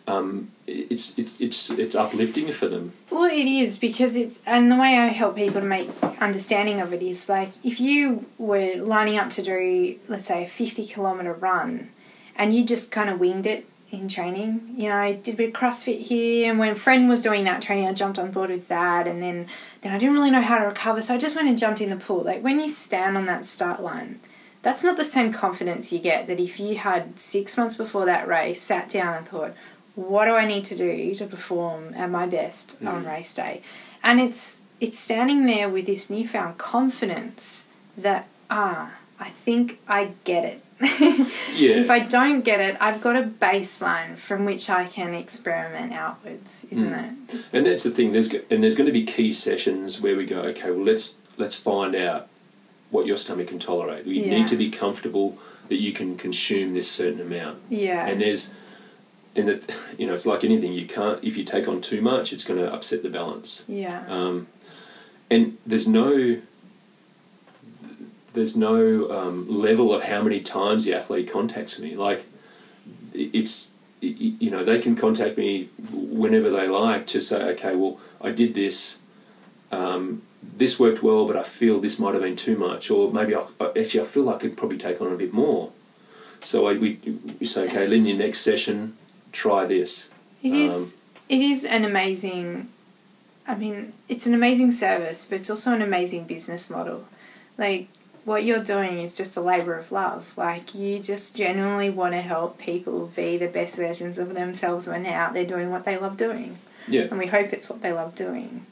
[0.07, 2.93] um, it's it's it's it's uplifting for them.
[3.09, 5.89] Well, it is because it's, and the way I help people to make
[6.19, 10.47] understanding of it is like if you were lining up to do, let's say, a
[10.47, 11.89] 50 kilometre run
[12.35, 14.75] and you just kind of winged it in training.
[14.77, 17.61] You know, I did a bit of CrossFit here, and when friend was doing that
[17.61, 19.47] training, I jumped on board with that, and then
[19.81, 21.89] then I didn't really know how to recover, so I just went and jumped in
[21.89, 22.23] the pool.
[22.23, 24.19] Like when you stand on that start line,
[24.61, 28.27] that's not the same confidence you get that if you had six months before that
[28.27, 29.53] race sat down and thought,
[29.93, 32.91] what do I need to do to perform at my best mm.
[32.91, 33.61] on race day,
[34.03, 37.67] and it's it's standing there with this newfound confidence
[37.97, 41.77] that ah, I think I get it yeah.
[41.77, 46.65] If I don't get it, I've got a baseline from which I can experiment outwards,
[46.69, 47.33] isn't mm.
[47.33, 47.45] it?
[47.53, 48.11] And that's the thing.
[48.11, 51.55] There's and there's going to be key sessions where we go, okay, well let's let's
[51.55, 52.27] find out
[52.91, 54.05] what your stomach can tolerate.
[54.05, 54.37] You yeah.
[54.37, 55.37] need to be comfortable
[55.69, 57.59] that you can consume this certain amount.
[57.69, 58.05] Yeah.
[58.05, 58.53] And there's
[59.35, 60.73] and that you know it's like anything.
[60.73, 63.63] You can't if you take on too much, it's going to upset the balance.
[63.67, 64.05] Yeah.
[64.09, 64.47] Um,
[65.29, 66.41] and there's no
[68.35, 71.95] there's no um, level of how many times the athlete contacts me.
[71.95, 72.25] Like
[73.13, 78.31] it's you know they can contact me whenever they like to say, okay, well I
[78.31, 79.01] did this.
[79.71, 80.21] Um,
[80.57, 83.45] this worked well, but I feel this might have been too much, or maybe I,
[83.77, 85.71] actually I feel I could probably take on a bit more.
[86.43, 86.99] So I, we,
[87.39, 88.95] we say, okay, in your next session,
[89.31, 90.11] try this.
[90.43, 91.01] It um, is.
[91.27, 92.69] It is an amazing.
[93.47, 97.05] I mean, it's an amazing service, but it's also an amazing business model.
[97.57, 97.87] Like
[98.25, 100.33] what you're doing is just a labor of love.
[100.35, 105.03] Like you just genuinely want to help people be the best versions of themselves when
[105.03, 106.57] they're out there doing what they love doing.
[106.87, 107.03] Yeah.
[107.03, 108.65] And we hope it's what they love doing.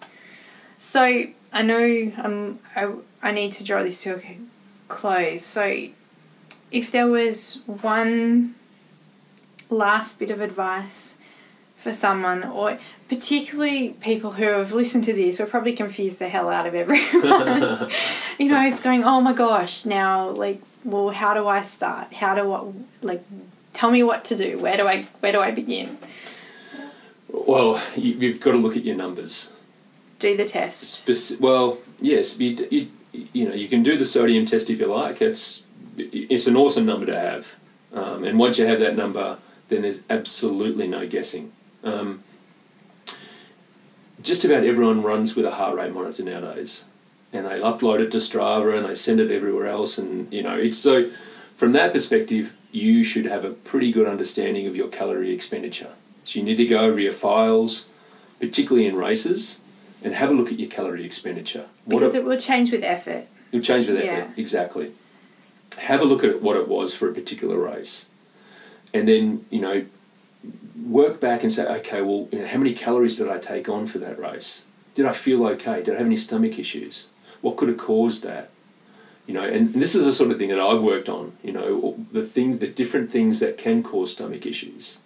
[0.78, 4.38] So I know um, I, I need to draw this to a
[4.88, 5.46] close.
[5.46, 5.88] So
[6.72, 8.56] if there was one
[9.70, 11.20] last bit of advice
[11.84, 12.80] for someone, or
[13.10, 17.02] particularly people who have listened to this, will probably confuse the hell out of everyone.
[18.40, 22.14] you know, it's going, oh my gosh, now like, well, how do I start?
[22.14, 22.72] How do I
[23.06, 23.26] like?
[23.74, 24.58] Tell me what to do.
[24.60, 25.98] Where do I where do I begin?
[27.28, 29.52] Well, you, have got to look at your numbers.
[30.20, 31.08] Do the test.
[31.08, 34.88] Speci- well, yes, you, you, you know you can do the sodium test if you
[34.88, 35.22] like.
[35.22, 37.56] It's it's an awesome number to have,
[37.94, 39.38] um, and once you have that number,
[39.68, 41.52] then there's absolutely no guessing.
[41.84, 42.24] Um,
[44.22, 46.86] just about everyone runs with a heart rate monitor nowadays,
[47.32, 49.98] and they upload it to Strava and they send it everywhere else.
[49.98, 51.12] And you know, it's so
[51.56, 55.94] from that perspective, you should have a pretty good understanding of your calorie expenditure.
[56.24, 57.90] So you need to go over your files,
[58.40, 59.62] particularly in races,
[60.04, 61.68] and have a look at your calorie expenditure.
[61.86, 63.28] What because it will change with effort.
[63.52, 64.28] It'll change with effort, yeah.
[64.38, 64.94] exactly.
[65.80, 68.08] Have a look at what it was for a particular race,
[68.94, 69.86] and then you know
[70.86, 73.88] work back and say, okay, well, you know, how many calories did I take on
[73.88, 74.66] for that race?
[74.96, 75.82] Did I feel okay?
[75.82, 77.08] Did I have any stomach issues?
[77.42, 78.50] What could have caused that?
[79.26, 81.34] You know, and this is the sort of thing that I've worked on.
[81.44, 85.00] You know, the things, the different things that can cause stomach issues,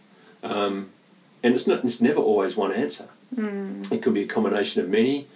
[0.43, 0.89] um,
[1.43, 3.09] and it's not, it's never always one answer.
[3.35, 3.91] Mm.
[3.91, 5.27] It could be a combination of many.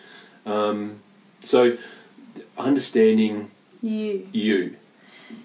[0.47, 1.01] Um,
[1.43, 1.77] so,
[2.57, 3.51] understanding
[3.81, 4.75] you, you,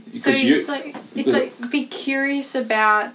[0.06, 3.12] because so you, like it's like be curious about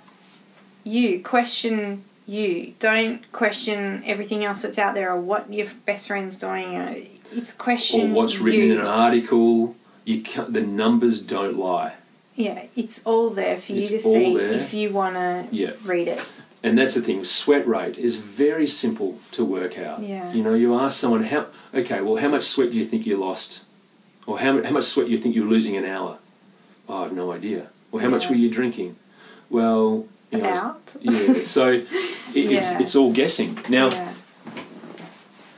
[0.84, 2.74] you, question you.
[2.80, 6.76] Don't question everything else that's out there or what your best friend's doing.
[6.76, 6.96] Uh,
[7.32, 8.44] it's question or what's you.
[8.44, 9.76] written in an article.
[10.06, 11.94] You the numbers don't lie.
[12.36, 14.48] Yeah, it's all there for you it's to see there.
[14.48, 15.72] if you want to yeah.
[15.84, 16.22] read it.
[16.64, 17.26] And that's the thing.
[17.26, 20.02] Sweat rate is very simple to work out.
[20.02, 20.32] Yeah.
[20.32, 21.48] You know, you ask someone how.
[21.74, 23.66] Okay, well, how much sweat do you think you lost,
[24.26, 26.18] or how how much sweat do you think you're losing an hour?
[26.88, 27.68] Oh, I have no idea.
[27.92, 28.12] Or how yeah.
[28.12, 28.96] much were you drinking?
[29.50, 30.96] Well, you know, about.
[31.02, 31.88] Yeah, so it,
[32.34, 32.58] yeah.
[32.58, 33.58] it's it's all guessing.
[33.70, 34.14] Now, yeah.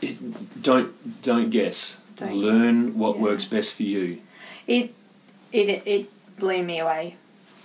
[0.02, 2.00] it, don't don't guess.
[2.16, 3.22] Don't Learn what yeah.
[3.22, 4.20] works best for you.
[4.68, 4.94] It
[5.52, 7.16] it it blew me away.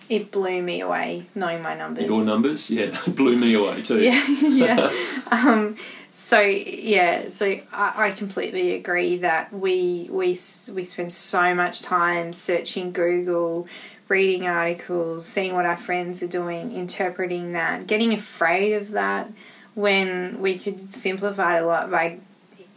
[0.08, 2.06] It blew me away knowing my numbers.
[2.06, 4.00] Your numbers, yeah, blew me away too.
[4.02, 4.90] yeah, yeah.
[5.30, 5.76] um,
[6.12, 12.32] so yeah, so I, I completely agree that we we we spend so much time
[12.32, 13.66] searching Google,
[14.08, 19.30] reading articles, seeing what our friends are doing, interpreting that, getting afraid of that
[19.74, 22.18] when we could simplify it a lot by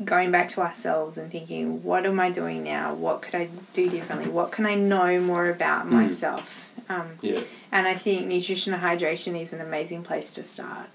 [0.04, 2.94] going back to ourselves and thinking, what am I doing now?
[2.94, 4.30] What could I do differently?
[4.30, 5.92] What can I know more about mm.
[5.92, 6.70] myself?
[6.90, 7.42] Um, yeah.
[7.72, 10.88] And I think nutrition and hydration is an amazing place to start.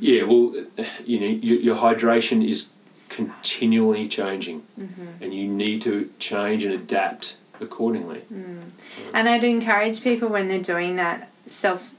[0.00, 0.54] Yeah, well,
[1.04, 2.70] you know, your, your hydration is
[3.08, 5.22] continually changing, mm-hmm.
[5.22, 8.22] and you need to change and adapt accordingly.
[8.32, 8.70] Mm.
[9.12, 11.94] And I'd encourage people when they're doing that self,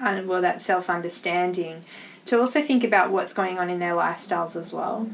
[0.00, 1.84] well, that self understanding,
[2.26, 5.08] to also think about what's going on in their lifestyles as well.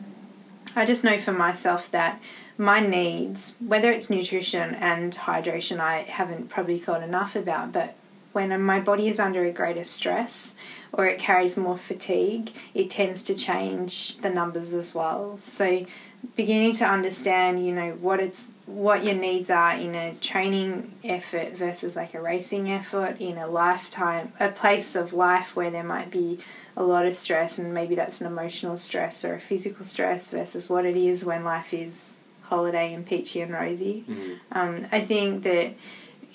[0.77, 2.21] I just know for myself that
[2.59, 7.95] my needs, whether it's nutrition and hydration, I haven't probably thought enough about, but
[8.33, 10.57] when my body is under a greater stress
[10.93, 15.39] or it carries more fatigue, it tends to change the numbers as well.
[15.39, 15.87] So
[16.35, 21.55] beginning to understand, you know, what it's what your needs are in a training effort
[21.55, 26.11] versus like a racing effort in a lifetime a place of life where there might
[26.11, 26.39] be
[26.77, 30.69] a lot of stress and maybe that's an emotional stress or a physical stress versus
[30.69, 34.05] what it is when life is holiday and peachy and rosy.
[34.09, 34.39] Mm.
[34.53, 35.75] Um, I think that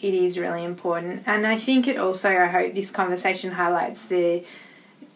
[0.02, 2.30] it is really important, and I think it also.
[2.30, 4.44] I hope this conversation highlights the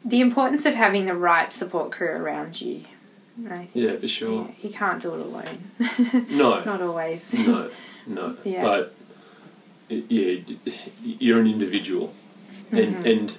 [0.05, 2.85] the importance of having the right support crew around you.
[3.45, 4.45] I think, Yeah, for sure.
[4.47, 6.25] yeah, you can't do it alone.
[6.31, 7.33] No, Not always.
[7.33, 7.69] no,
[8.07, 8.37] no.
[8.43, 8.61] Yeah.
[8.63, 8.93] But
[9.89, 10.39] yeah,
[11.03, 12.13] you're an individual,
[12.71, 13.05] and Mm-hmm.
[13.07, 13.37] and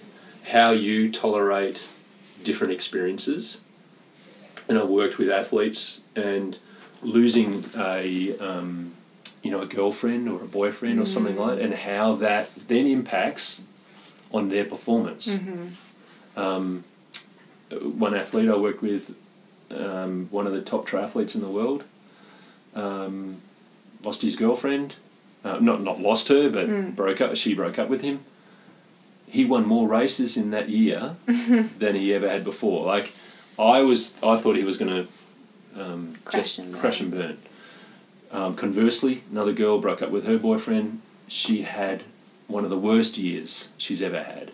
[0.52, 1.86] how you tolerate
[2.44, 3.60] different experiences.
[4.68, 6.58] And I worked with athletes and
[7.02, 8.92] losing a um,
[9.42, 11.42] you know a girlfriend or a boyfriend or something Mm-hmm.
[11.42, 13.62] like that, and how that then impacts
[14.32, 15.26] on their performance.
[15.28, 16.40] Mm-hmm.
[16.40, 16.84] Um,
[17.70, 19.14] one athlete I worked with,
[19.70, 21.84] um, one of the top triathletes in the world,
[22.74, 23.40] um,
[24.02, 24.94] lost his girlfriend.
[25.44, 26.96] Uh, not not lost her, but Mm.
[26.96, 27.36] broke up.
[27.36, 28.20] She broke up with him.
[29.26, 32.84] He won more races in that year than he ever had before.
[32.86, 33.12] Like
[33.58, 34.90] I was, I thought he was going
[35.74, 37.38] to um, just and crash and burn.
[38.32, 41.00] Um, conversely, another girl broke up with her boyfriend.
[41.28, 42.02] She had
[42.46, 44.50] one of the worst years she's ever had.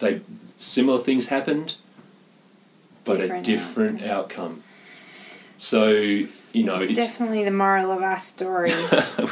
[0.00, 0.20] They
[0.58, 1.76] similar things happened,
[3.04, 4.62] but Different a different outcome.
[5.56, 5.90] So
[6.52, 8.72] you know, it's it's, definitely the moral of our story.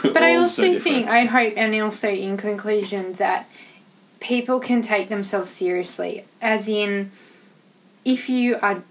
[0.02, 3.48] But I also so think, I hope, and also in conclusion, that
[4.20, 6.24] people can take themselves seriously.
[6.40, 7.10] As in,
[8.04, 8.82] if you are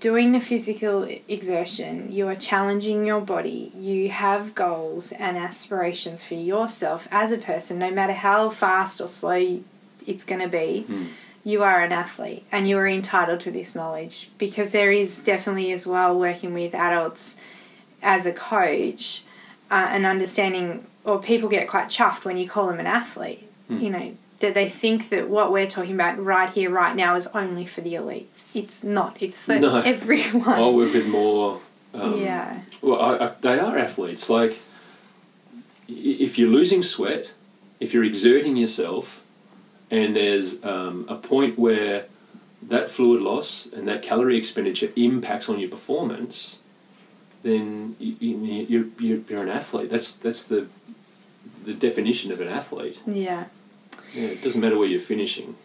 [0.00, 6.34] doing the physical exertion, you are challenging your body, you have goals and aspirations for
[6.34, 9.60] yourself as a person, no matter how fast or slow
[10.06, 10.82] it's going to be.
[10.82, 11.04] Hmm.
[11.44, 15.70] You are an athlete and you are entitled to this knowledge because there is definitely,
[15.72, 17.40] as well, working with adults
[18.02, 19.22] as a coach,
[19.70, 23.48] uh, and understanding, or people get quite chuffed when you call them an athlete.
[23.68, 23.78] Hmm.
[23.78, 27.26] You know that they think that what we're talking about right here, right now, is
[27.28, 28.50] only for the elites.
[28.54, 29.16] It's not.
[29.20, 29.78] It's for No.
[29.84, 30.48] everyone.
[30.58, 31.60] I'll work with more.
[31.94, 32.60] Um, yeah.
[32.82, 34.28] Well, I, I, they are athletes.
[34.28, 34.58] Like,
[35.88, 37.32] if you're losing sweat,
[37.80, 39.23] if you're exerting yourself,
[39.94, 42.06] and there's um, a point where
[42.62, 46.60] that fluid loss and that calorie expenditure impacts on your performance,
[47.42, 49.90] then you, you, you're, you're, you're an athlete.
[49.90, 50.66] That's that's the
[51.64, 52.98] the definition of an athlete.
[53.06, 53.44] Yeah.
[54.12, 55.56] Yeah, it doesn't matter where you're finishing.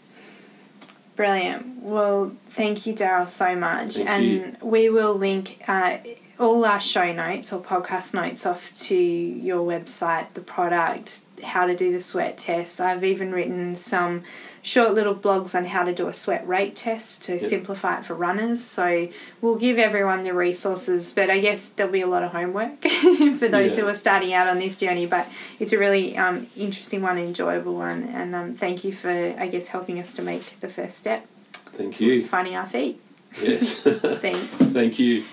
[1.16, 1.82] Brilliant.
[1.82, 3.96] Well, thank you, Darryl, so much.
[3.96, 4.56] Thank and you.
[4.62, 5.98] we will link uh,
[6.40, 11.76] all our show notes or podcast notes off to your website, the product, how to
[11.76, 12.80] do the sweat test.
[12.80, 14.24] I've even written some
[14.62, 18.14] short little blogs on how to do a sweat rate test to simplify it for
[18.14, 18.64] runners.
[18.64, 19.10] So
[19.42, 23.48] we'll give everyone the resources, but I guess there'll be a lot of homework for
[23.48, 23.84] those Yeah.
[23.84, 25.06] who are starting out on this journey.
[25.06, 25.28] But
[25.60, 29.70] it's a really um, interesting one, enjoyable one, and um, thank you for, I guess,
[29.70, 31.26] helping us to make the first step
[31.74, 32.12] Thank you.
[32.12, 33.02] towards finding our feet.
[33.42, 33.76] Yes.
[33.82, 34.40] Thanks.
[34.48, 35.24] Thank you.